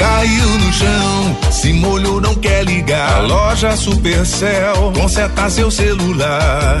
Caiu 0.00 0.48
no 0.58 0.72
chão, 0.72 1.36
se 1.52 1.74
molhou, 1.74 2.22
não 2.22 2.34
quer 2.34 2.64
ligar. 2.64 3.16
A 3.16 3.20
loja 3.20 3.76
Supercell 3.76 4.92
conserta 4.94 5.50
seu 5.50 5.70
celular. 5.70 6.80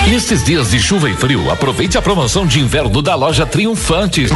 Nesses 0.07 0.43
dias 0.43 0.71
de 0.71 0.79
chuva 0.79 1.09
e 1.09 1.15
frio, 1.15 1.49
aproveite 1.49 1.97
a 1.97 2.01
promoção 2.01 2.45
de 2.45 2.59
inverno 2.59 3.01
da 3.01 3.15
loja 3.15 3.45
Triunfante. 3.45 4.27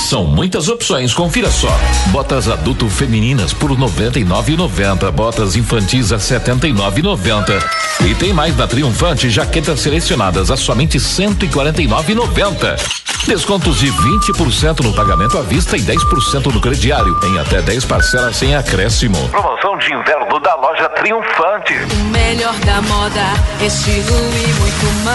São 0.00 0.24
muitas 0.24 0.68
opções, 0.68 1.14
confira 1.14 1.50
só. 1.50 1.70
Botas 2.06 2.48
adulto 2.48 2.88
femininas 2.88 3.52
por 3.52 3.70
R$ 3.70 3.76
99,90, 3.76 5.10
botas 5.12 5.54
infantis 5.54 6.10
a 6.12 6.16
R$ 6.16 6.22
79,90. 6.22 7.62
E 8.08 8.14
tem 8.14 8.32
mais 8.32 8.56
na 8.56 8.66
Triunfante, 8.66 9.30
jaquetas 9.30 9.80
selecionadas 9.80 10.50
a 10.50 10.56
somente 10.56 10.98
R$ 10.98 11.04
149,90. 11.04 13.00
Descontos 13.26 13.78
de 13.78 13.92
20% 13.92 14.80
no 14.80 14.92
pagamento 14.94 15.38
à 15.38 15.42
vista 15.42 15.76
e 15.76 15.80
10% 15.80 16.52
no 16.52 16.60
crediário, 16.60 17.20
em 17.22 17.38
até 17.38 17.60
10 17.60 17.84
parcelas 17.84 18.36
sem 18.36 18.56
acréscimo. 18.56 19.28
Promoção 19.28 19.76
de 19.76 19.92
inverno 19.92 20.40
da 20.40 20.54
loja 20.56 20.88
Triunfante. 20.88 21.74
O 21.74 22.04
melhor 22.06 22.54
da 22.60 22.80
moda, 22.82 23.26
estilo 23.64 24.08
e 24.08 24.52
muito 24.54 25.04
mais. 25.04 25.09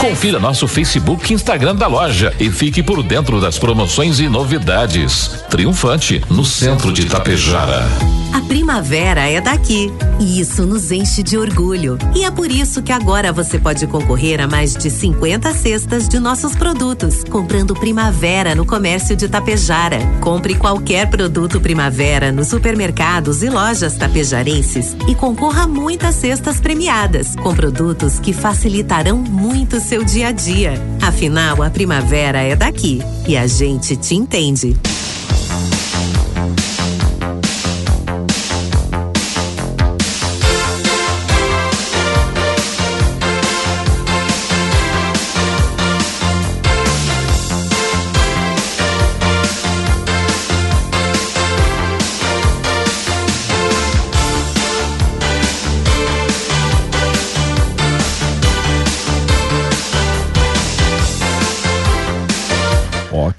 Confira 0.00 0.38
nosso 0.38 0.66
Facebook 0.66 1.30
e 1.30 1.34
Instagram 1.34 1.76
da 1.76 1.86
loja 1.86 2.34
e 2.38 2.50
fique 2.50 2.82
por 2.82 3.02
dentro 3.02 3.40
das 3.40 3.58
promoções 3.58 4.20
e 4.20 4.28
novidades. 4.28 5.44
Triunfante, 5.48 6.22
no 6.28 6.44
centro 6.44 6.92
de 6.92 7.06
Tapejara. 7.06 7.82
A 8.32 8.40
primavera 8.40 9.28
é 9.28 9.40
daqui 9.40 9.92
e 10.18 10.40
isso 10.40 10.64
nos 10.64 10.90
enche 10.90 11.22
de 11.22 11.36
orgulho. 11.36 11.98
E 12.14 12.24
é 12.24 12.30
por 12.30 12.50
isso 12.50 12.82
que 12.82 12.90
agora 12.90 13.32
você 13.32 13.58
pode 13.58 13.86
concorrer 13.86 14.40
a 14.40 14.46
mais 14.46 14.74
de 14.74 14.88
50 14.88 15.52
cestas 15.52 16.08
de 16.08 16.18
nossos 16.18 16.54
produtos, 16.54 17.24
comprando 17.24 17.74
Primavera 17.74 18.54
no 18.54 18.64
comércio 18.64 19.14
de 19.14 19.28
Tapejara. 19.28 19.98
Compre 20.20 20.54
qualquer 20.54 21.10
produto 21.10 21.60
Primavera 21.60 22.32
nos 22.32 22.48
supermercados 22.48 23.42
e 23.42 23.50
lojas 23.50 23.96
tapejarenses 23.96 24.96
e 25.06 25.14
concorra 25.14 25.64
a 25.64 25.68
muitas 25.68 26.14
cestas 26.14 26.60
premiadas, 26.60 27.36
com 27.36 27.54
produtos 27.54 28.18
que 28.18 28.32
facilitarão 28.32 29.18
muito 29.18 29.78
seu 29.78 30.02
dia 30.02 30.28
a 30.28 30.32
dia. 30.32 30.74
Afinal, 31.02 31.62
a 31.62 31.68
primavera 31.68 32.40
é 32.40 32.56
daqui 32.56 33.02
e 33.26 33.36
a 33.36 33.46
gente 33.46 33.96
te 33.96 34.14
entende. 34.14 34.76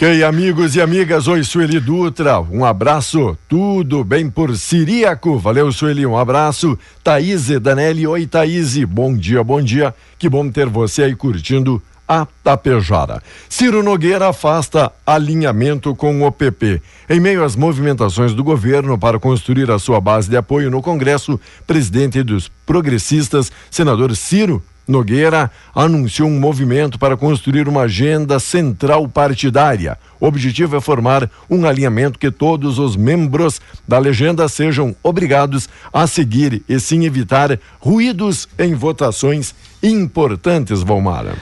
Ok, 0.04 0.22
amigos 0.22 0.76
e 0.76 0.82
amigas, 0.82 1.30
oi 1.30 1.46
Sueli 1.46 1.80
Dutra, 1.80 2.42
um 2.42 2.66
abraço, 2.66 3.38
tudo 3.48 4.04
bem 4.04 4.30
por 4.30 4.54
Siriaco, 4.58 5.40
valeu 5.40 5.72
Sueli, 5.72 6.06
um 6.06 6.18
abraço, 6.18 6.78
Thaís 7.02 7.48
Danelli, 7.62 8.06
oi 8.06 8.28
Thaís, 8.28 8.84
bom 8.84 9.16
dia, 9.16 9.42
bom 9.46 9.62
dia, 9.62 9.96
que 10.20 10.28
bom 10.28 10.52
ter 10.52 10.68
você 10.68 11.04
aí 11.04 11.16
curtindo 11.16 11.82
a 12.06 12.28
Tapejara. 12.44 13.24
Ciro 13.48 13.82
Nogueira 13.82 14.28
afasta 14.28 14.92
alinhamento 15.08 15.96
com 15.96 16.28
o 16.28 16.30
PP. 16.34 16.82
Em 17.10 17.22
meio 17.22 17.42
às 17.42 17.56
movimentações 17.56 18.34
do 18.34 18.44
governo 18.44 18.98
para 18.98 19.18
construir 19.18 19.72
a 19.72 19.80
sua 19.80 20.02
base 20.02 20.30
de 20.30 20.36
apoio 20.36 20.70
no 20.70 20.82
Congresso, 20.82 21.40
presidente 21.66 22.22
dos 22.24 22.52
progressistas, 22.66 23.50
senador 23.72 24.14
Ciro 24.18 24.62
Nogueira 24.88 25.50
anunciou 25.74 26.28
um 26.28 26.40
movimento 26.40 27.00
para 27.00 27.16
construir 27.16 27.68
uma 27.68 27.84
agenda 27.84 28.40
central 28.40 29.08
partidária. 29.08 29.98
O 30.20 30.26
objetivo 30.26 30.76
é 30.76 30.82
formar 30.82 31.30
um 31.50 31.66
alinhamento 31.66 32.20
que 32.20 32.32
todos 32.32 32.80
os 32.80 32.96
membros 32.96 33.62
da 33.88 33.98
legenda 33.98 34.48
sejam 34.48 34.96
obrigados 35.02 35.70
a 35.92 36.06
seguir 36.08 36.64
e 36.68 36.80
sim 36.80 37.06
evitar 37.06 37.60
ruídos 37.80 38.48
em 38.60 38.74
votações 38.74 39.56
importantes, 39.82 40.82
Valmara. 40.82 41.36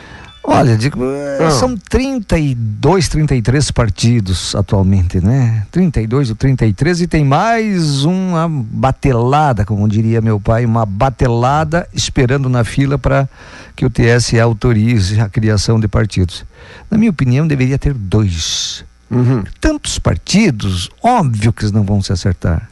Olha, 0.51 0.77
digo, 0.77 0.99
ah. 1.39 1.49
são 1.51 1.77
32, 1.77 3.07
33 3.07 3.71
partidos 3.71 4.53
atualmente, 4.53 5.19
né? 5.19 5.65
32 5.71 6.29
ou 6.29 6.35
33 6.35 7.01
e 7.01 7.07
tem 7.07 7.23
mais 7.23 8.03
uma 8.03 8.49
batelada, 8.49 9.65
como 9.65 9.87
diria 9.87 10.21
meu 10.21 10.39
pai, 10.39 10.65
uma 10.65 10.85
batelada 10.85 11.87
esperando 11.93 12.49
na 12.49 12.63
fila 12.63 12.97
para 12.97 13.29
que 13.75 13.85
o 13.85 13.89
TSE 13.89 14.39
autorize 14.39 15.19
a 15.19 15.29
criação 15.29 15.79
de 15.79 15.87
partidos. 15.87 16.45
Na 16.89 16.97
minha 16.97 17.11
opinião, 17.11 17.47
deveria 17.47 17.79
ter 17.79 17.93
dois. 17.93 18.83
Uhum. 19.09 19.43
Tantos 19.59 19.99
partidos, 19.99 20.89
óbvio 21.01 21.51
que 21.53 21.63
eles 21.63 21.71
não 21.71 21.83
vão 21.83 22.01
se 22.01 22.11
acertar. 22.11 22.69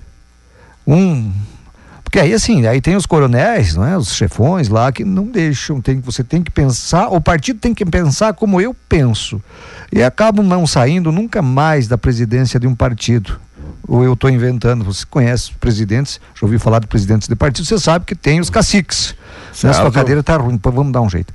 Um 0.85 1.31
porque 2.09 2.19
aí 2.19 2.33
assim, 2.33 2.65
aí 2.65 2.81
tem 2.81 2.95
os 2.95 3.05
coronéis, 3.05 3.75
não 3.75 3.85
é? 3.85 3.95
Os 3.95 4.15
chefões 4.15 4.67
lá 4.67 4.91
que 4.91 5.05
não 5.05 5.25
deixam, 5.25 5.79
tem, 5.79 5.99
você 5.99 6.23
tem 6.23 6.41
que 6.41 6.49
pensar, 6.49 7.07
o 7.09 7.21
partido 7.21 7.59
tem 7.59 7.71
que 7.71 7.85
pensar 7.85 8.33
como 8.33 8.59
eu 8.59 8.75
penso. 8.89 9.39
E 9.91 10.01
acabam 10.01 10.43
não 10.43 10.65
saindo 10.65 11.11
nunca 11.11 11.39
mais 11.43 11.87
da 11.87 11.99
presidência 11.99 12.59
de 12.59 12.65
um 12.65 12.73
partido. 12.73 13.39
Ou 13.87 14.03
eu 14.03 14.13
estou 14.13 14.27
inventando, 14.27 14.83
você 14.83 15.05
conhece 15.07 15.51
presidentes, 15.59 16.19
já 16.33 16.47
ouviu 16.47 16.59
falar 16.59 16.79
de 16.79 16.87
presidentes 16.87 17.27
de 17.27 17.35
partido, 17.35 17.67
você 17.67 17.77
sabe 17.77 18.05
que 18.05 18.15
tem 18.15 18.39
os 18.39 18.49
caciques. 18.49 19.13
Certo. 19.53 19.75
Sua 19.75 19.91
cadeira 19.91 20.21
está 20.21 20.35
ruim, 20.35 20.59
vamos 20.63 20.91
dar 20.91 21.01
um 21.01 21.09
jeito. 21.11 21.31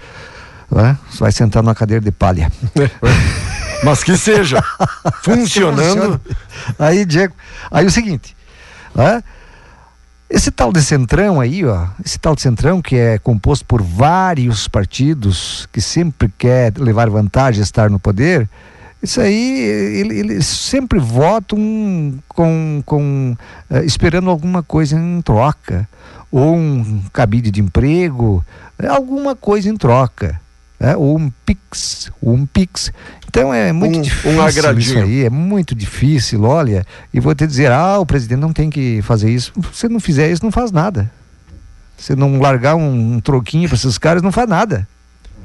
É? 0.75 0.97
Você 1.09 1.21
vai 1.21 1.31
sentar 1.31 1.63
numa 1.63 1.75
cadeira 1.77 2.05
de 2.05 2.11
palha. 2.11 2.51
Mas 3.85 4.03
que 4.03 4.17
seja. 4.17 4.61
funcionando. 5.23 6.21
Aí, 6.77 7.05
Diego, 7.05 7.33
aí 7.71 7.87
o 7.87 7.91
seguinte, 7.93 8.35
é? 8.97 9.23
Esse 10.29 10.51
tal 10.51 10.73
de 10.73 10.83
centrão 10.83 11.41
aí, 11.41 11.65
ó, 11.65 11.87
esse 12.05 12.19
tal 12.19 12.35
de 12.35 12.43
centrão 12.43 12.81
que 12.81 12.97
é 12.97 13.19
composto 13.19 13.65
por 13.65 13.83
vários 13.83 14.67
partidos 14.67 15.69
que 15.73 15.81
sempre 15.81 16.33
quer 16.37 16.73
levar 16.79 17.11
vantagem 17.11 17.63
estar 17.63 17.91
no 17.91 18.01
poder, 18.01 18.49
isso 19.03 19.21
aí 19.21 19.61
eles 19.61 20.19
ele 20.19 20.43
sempre 20.43 20.99
votam 20.99 22.15
com, 22.27 22.83
com 22.87 23.37
uh, 23.71 23.85
esperando 23.85 24.31
alguma 24.31 24.63
coisa 24.63 24.99
em 24.99 25.21
troca. 25.21 25.89
Ou 26.33 26.57
um 26.57 27.03
cabide 27.13 27.51
de 27.51 27.61
emprego, 27.61 28.45
alguma 28.89 29.37
coisa 29.37 29.69
em 29.69 29.77
troca 29.77 30.41
né? 30.85 30.97
ou 30.97 31.19
um 31.19 31.31
Pix, 31.47 32.11
um 32.23 32.45
Pix. 32.45 32.93
Então 33.27 33.53
é 33.53 33.73
muito 33.73 33.99
um, 33.99 34.03
difícil 34.03 34.31
um 34.31 34.79
isso 34.79 34.99
aí, 34.99 35.25
é 35.25 35.31
muito 35.31 35.75
difícil, 35.75 36.43
olha, 36.45 36.87
e 37.13 37.19
vou 37.19 37.35
te 37.35 37.47
dizer, 37.47 37.73
ah, 37.73 37.99
o 37.99 38.07
presidente 38.07 38.39
não 38.39 38.53
tem 38.53 38.71
que 38.71 39.01
fazer 39.03 39.31
isso. 39.31 39.53
Se 39.73 39.89
não 39.89 39.99
fizer 39.99 40.31
isso, 40.31 40.45
não 40.45 40.53
faz 40.53 40.71
nada. 40.71 41.11
Se 41.97 42.15
não 42.15 42.39
largar 42.39 42.77
um, 42.77 43.15
um 43.15 43.21
troquinho 43.21 43.69
para 43.69 43.77
esses 43.77 43.99
caras, 43.99 44.23
não 44.23 44.31
faz 44.31 44.49
nada. 44.49 44.87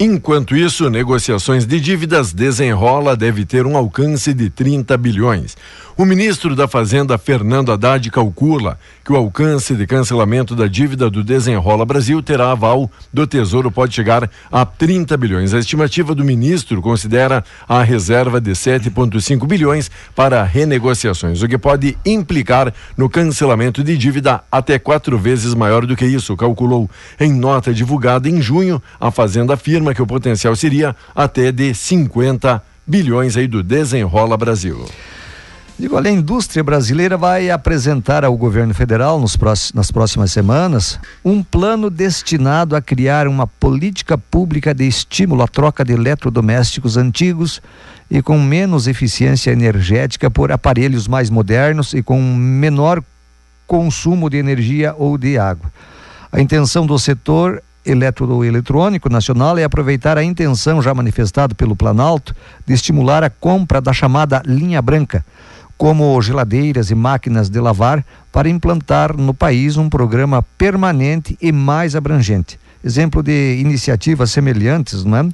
Enquanto 0.01 0.55
isso, 0.55 0.89
negociações 0.89 1.65
de 1.65 1.77
dívidas 1.77 2.31
desenrola 2.31 3.17
deve 3.17 3.43
ter 3.43 3.65
um 3.65 3.75
alcance 3.75 4.33
de 4.33 4.49
30 4.49 4.97
bilhões. 4.97 5.57
O 5.99 6.05
ministro 6.05 6.55
da 6.55 6.65
Fazenda, 6.65 7.17
Fernando 7.17 7.73
Haddad, 7.73 8.09
calcula 8.09 8.79
que 9.03 9.11
o 9.11 9.17
alcance 9.17 9.75
de 9.75 9.85
cancelamento 9.85 10.55
da 10.55 10.65
dívida 10.65 11.09
do 11.09 11.21
Desenrola 11.21 11.85
Brasil 11.85 12.23
terá 12.23 12.51
aval 12.51 12.89
do 13.11 13.27
Tesouro, 13.27 13.69
pode 13.69 13.93
chegar 13.93 14.31
a 14.49 14.65
30 14.65 15.17
bilhões. 15.17 15.53
A 15.53 15.59
estimativa 15.59 16.15
do 16.15 16.23
ministro 16.23 16.81
considera 16.81 17.43
a 17.67 17.83
reserva 17.83 18.39
de 18.39 18.51
7,5 18.51 19.45
bilhões 19.45 19.91
para 20.15 20.41
renegociações, 20.41 21.41
o 21.41 21.47
que 21.49 21.57
pode 21.57 21.97
implicar 22.05 22.73
no 22.95 23.09
cancelamento 23.09 23.83
de 23.83 23.97
dívida 23.97 24.41
até 24.49 24.79
quatro 24.79 25.17
vezes 25.17 25.53
maior 25.53 25.85
do 25.85 25.97
que 25.97 26.05
isso, 26.05 26.37
calculou. 26.37 26.89
Em 27.19 27.33
nota 27.33 27.73
divulgada 27.73 28.29
em 28.29 28.41
junho, 28.41 28.81
a 29.01 29.11
Fazenda 29.11 29.55
afirma 29.55 29.88
que 29.93 30.01
o 30.01 30.07
potencial 30.07 30.55
seria 30.55 30.95
até 31.15 31.51
de 31.51 31.73
50 31.73 32.61
bilhões 32.85 33.37
aí 33.37 33.47
do 33.47 33.61
Desenrola 33.61 34.35
Brasil. 34.35 34.85
Digo, 35.79 35.97
a 35.97 36.09
indústria 36.09 36.61
brasileira 36.61 37.15
vai 37.15 37.49
apresentar 37.49 38.25
ao 38.25 38.35
governo 38.35 38.73
federal 38.73 39.17
nos 39.17 39.37
próximos, 39.37 39.73
nas 39.73 39.89
próximas 39.89 40.29
semanas 40.29 40.99
um 41.23 41.41
plano 41.41 41.89
destinado 41.89 42.75
a 42.75 42.81
criar 42.81 43.29
uma 43.29 43.47
política 43.47 44.17
pública 44.17 44.73
de 44.73 44.85
estímulo 44.85 45.41
à 45.41 45.47
troca 45.47 45.85
de 45.85 45.93
eletrodomésticos 45.93 46.97
antigos 46.97 47.61
e 48.11 48.21
com 48.21 48.37
menos 48.37 48.87
eficiência 48.87 49.51
energética 49.51 50.29
por 50.29 50.51
aparelhos 50.51 51.07
mais 51.07 51.29
modernos 51.29 51.93
e 51.93 52.03
com 52.03 52.21
menor 52.21 53.01
consumo 53.65 54.29
de 54.29 54.35
energia 54.35 54.93
ou 54.97 55.17
de 55.17 55.37
água. 55.37 55.71
A 56.29 56.41
intenção 56.41 56.85
do 56.85 56.99
setor 56.99 57.63
eletroeletrônico 57.85 59.09
nacional 59.09 59.57
é 59.57 59.63
aproveitar 59.63 60.17
a 60.17 60.23
intenção 60.23 60.81
já 60.81 60.93
manifestada 60.93 61.55
pelo 61.55 61.75
Planalto 61.75 62.35
de 62.65 62.73
estimular 62.73 63.23
a 63.23 63.29
compra 63.29 63.79
da 63.79 63.93
chamada 63.93 64.41
linha 64.45 64.81
branca 64.81 65.23
como 65.79 66.21
geladeiras 66.21 66.91
e 66.91 66.95
máquinas 66.95 67.49
de 67.49 67.57
lavar, 67.57 68.05
para 68.33 68.49
implantar 68.49 69.15
no 69.15 69.33
país 69.33 69.77
um 69.77 69.87
programa 69.87 70.43
permanente 70.57 71.37
e 71.41 71.53
mais 71.53 71.95
abrangente. 71.95 72.59
Exemplo 72.83 73.23
de 73.23 73.57
iniciativas 73.61 74.29
semelhantes, 74.29 75.05
não 75.05 75.17
é? 75.17 75.29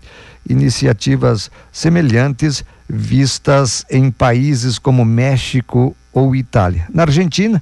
Iniciativas 0.47 1.49
semelhantes 1.71 2.63
vistas 2.87 3.83
em 3.89 4.11
países 4.11 4.77
como 4.77 5.03
México 5.03 5.95
ou 6.13 6.35
Itália. 6.35 6.85
Na 6.93 7.01
Argentina, 7.01 7.61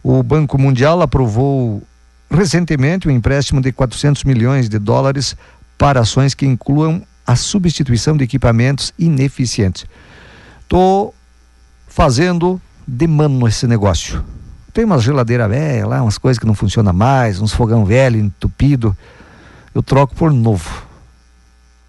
o 0.00 0.22
Banco 0.22 0.56
Mundial 0.56 1.02
aprovou 1.02 1.82
recentemente 2.30 3.08
um 3.08 3.10
empréstimo 3.10 3.60
de 3.60 3.72
400 3.72 4.24
milhões 4.24 4.68
de 4.68 4.78
dólares 4.78 5.36
para 5.76 6.00
ações 6.00 6.34
que 6.34 6.46
incluam 6.46 7.02
a 7.26 7.34
substituição 7.34 8.16
de 8.16 8.24
equipamentos 8.24 8.92
ineficientes. 8.98 9.84
Estou 10.62 11.14
fazendo 11.88 12.60
de 12.86 13.06
mano 13.06 13.46
esse 13.48 13.66
negócio. 13.66 14.24
Tem 14.72 14.84
umas 14.84 15.02
geladeira 15.02 15.48
velha 15.48 15.86
lá, 15.86 16.02
umas 16.02 16.18
coisas 16.18 16.38
que 16.38 16.46
não 16.46 16.54
funcionam 16.54 16.92
mais, 16.92 17.40
uns 17.40 17.52
fogão 17.52 17.84
velho, 17.84 18.18
entupido. 18.18 18.96
Eu 19.74 19.82
troco 19.82 20.14
por 20.14 20.32
novo. 20.32 20.89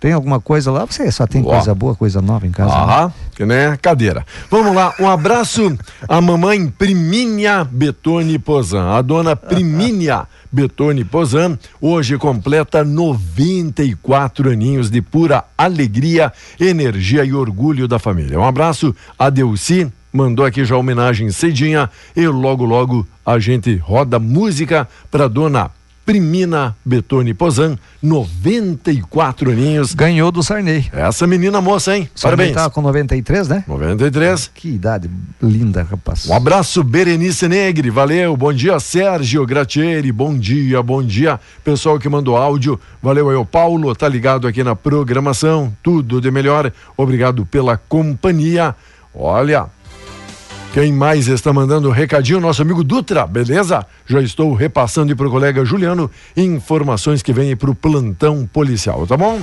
Tem 0.02 0.14
alguma 0.14 0.41
coisa 0.41 0.72
lá? 0.72 0.84
Você 0.84 1.12
só 1.12 1.28
tem 1.28 1.43
coisa 1.43 1.76
boa, 1.76 1.93
coisa 1.93 2.24
nova 2.24 2.47
em 2.47 2.52
casa? 2.52 2.74
Ah, 2.74 3.06
né? 3.06 3.14
que 3.36 3.45
né? 3.45 3.78
Cadeira. 3.80 4.26
Vamos 4.49 4.74
lá, 4.74 4.95
um 4.99 5.08
abraço 5.08 5.78
à 6.10 6.20
mamãe 6.20 6.68
Primínia 6.68 7.64
Betone 7.64 8.39
Pozan. 8.39 8.97
A 8.97 9.02
dona 9.04 9.36
Primínia 9.36 10.28
Betone 10.52 11.04
Pozan 11.06 11.56
hoje 11.80 12.18
completa 12.18 12.84
94 12.84 14.49
aninhos 14.49 14.89
de 14.89 15.04
pura 15.04 15.45
alegria, 15.56 16.34
energia 16.60 17.24
e 17.24 17.32
orgulho 17.32 17.88
da 17.88 17.99
família. 17.99 18.39
Um 18.39 18.43
abraço 18.43 18.95
a 19.20 19.30
Delci, 19.30 19.88
mandou 20.12 20.43
aqui 20.43 20.66
já 20.66 20.76
homenagem 20.76 21.30
cedinha 21.30 21.88
e 22.16 22.26
logo 22.26 22.66
logo 22.66 23.06
a 23.24 23.38
gente 23.38 23.76
roda 23.76 24.18
música 24.18 24.88
para 25.12 25.30
dona 25.30 25.70
Primina 26.06 26.76
Betone 26.84 27.34
Pozan, 27.34 27.78
94 28.02 29.52
aninhos. 29.52 29.93
Ganhou 29.93 30.32
do 30.32 30.41
Sarney. 30.41 30.89
Essa 30.91 31.28
menina 31.28 31.62
moça, 31.62 31.95
hein? 31.95 32.10
Sarney 32.16 32.47
Parabéns. 32.47 32.56
tá 32.56 32.70
com 32.70 32.82
93, 32.82 33.47
né? 33.47 33.64
93. 33.68 34.52
Que 34.54 34.70
idade 34.70 35.10
linda, 35.41 35.84
rapaz. 35.84 36.28
Um 36.28 36.34
abraço, 36.34 36.84
Berenice 36.84 37.47
Negre. 37.47 37.89
Valeu. 37.89 38.36
Bom 38.36 38.52
dia, 38.52 38.80
Sérgio 38.80 39.45
Gratieri. 39.45 40.12
Bom 40.12 40.38
dia, 40.38 40.82
bom 40.82 41.04
dia. 41.04 41.39
Pessoal 41.64 41.99
que 41.99 42.10
mandou 42.10 42.36
áudio. 42.36 42.80
Valeu 43.02 43.30
aí, 43.30 43.36
o 43.36 43.45
Paulo. 43.45 43.93
Tá 43.95 44.08
ligado 44.08 44.47
aqui 44.47 44.64
na 44.64 44.76
programação. 44.76 45.72
Tudo 45.84 46.20
de 46.20 46.32
melhor. 46.32 46.72
Obrigado 46.97 47.45
pela 47.45 47.78
companhia. 47.78 48.76
Olha, 49.14 49.68
quem 50.74 50.94
mais 50.94 51.28
está 51.28 51.52
mandando 51.52 51.90
recadinho? 51.92 52.40
Nosso 52.40 52.62
amigo 52.62 52.84
Dutra, 52.84 53.28
beleza? 53.28 53.86
Já 54.08 54.22
estou 54.22 54.54
repassando 54.54 55.14
para 55.16 55.28
o 55.28 55.32
colega 55.32 55.66
Juliano 55.66 56.10
informações 56.36 57.22
que 57.22 57.34
vêm 57.34 57.56
para 57.58 57.70
o 57.70 57.76
plantão 57.76 58.48
policial, 58.52 59.06
tá 59.06 59.18
bom? 59.18 59.42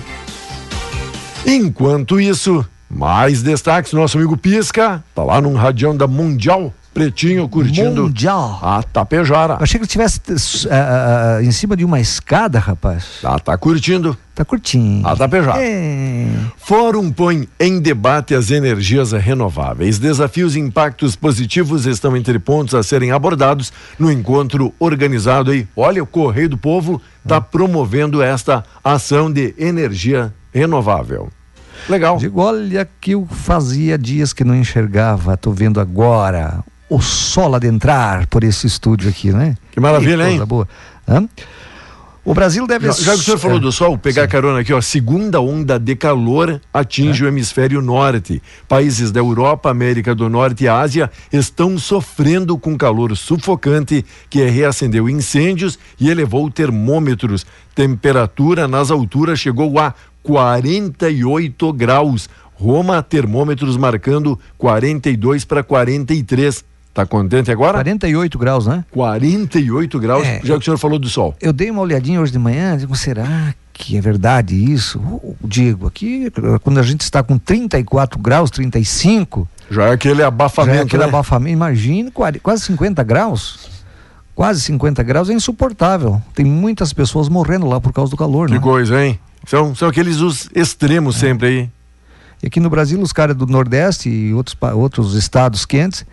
Enquanto 1.47 2.19
isso, 2.21 2.65
Mais 2.91 3.43
destaques, 3.43 3.93
nosso 3.93 4.17
amigo 4.17 4.35
Pisca, 4.39 5.05
tá 5.15 5.23
lá 5.23 5.43
num 5.43 5.55
radião 5.55 5.95
da 5.95 6.07
Mundial, 6.07 6.73
pretinho, 6.95 7.47
curtindo 7.47 8.05
Mundial. 8.05 8.59
a 8.63 8.83
Tapejara. 8.83 9.55
Eu 9.55 9.63
achei 9.63 9.79
que 9.79 9.85
ele 9.85 10.05
estivesse 10.05 10.67
uh, 10.67 10.71
uh, 10.71 11.45
em 11.45 11.53
cima 11.53 11.77
de 11.77 11.85
uma 11.85 12.01
escada, 12.01 12.59
rapaz. 12.59 13.19
Tá, 13.21 13.39
tá 13.39 13.59
curtindo. 13.59 14.17
Tá 14.39 14.45
curtindo. 14.45 15.05
A 15.05 15.17
Tapejara. 15.17 15.61
É. 15.61 16.29
Fórum 16.59 17.11
põe 17.11 17.49
em 17.59 17.81
debate 17.81 18.37
as 18.37 18.53
energias 18.53 19.11
renováveis. 19.11 19.99
Desafios 19.99 20.55
e 20.55 20.61
impactos 20.61 21.17
positivos 21.17 21.87
estão 21.87 22.17
entre 22.17 22.39
pontos 22.39 22.73
a 22.77 22.85
serem 22.85 23.11
abordados 23.11 23.73
no 23.99 24.13
encontro 24.13 24.73
organizado 24.79 25.51
aí. 25.51 25.67
Olha, 25.75 26.01
o 26.05 26.07
Correio 26.07 26.51
do 26.51 26.57
Povo 26.57 27.03
está 27.21 27.41
promovendo 27.41 28.23
esta 28.23 28.63
ação 28.85 29.29
de 29.29 29.57
energia 29.59 30.33
renovável. 30.55 31.31
Legal. 31.89 32.17
Digo, 32.19 32.41
olha 32.41 32.89
que 33.01 33.15
eu 33.15 33.27
fazia 33.29 33.99
dias 33.99 34.33
que 34.33 34.45
não 34.45 34.55
enxergava, 34.55 35.37
tô 35.37 35.51
vendo 35.51 35.81
agora 35.81 36.63
o 36.89 37.01
sol 37.01 37.57
adentrar 37.57 38.29
por 38.29 38.45
esse 38.45 38.69
estúdio 38.69 39.11
aqui, 39.11 39.33
né? 39.33 39.57
Que 39.73 39.81
maravilha, 39.81 40.25
que 40.25 40.31
hein? 40.31 40.45
Boa. 40.47 40.69
Hã? 41.09 41.29
O 42.29 42.35
Brasil 42.35 42.67
deve. 42.67 42.89
Já, 42.89 42.93
já 42.93 43.13
que 43.15 43.21
o 43.21 43.23
senhor 43.23 43.39
falou 43.39 43.59
do 43.59 43.73
sol, 43.73 43.97
pegar 43.97 44.25
Sim. 44.25 44.29
carona 44.29 44.61
aqui, 44.61 44.71
ó, 44.71 44.83
segunda 44.83 45.41
onda 45.41 45.79
de 45.79 45.97
calor 45.97 46.61
atinge 46.75 47.23
é. 47.23 47.25
o 47.25 47.29
hemisfério 47.29 47.81
norte. 47.81 48.43
Países 48.69 49.11
da 49.11 49.19
Europa, 49.19 49.71
América 49.71 50.15
do 50.15 50.29
Norte 50.29 50.65
e 50.65 50.69
Ásia 50.69 51.11
estão 51.33 51.79
sofrendo 51.79 52.59
com 52.59 52.77
calor 52.77 53.17
sufocante 53.17 54.05
que 54.29 54.45
reacendeu 54.45 55.09
incêndios 55.09 55.79
e 55.99 56.11
elevou 56.11 56.51
termômetros. 56.51 57.47
Temperatura 57.75 58.69
nas 58.69 58.91
alturas 58.91 59.41
chegou 59.41 59.79
a 59.79 59.95
48 60.23 61.73
graus. 61.73 62.29
Roma, 62.53 63.03
termômetros 63.03 63.79
marcando 63.79 64.39
42 64.59 65.47
para 65.47 65.63
43. 65.63 66.63
Tá 66.99 67.07
contente 67.07 67.49
agora? 67.53 67.75
48 67.75 68.37
graus, 68.37 68.67
né? 68.67 68.85
48 68.91 70.01
graus, 70.01 70.27
é, 70.27 70.41
já 70.43 70.55
que 70.55 70.63
o 70.63 70.65
senhor 70.65 70.79
falou 70.79 70.99
do 70.99 71.09
sol. 71.09 71.33
Eu 71.41 71.53
dei 71.53 71.71
uma 71.71 71.81
olhadinha 71.81 72.21
hoje 72.21 72.33
de 72.33 72.41
manhã, 72.41 72.77
digo, 72.77 72.97
será 72.97 73.55
que 73.73 73.97
é 73.97 74.01
verdade 74.01 74.57
isso? 74.57 75.01
Digo, 75.45 75.87
aqui, 75.87 76.29
quando 76.65 76.81
a 76.81 76.83
gente 76.83 77.03
está 77.03 77.23
com 77.23 77.39
34 77.39 78.19
graus, 78.19 78.51
35. 78.51 79.49
Já 79.71 79.85
é 79.85 79.93
aquele 79.93 80.25
abafamento. 80.25 80.75
Já 80.75 80.81
é 80.81 80.85
aquele 80.85 81.03
né? 81.05 81.09
abafamento, 81.09 81.53
imagine, 81.53 82.13
quase 82.43 82.65
50 82.65 83.05
graus. 83.05 83.71
Quase 84.35 84.61
50 84.63 85.01
graus 85.05 85.31
é 85.31 85.35
insuportável. 85.35 86.21
Tem 86.35 86.45
muitas 86.45 86.93
pessoas 86.93 87.29
morrendo 87.29 87.69
lá 87.69 87.81
por 87.81 87.93
causa 87.93 88.11
do 88.11 88.17
calor, 88.17 88.49
que 88.49 88.55
né? 88.55 88.59
Que 88.59 88.65
coisa, 88.65 89.05
hein? 89.05 89.21
São, 89.47 89.73
são 89.73 89.87
aqueles 89.87 90.17
os 90.17 90.51
extremos 90.53 91.15
é. 91.15 91.21
sempre 91.21 91.47
aí. 91.47 91.71
E 92.43 92.49
aqui 92.49 92.59
no 92.59 92.69
Brasil, 92.69 93.01
os 93.01 93.13
caras 93.13 93.37
do 93.37 93.47
Nordeste 93.47 94.09
e 94.09 94.35
outros, 94.35 94.57
outros 94.75 95.15
estados 95.15 95.65
quentes 95.65 96.05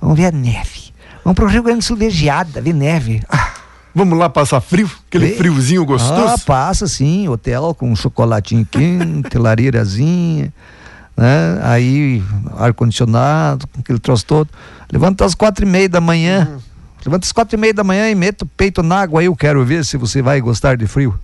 Vamos 0.00 0.16
ver 0.16 0.26
a 0.26 0.32
neve. 0.32 0.92
Vamos 1.24 1.36
para 1.36 1.44
o 1.44 1.48
Rio 1.48 1.62
Grande 1.62 1.80
do 1.80 1.84
Sul 1.84 1.96
ver 1.96 2.10
geada, 2.10 2.60
ver 2.60 2.72
neve. 2.72 3.22
Ah. 3.28 3.54
Vamos 3.96 4.18
lá 4.18 4.28
passar 4.28 4.60
frio? 4.60 4.90
Aquele 5.08 5.28
e... 5.28 5.36
friozinho 5.36 5.82
gostoso? 5.86 6.34
Ah, 6.34 6.38
passa 6.44 6.86
sim. 6.86 7.28
Hotel 7.28 7.74
com 7.74 7.96
chocolatinho 7.96 8.64
quente, 8.70 9.38
lareirazinha, 9.38 10.52
né? 11.16 11.60
Aí, 11.62 12.22
ar-condicionado, 12.58 13.66
aquele 13.78 13.98
troço 13.98 14.26
todo. 14.26 14.50
Levanta 14.92 15.24
às 15.24 15.34
quatro 15.34 15.64
e 15.64 15.68
meia 15.68 15.88
da 15.88 15.98
manhã. 15.98 16.46
Uhum. 16.46 16.58
Levanta 17.06 17.24
às 17.24 17.32
quatro 17.32 17.56
e 17.56 17.58
meia 17.58 17.72
da 17.72 17.82
manhã 17.82 18.10
e 18.10 18.14
meta 18.14 18.44
o 18.44 18.48
peito 18.48 18.82
na 18.82 19.00
água 19.00 19.20
aí. 19.20 19.26
Eu 19.26 19.34
quero 19.34 19.64
ver 19.64 19.82
se 19.82 19.96
você 19.96 20.20
vai 20.20 20.42
gostar 20.42 20.76
de 20.76 20.86
frio. 20.86 21.18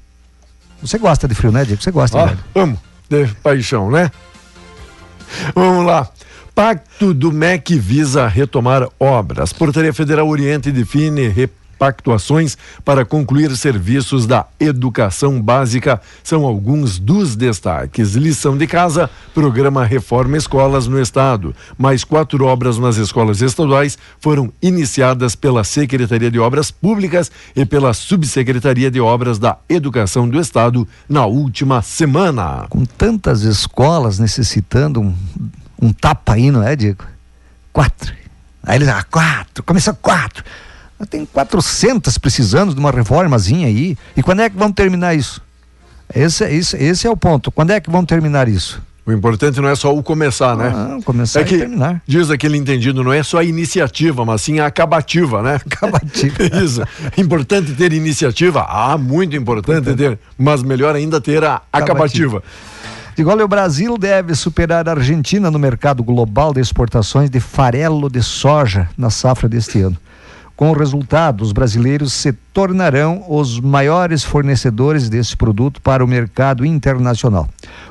Você 0.81 0.97
gosta 0.97 1.29
de 1.29 1.35
frio, 1.35 1.53
né, 1.53 1.67
Diego? 1.67 1.83
Você 1.83 1.91
gosta, 1.91 2.25
ah, 2.25 2.59
Amo, 2.59 2.81
de 3.11 3.27
paixão, 3.43 3.91
né? 3.91 4.11
Vamos 5.55 5.85
lá. 5.85 6.09
Pacto 6.55 7.15
do 7.15 7.33
MEC 7.33 7.79
visa 7.79 8.29
retomar 8.29 8.87
obras. 9.01 9.55
Portaria 9.55 9.93
Federal 9.93 10.29
Oriente 10.29 10.71
define 10.71 11.27
repactuações 11.29 12.59
para 12.85 13.07
concluir 13.07 13.57
serviços 13.57 14.27
da 14.27 14.45
educação 14.61 15.41
básica. 15.41 15.99
São 16.23 16.45
alguns 16.45 16.99
dos 16.99 17.35
destaques. 17.37 18.15
Lição 18.15 18.59
de 18.59 18.67
casa, 18.67 19.09
programa 19.33 19.83
Reforma 19.83 20.37
Escolas 20.37 20.87
no 20.87 21.01
Estado. 21.01 21.55
Mais 21.79 22.05
quatro 22.05 22.45
obras 22.45 22.77
nas 22.77 22.99
escolas 22.99 23.41
estaduais 23.41 23.97
foram 24.21 24.53
iniciadas 24.61 25.35
pela 25.35 25.65
Secretaria 25.65 26.31
de 26.31 26.39
Obras 26.39 26.71
Públicas 26.71 27.33
e 27.57 27.65
pela 27.65 27.95
Subsecretaria 27.95 28.91
de 28.91 29.01
Obras 29.01 29.39
da 29.39 29.57
Educação 29.71 30.29
do 30.29 30.39
Estado 30.39 30.87
na 31.09 31.25
última 31.25 31.81
semana. 31.81 32.67
Com 32.69 32.85
tantas 32.85 33.41
escolas 33.41 34.19
necessitando 34.19 35.15
um 35.83 35.93
tapa 35.93 36.35
aí, 36.35 36.51
não 36.51 36.63
é, 36.63 36.77
Diego? 36.77 37.05
Quatro. 37.73 38.15
Aí 38.63 38.77
eles, 38.77 38.89
ah, 38.89 39.03
quatro, 39.03 39.65
começou 39.65 39.95
quatro. 39.95 40.45
Tem 41.11 41.27
400 41.27 42.17
precisando 42.19 42.73
de 42.73 42.79
uma 42.79 42.93
reformazinha 42.93 43.67
aí. 43.67 43.99
E 44.17 44.23
quando 44.23 44.43
é 44.43 44.49
que 44.49 44.57
vamos 44.57 44.77
terminar 44.77 45.15
isso? 45.15 45.43
Esse, 46.15 46.45
esse, 46.45 46.77
esse 46.77 47.07
é 47.07 47.11
o 47.11 47.17
ponto. 47.17 47.51
Quando 47.51 47.71
é 47.73 47.81
que 47.81 47.91
vamos 47.91 48.07
terminar 48.07 48.47
isso? 48.47 48.81
O 49.05 49.11
importante 49.11 49.61
não 49.61 49.69
é 49.69 49.75
só 49.75 49.93
o 49.93 50.01
começar, 50.01 50.57
né? 50.57 50.71
Não, 50.71 51.03
começar 51.03 51.41
é 51.41 51.45
que, 51.45 51.57
e 51.57 51.59
terminar. 51.59 52.01
Diz 52.07 52.31
aquele 52.31 52.57
entendido, 52.57 53.03
não 53.03 53.13
é 53.13 53.21
só 53.25 53.39
a 53.39 53.45
iniciativa, 53.45 54.25
mas 54.25 54.43
sim 54.43 54.61
a 54.61 54.67
acabativa, 54.67 55.43
né? 55.43 55.57
Acabativa. 55.67 56.37
Isso. 56.63 56.83
Importante 57.19 57.73
ter 57.73 57.93
iniciativa? 57.93 58.65
Ah, 58.69 58.97
muito 58.97 59.35
importante 59.35 59.93
ter, 59.97 60.21
mas 60.39 60.63
melhor 60.63 60.95
ainda 60.95 61.21
ter 61.21 61.43
a 61.43 61.61
acabativa. 61.73 62.39
acabativa. 62.39 62.43
De 63.15 63.21
igual 63.21 63.39
o 63.41 63.49
Brasil 63.49 63.99
deve 63.99 64.35
superar 64.35 64.89
a 64.89 64.93
Argentina 64.93 65.51
no 65.51 65.59
mercado 65.59 66.03
global 66.03 66.55
de 66.55 66.61
exportações 66.61 67.29
de 67.29 67.41
farelo 67.41 68.09
de 68.09 68.23
soja 68.23 68.89
na 68.97 69.11
safra 69.11 69.51
deste 69.51 69.83
ano. 69.83 69.99
Com 70.57 70.71
o 70.71 70.75
resultado, 70.75 71.43
os 71.43 71.53
brasileiros 71.53 72.13
se 72.13 72.33
tornarão 72.33 73.25
os 73.29 73.61
maiores 73.61 74.23
fornecedores 74.25 75.11
desse 75.11 75.37
produto 75.37 75.83
para 75.83 76.03
o 76.03 76.09
mercado 76.09 76.65
internacional. 76.65 77.49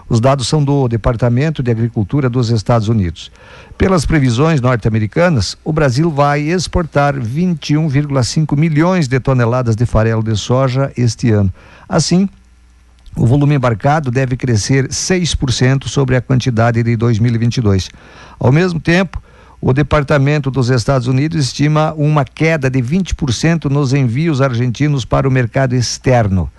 Os 0.09 0.19
dados 0.19 0.47
são 0.47 0.63
do 0.63 0.87
Departamento 0.87 1.61
de 1.61 1.69
Agricultura 1.69 2.27
dos 2.27 2.49
Estados 2.49 2.87
Unidos. 2.87 3.31
Pelas 3.77 4.05
previsões 4.05 4.59
norte-americanas, 4.59 5.55
o 5.63 5.71
Brasil 5.71 6.09
vai 6.09 6.41
exportar 6.41 7.15
21,5 7.15 8.57
milhões 8.57 9.07
de 9.07 9.19
toneladas 9.19 9.75
de 9.75 9.85
farelo 9.85 10.23
de 10.23 10.35
soja 10.35 10.91
este 10.95 11.29
ano. 11.31 11.53
Assim, 11.87 12.27
o 13.15 13.25
volume 13.25 13.55
embarcado 13.55 14.09
deve 14.09 14.37
crescer 14.37 14.87
6% 14.87 15.87
sobre 15.87 16.15
a 16.15 16.21
quantidade 16.21 16.81
de 16.81 16.95
2022. 16.95 17.89
Ao 18.39 18.51
mesmo 18.51 18.79
tempo, 18.79 19.21
o 19.59 19.73
Departamento 19.73 20.49
dos 20.49 20.69
Estados 20.69 21.07
Unidos 21.07 21.45
estima 21.45 21.93
uma 21.95 22.25
queda 22.25 22.69
de 22.69 22.81
20% 22.81 23.65
nos 23.65 23.93
envios 23.93 24.41
argentinos 24.41 25.05
para 25.05 25.27
o 25.27 25.31
mercado 25.31 25.75
externo. 25.75 26.49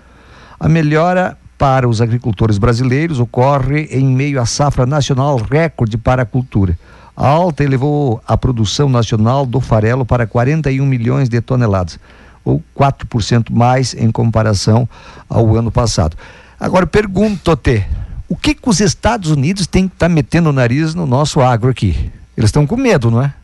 A 0.61 0.69
melhora 0.69 1.37
para 1.59 1.89
os 1.89 2.01
agricultores 2.01 2.59
brasileiros 2.59 3.19
ocorre 3.19 3.89
em 3.91 4.07
meio 4.07 4.41
à 4.41 4.47
safra 4.47 4.87
nacional 4.87 5.37
recorde 5.37 5.97
para 5.97 6.23
a 6.23 6.27
cultura. 6.27 6.79
A 7.17 7.27
alta 7.27 7.65
elevou 7.65 8.23
a 8.27 8.39
produção 8.39 8.89
nacional 8.89 9.45
do 9.45 9.61
farelo 9.61 10.05
para 10.05 10.27
41 10.27 10.87
milhões 10.87 11.29
de 11.29 11.41
toneladas, 11.41 11.99
ou 12.45 12.63
4% 12.77 13.51
mais 13.51 13.95
em 13.95 14.11
comparação 14.11 14.89
ao 15.29 15.57
ano 15.57 15.71
passado. 15.71 16.17
Agora 16.63 16.87
pergunto-te, 16.87 17.85
o 18.29 18.37
que, 18.37 18.55
que 18.55 18.69
os 18.69 18.79
Estados 18.79 19.33
Unidos 19.33 19.67
têm 19.67 19.89
que 19.89 19.97
estar 19.97 20.09
tá 20.09 20.15
metendo 20.15 20.51
o 20.51 20.53
nariz 20.53 20.95
no 20.95 21.05
nosso 21.05 21.41
agro 21.41 21.69
aqui? 21.69 22.09
Eles 22.37 22.51
estão 22.51 22.65
com 22.69 22.77
medo, 22.77 23.11
não 23.11 23.21
é? 23.21 23.35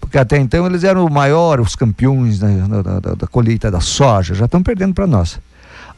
Porque 0.00 0.16
até 0.16 0.38
então 0.38 0.64
eles 0.64 0.84
eram 0.84 1.04
o 1.04 1.10
maior, 1.10 1.58
os 1.58 1.74
campeões 1.74 2.38
da, 2.38 2.46
da, 2.46 3.00
da, 3.00 3.14
da 3.16 3.26
colheita 3.26 3.72
da 3.72 3.80
soja, 3.80 4.36
já 4.36 4.44
estão 4.44 4.62
perdendo 4.62 4.94
para 4.94 5.04
nós. 5.04 5.40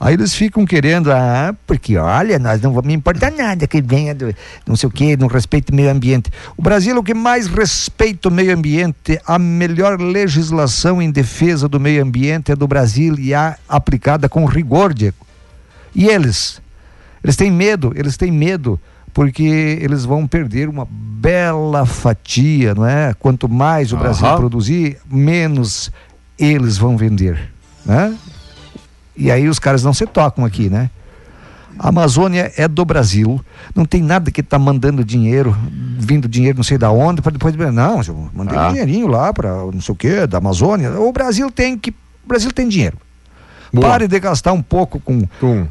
Aí 0.01 0.14
eles 0.14 0.34
ficam 0.34 0.64
querendo, 0.64 1.12
ah, 1.12 1.55
porque 1.66 1.99
olha, 1.99 2.38
nós 2.38 2.59
não 2.62 2.72
vamos 2.72 2.95
importar 2.95 3.30
nada 3.30 3.66
que 3.66 3.82
venha 3.82 4.14
do 4.14 4.34
não 4.66 4.76
sei 4.76 4.88
o 4.88 4.91
que, 4.91 5.18
não 5.18 5.26
respeito 5.26 5.74
o 5.74 5.74
meio 5.74 5.91
ambiente. 5.91 6.30
O 6.57 6.62
Brasil 6.62 6.97
é 6.97 6.99
o 6.99 7.03
que 7.03 7.12
mais 7.12 7.49
respeita 7.49 8.30
o 8.30 8.32
meio 8.32 8.55
ambiente, 8.55 9.20
a 9.26 9.38
melhor 9.38 10.01
legislação 10.01 11.03
em 11.03 11.11
defesa 11.11 11.68
do 11.68 11.78
meio 11.78 12.03
ambiente 12.03 12.51
é 12.51 12.57
do 12.57 12.66
Brasil 12.66 13.18
e 13.18 13.34
é 13.34 13.57
aplicada 13.68 14.26
com 14.26 14.47
rigor, 14.47 14.95
Diego. 14.95 15.28
E 15.95 16.07
eles? 16.07 16.61
Eles 17.22 17.36
têm 17.36 17.51
medo, 17.51 17.93
eles 17.95 18.16
têm 18.16 18.30
medo, 18.30 18.80
porque 19.12 19.78
eles 19.80 20.05
vão 20.05 20.26
perder 20.26 20.68
uma 20.68 20.86
bela 20.91 21.84
fatia, 21.84 22.74
não 22.74 22.86
é? 22.86 23.14
Quanto 23.18 23.49
mais 23.49 23.93
o 23.93 23.97
Brasil 23.97 24.26
uhum. 24.26 24.36
produzir, 24.36 24.99
menos 25.11 25.91
eles 26.38 26.78
vão 26.78 26.97
vender, 26.97 27.53
né? 27.84 28.16
E 29.16 29.30
aí 29.30 29.49
os 29.49 29.59
caras 29.59 29.84
não 29.84 29.93
se 29.93 30.07
tocam 30.07 30.45
aqui, 30.45 30.70
né? 30.70 30.88
A 31.78 31.88
Amazônia 31.88 32.53
é 32.57 32.66
do 32.66 32.84
Brasil, 32.84 33.41
não 33.74 33.84
tem 33.84 34.03
nada 34.03 34.30
que 34.30 34.43
tá 34.43 34.59
mandando 34.59 35.05
dinheiro, 35.05 35.57
vindo 35.99 36.28
dinheiro 36.28 36.59
não 36.59 36.64
sei 36.64 36.76
da 36.76 36.91
onde, 36.91 37.22
para 37.22 37.32
depois 37.32 37.55
não, 37.72 38.03
eu 38.03 38.30
mandei 38.34 38.57
ah. 38.57 38.68
um 38.68 38.72
dinheirinho 38.72 39.07
lá 39.07 39.32
para 39.32 39.51
não 39.51 39.80
sei 39.80 39.93
o 39.93 39.97
que 39.97 40.26
da 40.26 40.38
Amazônia. 40.38 40.91
O 41.01 41.12
Brasil 41.12 41.51
tem 41.51 41.78
que, 41.78 41.91
o 41.91 42.28
Brasil 42.28 42.53
tem 42.53 42.68
dinheiro. 42.68 42.99
Boa. 43.73 43.87
Pare 43.89 44.09
de 44.09 44.18
gastar 44.18 44.53
um 44.53 44.62
pouco 44.62 44.99
com, 45.01 45.23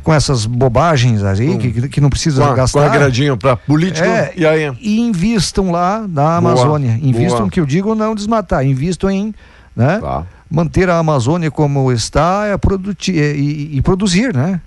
com 0.03 0.13
essas 0.13 0.45
bobagens 0.45 1.23
aí, 1.23 1.57
que, 1.57 1.89
que 1.89 1.99
não 2.01 2.09
precisa 2.09 2.43
Com, 2.45 2.51
a- 2.51 2.55
gastar. 2.55 2.79
com 2.79 2.85
agradinho 2.85 3.35
para 3.37 3.55
político. 3.57 4.07
É, 4.07 4.31
e 4.37 4.45
aí? 4.45 4.71
E 4.79 4.99
invistam 5.01 5.71
lá 5.71 6.05
na 6.07 6.37
Amazônia. 6.37 6.97
Invistam, 7.01 7.39
boa. 7.39 7.49
que 7.49 7.59
eu 7.59 7.65
digo, 7.65 7.93
não 7.95 8.15
desmatar. 8.15 8.65
Invistam 8.65 9.09
em 9.11 9.33
né, 9.75 9.99
Tá. 9.99 10.23
manter 10.49 10.89
a 10.89 10.97
Amazônia 10.97 11.51
como 11.51 11.91
está 11.91 12.45
é 12.47 12.57
produti 12.57 13.19
é, 13.19 13.35
e, 13.35 13.77
e 13.77 13.81
produzir, 13.81 14.33
né? 14.33 14.61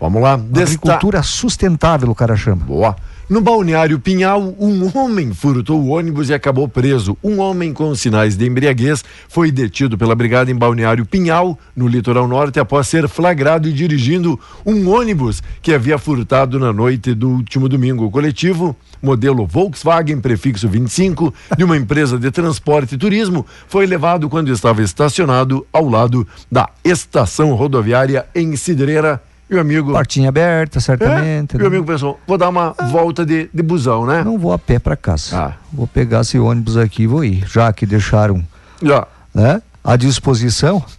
Vamos 0.00 0.20
lá. 0.20 0.32
Agricultura 0.34 1.22
sustentável, 1.22 2.10
o 2.10 2.14
cara 2.14 2.34
chama. 2.36 2.64
Boa. 2.64 2.96
No 3.30 3.40
balneário 3.40 4.00
Pinhal, 4.00 4.54
um 4.58 4.90
homem 4.98 5.32
furtou 5.32 5.80
o 5.80 5.90
ônibus 5.90 6.28
e 6.28 6.34
acabou 6.34 6.68
preso. 6.68 7.16
Um 7.22 7.38
homem 7.38 7.72
com 7.72 7.94
sinais 7.94 8.36
de 8.36 8.46
embriaguez 8.46 9.04
foi 9.28 9.52
detido 9.52 9.96
pela 9.96 10.14
brigada 10.14 10.50
em 10.50 10.54
balneário 10.54 11.06
Pinhal, 11.06 11.56
no 11.74 11.86
litoral 11.86 12.26
norte, 12.26 12.58
após 12.58 12.88
ser 12.88 13.08
flagrado 13.08 13.68
e 13.68 13.72
dirigindo 13.72 14.38
um 14.66 14.90
ônibus 14.90 15.40
que 15.62 15.72
havia 15.72 15.98
furtado 15.98 16.58
na 16.58 16.72
noite 16.72 17.14
do 17.14 17.30
último 17.30 17.68
domingo. 17.68 18.04
O 18.04 18.10
coletivo, 18.10 18.76
modelo 19.00 19.46
Volkswagen 19.46 20.20
prefixo 20.20 20.68
25, 20.68 21.32
de 21.56 21.62
uma 21.62 21.76
empresa 21.76 22.18
de 22.18 22.30
transporte 22.30 22.96
e 22.96 22.98
turismo, 22.98 23.46
foi 23.68 23.86
levado 23.86 24.28
quando 24.28 24.52
estava 24.52 24.82
estacionado 24.82 25.64
ao 25.72 25.88
lado 25.88 26.26
da 26.50 26.68
estação 26.84 27.54
rodoviária 27.54 28.26
em 28.34 28.56
Cidreira. 28.56 29.22
E 29.52 29.56
o 29.56 29.60
amigo. 29.60 29.92
Portinha 29.92 30.30
aberta, 30.30 30.80
certamente. 30.80 31.54
É, 31.54 31.56
e 31.56 31.58
né? 31.58 31.64
o 31.64 31.66
amigo 31.66 31.84
pensou, 31.84 32.18
vou 32.26 32.38
dar 32.38 32.48
uma 32.48 32.74
volta 32.90 33.24
de, 33.24 33.50
de 33.52 33.62
busão, 33.62 34.06
né? 34.06 34.24
Não 34.24 34.38
vou 34.38 34.50
a 34.50 34.58
pé 34.58 34.78
para 34.78 34.96
casa. 34.96 35.36
Ah. 35.36 35.52
Vou 35.70 35.86
pegar 35.86 36.22
esse 36.22 36.38
ônibus 36.38 36.78
aqui 36.78 37.02
e 37.02 37.06
vou 37.06 37.22
ir. 37.22 37.44
Já 37.46 37.70
que 37.70 37.84
deixaram 37.84 38.42
Já. 38.82 39.06
né, 39.34 39.60
à 39.84 39.94
disposição. 39.96 40.82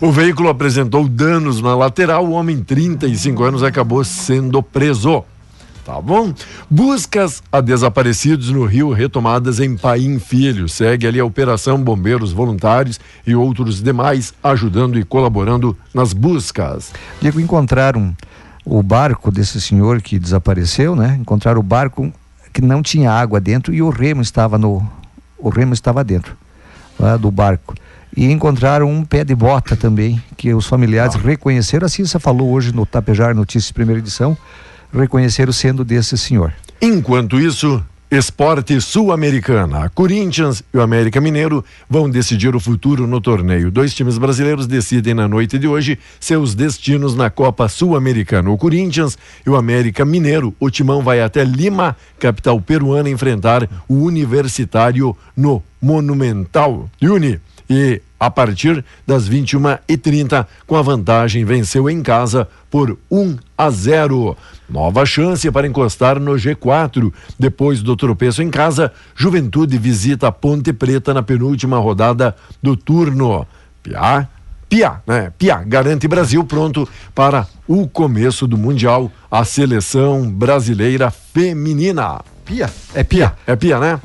O 0.00 0.12
veículo 0.12 0.48
apresentou 0.48 1.08
danos 1.08 1.60
na 1.60 1.74
lateral. 1.74 2.24
O 2.24 2.30
homem, 2.30 2.62
35 2.62 3.42
anos, 3.42 3.62
acabou 3.64 4.04
sendo 4.04 4.62
preso. 4.62 5.24
Tá 5.84 6.00
bom? 6.00 6.32
Buscas 6.70 7.42
a 7.52 7.60
desaparecidos 7.60 8.48
no 8.48 8.64
Rio 8.64 8.90
retomadas 8.90 9.60
em 9.60 9.76
Paim 9.76 10.18
Filho. 10.18 10.66
Segue 10.66 11.06
ali 11.06 11.20
a 11.20 11.24
Operação 11.24 11.78
Bombeiros 11.78 12.32
Voluntários 12.32 12.98
e 13.26 13.34
outros 13.34 13.82
demais 13.82 14.32
ajudando 14.42 14.98
e 14.98 15.04
colaborando 15.04 15.76
nas 15.92 16.14
buscas. 16.14 16.90
Digo, 17.20 17.38
encontraram 17.38 18.16
o 18.64 18.82
barco 18.82 19.30
desse 19.30 19.60
senhor 19.60 20.00
que 20.00 20.18
desapareceu, 20.18 20.96
né? 20.96 21.18
Encontraram 21.20 21.60
o 21.60 21.62
barco 21.62 22.10
que 22.50 22.62
não 22.62 22.82
tinha 22.82 23.12
água 23.12 23.38
dentro 23.38 23.74
e 23.74 23.82
o 23.82 23.90
remo 23.90 24.22
estava 24.22 24.56
no 24.56 24.82
o 25.36 25.50
remo 25.50 25.74
estava 25.74 26.02
dentro 26.02 26.34
né, 26.98 27.18
do 27.18 27.30
barco. 27.30 27.74
E 28.16 28.30
encontraram 28.30 28.90
um 28.90 29.04
pé 29.04 29.24
de 29.24 29.34
bota 29.34 29.76
também, 29.76 30.22
que 30.36 30.54
os 30.54 30.66
familiares 30.66 31.16
reconheceram, 31.16 31.84
assim 31.84 32.06
você 32.06 32.18
falou 32.18 32.52
hoje 32.52 32.72
no 32.72 32.86
Tapejar 32.86 33.34
Notícias 33.34 33.72
primeira 33.72 33.98
edição, 33.98 34.36
reconheceram 34.94 35.52
sendo 35.52 35.84
desse 35.84 36.16
senhor. 36.16 36.52
Enquanto 36.80 37.38
isso, 37.38 37.82
esporte 38.10 38.80
sul-americana. 38.80 39.90
Corinthians 39.90 40.62
e 40.72 40.76
o 40.76 40.82
América 40.82 41.20
Mineiro 41.20 41.64
vão 41.88 42.08
decidir 42.08 42.54
o 42.54 42.60
futuro 42.60 43.06
no 43.06 43.20
torneio. 43.20 43.70
Dois 43.70 43.94
times 43.94 44.18
brasileiros 44.18 44.66
decidem 44.66 45.14
na 45.14 45.26
noite 45.26 45.58
de 45.58 45.66
hoje 45.66 45.98
seus 46.20 46.54
destinos 46.54 47.16
na 47.16 47.28
Copa 47.30 47.68
Sul-Americana. 47.68 48.50
O 48.50 48.58
Corinthians 48.58 49.18
e 49.44 49.50
o 49.50 49.56
América 49.56 50.04
Mineiro. 50.04 50.54
O 50.60 50.70
timão 50.70 51.02
vai 51.02 51.20
até 51.20 51.42
Lima, 51.44 51.96
capital 52.18 52.60
peruana, 52.60 53.08
enfrentar 53.08 53.68
o 53.88 53.94
Universitário 53.94 55.16
no 55.36 55.62
Monumental. 55.80 56.88
Uni. 57.02 57.40
E 57.68 58.00
a 58.20 58.30
partir 58.30 58.84
das 59.06 59.28
21h30, 59.28 60.46
com 60.66 60.76
a 60.76 60.82
vantagem, 60.82 61.44
venceu 61.44 61.90
em 61.90 62.02
casa 62.02 62.48
por 62.70 62.96
1 63.10 63.36
a 63.56 63.70
0. 63.70 64.36
Nova 64.68 65.04
chance 65.04 65.50
para 65.50 65.66
encostar 65.66 66.18
no 66.18 66.32
G4. 66.32 67.12
Depois 67.38 67.82
do 67.82 67.96
tropeço 67.96 68.42
em 68.42 68.50
casa, 68.50 68.92
Juventude 69.14 69.76
visita 69.78 70.28
a 70.28 70.32
Ponte 70.32 70.72
Preta 70.72 71.12
na 71.12 71.22
penúltima 71.22 71.78
rodada 71.78 72.34
do 72.62 72.76
turno. 72.76 73.46
Piá, 73.82 74.28
Piá, 74.68 75.00
né? 75.06 75.32
Piá 75.38 75.62
garante 75.62 76.08
Brasil 76.08 76.42
pronto 76.44 76.88
para 77.14 77.46
o 77.68 77.86
começo 77.86 78.46
do 78.46 78.58
Mundial, 78.58 79.12
a 79.30 79.44
seleção 79.44 80.30
brasileira 80.30 81.10
feminina. 81.10 82.33
Pia? 82.44 82.70
É 82.94 83.02
Pia. 83.02 83.34
É 83.46 83.56
Pia, 83.56 83.78
né? 83.78 84.00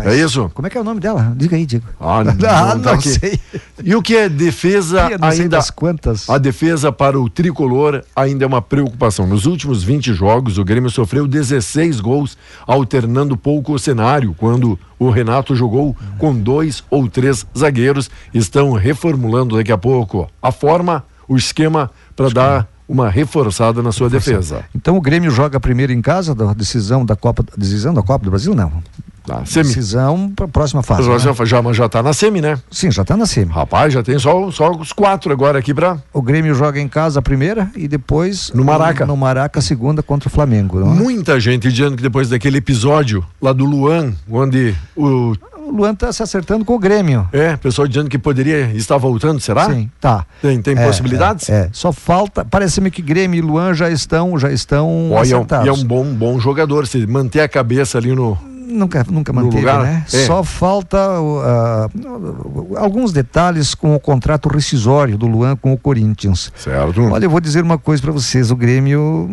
É 0.00 0.14
isso? 0.16 0.50
Como 0.54 0.66
é 0.66 0.70
que 0.70 0.78
é 0.78 0.80
o 0.80 0.84
nome 0.84 1.00
dela? 1.00 1.32
Diga 1.36 1.56
aí, 1.56 1.66
Diego. 1.66 1.84
Ah, 2.00 2.24
não, 2.24 2.34
tá 2.34 2.76
não 2.76 2.92
aqui. 2.92 3.08
sei. 3.10 3.40
E 3.84 3.94
o 3.94 4.00
que 4.02 4.16
é 4.16 4.28
defesa 4.28 5.06
Pia, 5.06 5.18
não 5.18 5.30
sei 5.30 5.42
ainda 5.42 5.56
das 5.56 5.70
quantas. 5.70 6.30
A 6.30 6.38
defesa 6.38 6.90
para 6.90 7.20
o 7.20 7.28
tricolor 7.28 8.02
ainda 8.16 8.44
é 8.44 8.46
uma 8.46 8.62
preocupação. 8.62 9.26
Nos 9.26 9.44
últimos 9.44 9.82
20 9.82 10.14
jogos, 10.14 10.56
o 10.56 10.64
Grêmio 10.64 10.90
sofreu 10.90 11.26
16 11.26 12.00
gols, 12.00 12.38
alternando 12.66 13.36
pouco 13.36 13.74
o 13.74 13.78
cenário. 13.78 14.34
Quando 14.38 14.78
o 14.98 15.10
Renato 15.10 15.54
jogou 15.54 15.96
com 16.18 16.34
dois 16.34 16.82
ou 16.88 17.08
três 17.08 17.44
zagueiros, 17.56 18.10
estão 18.32 18.72
reformulando 18.72 19.56
daqui 19.56 19.72
a 19.72 19.78
pouco 19.78 20.28
a 20.40 20.50
forma, 20.50 21.04
o 21.28 21.36
esquema 21.36 21.90
para 22.16 22.28
dar 22.30 22.68
uma 22.88 23.08
reforçada 23.08 23.82
na 23.82 23.92
sua 23.92 24.08
defesa. 24.10 24.64
Então 24.74 24.96
o 24.96 25.00
Grêmio 25.00 25.30
joga 25.30 25.58
primeiro 25.58 25.92
em 25.92 26.02
casa 26.02 26.34
da 26.34 26.52
decisão 26.52 27.04
da 27.04 27.16
Copa, 27.16 27.44
decisão 27.56 27.94
da 27.94 28.02
Copa 28.02 28.24
do 28.24 28.30
Brasil 28.30 28.54
não. 28.54 28.82
Tá, 29.26 29.44
semi. 29.44 29.68
Decisão 29.68 30.30
para 30.34 30.46
a 30.46 30.48
próxima 30.48 30.82
fase. 30.82 31.08
Né? 31.08 31.46
já, 31.46 31.62
mas 31.62 31.76
já 31.76 31.88
tá 31.88 32.02
na 32.02 32.12
semi, 32.12 32.40
né? 32.40 32.58
Sim, 32.70 32.90
já 32.90 33.02
está 33.02 33.16
na 33.16 33.24
semi. 33.24 33.52
Rapaz, 33.52 33.92
já 33.92 34.02
tem 34.02 34.18
só, 34.18 34.50
só 34.50 34.72
os 34.72 34.92
quatro 34.92 35.32
agora 35.32 35.58
aqui 35.58 35.72
para 35.72 35.98
O 36.12 36.20
Grêmio 36.20 36.54
joga 36.54 36.80
em 36.80 36.88
casa 36.88 37.20
a 37.20 37.22
primeira 37.22 37.70
e 37.76 37.86
depois 37.86 38.50
No 38.52 38.64
Maraca. 38.64 39.06
No, 39.06 39.16
Maraca 39.16 39.60
a 39.60 39.62
segunda 39.62 40.02
contra 40.02 40.28
o 40.28 40.32
Flamengo. 40.32 40.80
É? 40.80 40.84
Muita 40.84 41.38
gente 41.38 41.70
dizendo 41.70 41.96
que 41.96 42.02
depois 42.02 42.28
daquele 42.28 42.58
episódio 42.58 43.24
lá 43.40 43.52
do 43.52 43.64
Luan, 43.64 44.12
onde 44.28 44.74
o. 44.96 45.34
O 45.64 45.70
Luan 45.70 45.92
está 45.92 46.12
se 46.12 46.22
acertando 46.22 46.64
com 46.64 46.74
o 46.74 46.78
Grêmio. 46.78 47.28
É, 47.32 47.56
pessoal 47.56 47.86
dizendo 47.86 48.08
que 48.10 48.18
poderia 48.18 48.72
estar 48.74 48.96
voltando, 48.98 49.40
será? 49.40 49.66
Sim, 49.70 49.88
tá. 50.00 50.26
Tem, 50.40 50.60
tem 50.60 50.76
É, 50.76 50.84
possibilidades? 50.84 51.48
É, 51.48 51.52
é. 51.62 51.68
só 51.72 51.92
falta. 51.92 52.44
Parece-me 52.44 52.90
que 52.90 53.00
Grêmio 53.00 53.38
e 53.38 53.40
Luan 53.40 53.72
já 53.72 53.88
estão, 53.88 54.38
já 54.38 54.50
estão 54.50 55.08
e 55.10 55.12
é 55.12 55.16
um, 55.16 55.18
acertados. 55.18 55.66
e 55.66 55.68
é 55.68 55.72
um 55.72 55.84
bom, 55.84 56.04
bom 56.04 56.38
jogador, 56.40 56.86
se 56.86 57.06
manter 57.06 57.40
a 57.40 57.48
cabeça 57.48 57.98
ali 57.98 58.14
no. 58.14 58.36
Nunca, 58.66 59.04
nunca 59.10 59.32
manteve, 59.34 59.56
lugar, 59.56 59.82
né? 59.82 60.04
é. 60.10 60.26
Só 60.26 60.42
falta 60.42 60.96
uh, 61.20 61.88
uh, 61.94 62.78
alguns 62.78 63.12
detalhes 63.12 63.74
com 63.74 63.94
o 63.94 64.00
contrato 64.00 64.48
rescisório 64.48 65.18
do 65.18 65.26
Luan 65.26 65.56
com 65.56 65.74
o 65.74 65.78
Corinthians. 65.78 66.50
Certo. 66.56 67.02
Olha, 67.02 67.26
eu 67.26 67.30
vou 67.30 67.40
dizer 67.40 67.62
uma 67.62 67.76
coisa 67.76 68.02
para 68.02 68.12
vocês: 68.12 68.50
o 68.50 68.56
Grêmio. 68.56 69.28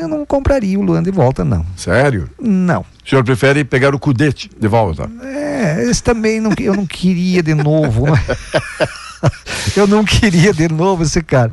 Eu 0.00 0.08
não 0.08 0.24
compraria 0.24 0.78
o 0.78 0.82
Luan 0.82 1.02
de 1.02 1.10
volta, 1.10 1.44
não. 1.44 1.64
Sério? 1.76 2.30
Não. 2.40 2.80
O 3.04 3.08
senhor 3.08 3.22
prefere 3.22 3.64
pegar 3.64 3.94
o 3.94 3.98
Cudete 3.98 4.50
de 4.58 4.66
volta? 4.66 5.10
É, 5.22 5.84
esse 5.84 6.02
também 6.02 6.40
não, 6.40 6.52
eu 6.58 6.74
não 6.74 6.86
queria 6.86 7.42
de 7.42 7.52
novo. 7.54 8.06
né? 8.10 8.18
eu 9.76 9.86
não 9.86 10.02
queria 10.04 10.52
de 10.54 10.68
novo 10.68 11.02
esse 11.02 11.22
cara. 11.22 11.52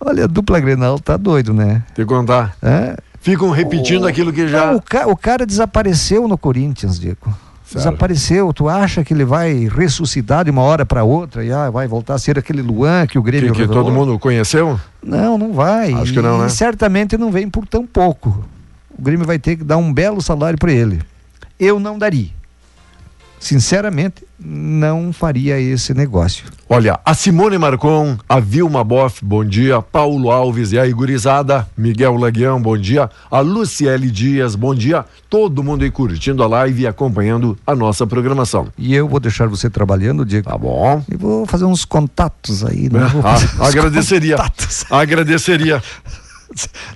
Olha, 0.00 0.24
a 0.24 0.26
dupla 0.26 0.58
Grenal 0.58 0.98
tá 0.98 1.16
doido, 1.16 1.52
né? 1.54 1.82
Te 1.94 2.04
contar. 2.04 2.56
É? 2.60 2.96
Ficam 3.20 3.50
repetindo 3.50 4.06
aquilo 4.08 4.32
que 4.32 4.48
já. 4.48 4.66
Não, 4.66 4.76
o, 4.76 4.82
ca- 4.82 5.06
o 5.06 5.16
cara 5.16 5.46
desapareceu 5.46 6.26
no 6.26 6.36
Corinthians, 6.38 6.98
Diego. 6.98 7.32
Desapareceu. 7.78 8.52
Tu 8.52 8.68
acha 8.68 9.04
que 9.04 9.12
ele 9.14 9.24
vai 9.24 9.68
ressuscitar 9.68 10.44
de 10.44 10.50
uma 10.50 10.62
hora 10.62 10.84
para 10.84 11.04
outra 11.04 11.44
e 11.44 11.52
ah, 11.52 11.70
vai 11.70 11.86
voltar 11.86 12.14
a 12.14 12.18
ser 12.18 12.38
aquele 12.38 12.62
Luan 12.62 13.06
que 13.06 13.18
o 13.18 13.22
Que, 13.22 13.30
Grêmio 13.30 13.52
que 13.52 13.60
revelou? 13.60 13.84
todo 13.84 13.92
mundo 13.94 14.18
conheceu? 14.18 14.78
Não, 15.02 15.38
não 15.38 15.52
vai. 15.52 15.92
Acho 15.92 16.12
que 16.12 16.20
não, 16.20 16.38
E 16.38 16.42
né? 16.42 16.48
certamente 16.48 17.16
não 17.16 17.30
vem 17.30 17.48
por 17.48 17.66
tão 17.66 17.86
pouco. 17.86 18.44
O 18.98 19.02
Grêmio 19.02 19.26
vai 19.26 19.38
ter 19.38 19.56
que 19.56 19.64
dar 19.64 19.76
um 19.76 19.92
belo 19.92 20.20
salário 20.20 20.58
para 20.58 20.72
ele. 20.72 21.00
Eu 21.58 21.78
não 21.78 21.98
daria. 21.98 22.28
Sinceramente, 23.40 24.22
não 24.38 25.14
faria 25.14 25.58
esse 25.58 25.94
negócio. 25.94 26.44
Olha, 26.68 27.00
a 27.04 27.14
Simone 27.14 27.56
Marcon, 27.56 28.18
a 28.28 28.38
Vilma 28.38 28.84
Boff, 28.84 29.24
bom 29.24 29.42
dia. 29.42 29.80
Paulo 29.80 30.30
Alves 30.30 30.72
e 30.72 30.78
a 30.78 30.86
Igurizada, 30.86 31.66
Miguel 31.74 32.16
Laguião, 32.16 32.60
bom 32.60 32.76
dia. 32.76 33.08
A 33.30 33.40
Luciele 33.40 34.10
Dias, 34.10 34.54
bom 34.54 34.74
dia. 34.74 35.06
Todo 35.30 35.64
mundo 35.64 35.82
aí 35.84 35.90
curtindo 35.90 36.42
a 36.42 36.46
live 36.46 36.82
e 36.82 36.86
acompanhando 36.86 37.58
a 37.66 37.74
nossa 37.74 38.06
programação. 38.06 38.68
E 38.76 38.94
eu 38.94 39.08
vou 39.08 39.18
deixar 39.18 39.48
você 39.48 39.70
trabalhando, 39.70 40.24
Diego. 40.24 40.48
Tá 40.50 40.58
bom. 40.58 41.02
E 41.10 41.16
vou 41.16 41.46
fazer 41.46 41.64
uns 41.64 41.86
contatos 41.86 42.62
aí, 42.62 42.90
né? 42.92 43.00
Vou 43.06 43.22
Ah, 43.24 43.66
agradeceria. 43.66 44.36
contatos. 44.36 44.84
Agradeceria. 44.90 45.82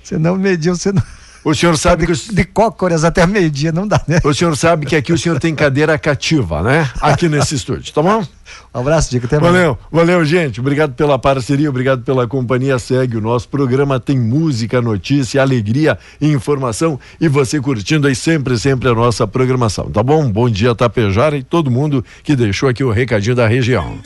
Você 0.03 0.17
não 0.17 0.35
mediu, 0.35 0.75
você 0.75 0.91
não. 0.91 1.01
O 1.45 1.53
senhor 1.53 1.77
sabe 1.77 2.05
que. 2.05 2.11
o- 2.11 2.33
De 2.35 2.43
cócoras 2.43 3.03
até 3.05 3.25
meio-dia 3.25 3.71
não 3.71 3.87
dá, 3.87 4.01
né? 4.07 4.19
O 4.23 4.33
senhor 4.33 4.57
sabe 4.57 4.85
que 4.85 4.95
aqui 4.95 5.13
o 5.13 5.17
senhor 5.17 5.39
tem 5.39 5.53
cadeira 5.55 5.97
cativa, 5.97 6.61
né? 6.63 6.89
Aqui 6.99 7.29
nesse 7.29 7.55
estúdio, 7.55 7.93
tá 7.93 8.01
bom? 8.01 8.25
Um 8.73 8.79
abraço, 8.79 9.09
Diego. 9.09 9.25
Até. 9.25 9.39
Valeu, 9.39 9.77
valeu, 9.91 10.23
gente. 10.25 10.59
Obrigado 10.59 10.93
pela 10.93 11.17
parceria, 11.17 11.69
obrigado 11.69 12.03
pela 12.03 12.27
companhia. 12.27 12.77
Segue 12.77 13.15
o 13.17 13.21
nosso 13.21 13.47
programa, 13.47 13.99
tem 13.99 14.19
música, 14.19 14.81
notícia, 14.81 15.41
alegria 15.41 15.97
e 16.19 16.27
informação. 16.31 16.99
E 17.19 17.27
você 17.27 17.59
curtindo 17.59 18.07
aí 18.07 18.15
sempre, 18.15 18.57
sempre 18.59 18.89
a 18.89 18.93
nossa 18.93 19.25
programação, 19.25 19.89
tá 19.89 20.03
bom? 20.03 20.29
Bom 20.29 20.49
dia, 20.49 20.75
Tapejara 20.75 21.37
e 21.37 21.43
todo 21.43 21.71
mundo 21.71 22.03
que 22.23 22.35
deixou 22.35 22.67
aqui 22.69 22.83
o 22.83 22.91
recadinho 22.91 23.35
da 23.35 23.47
região. 23.47 23.97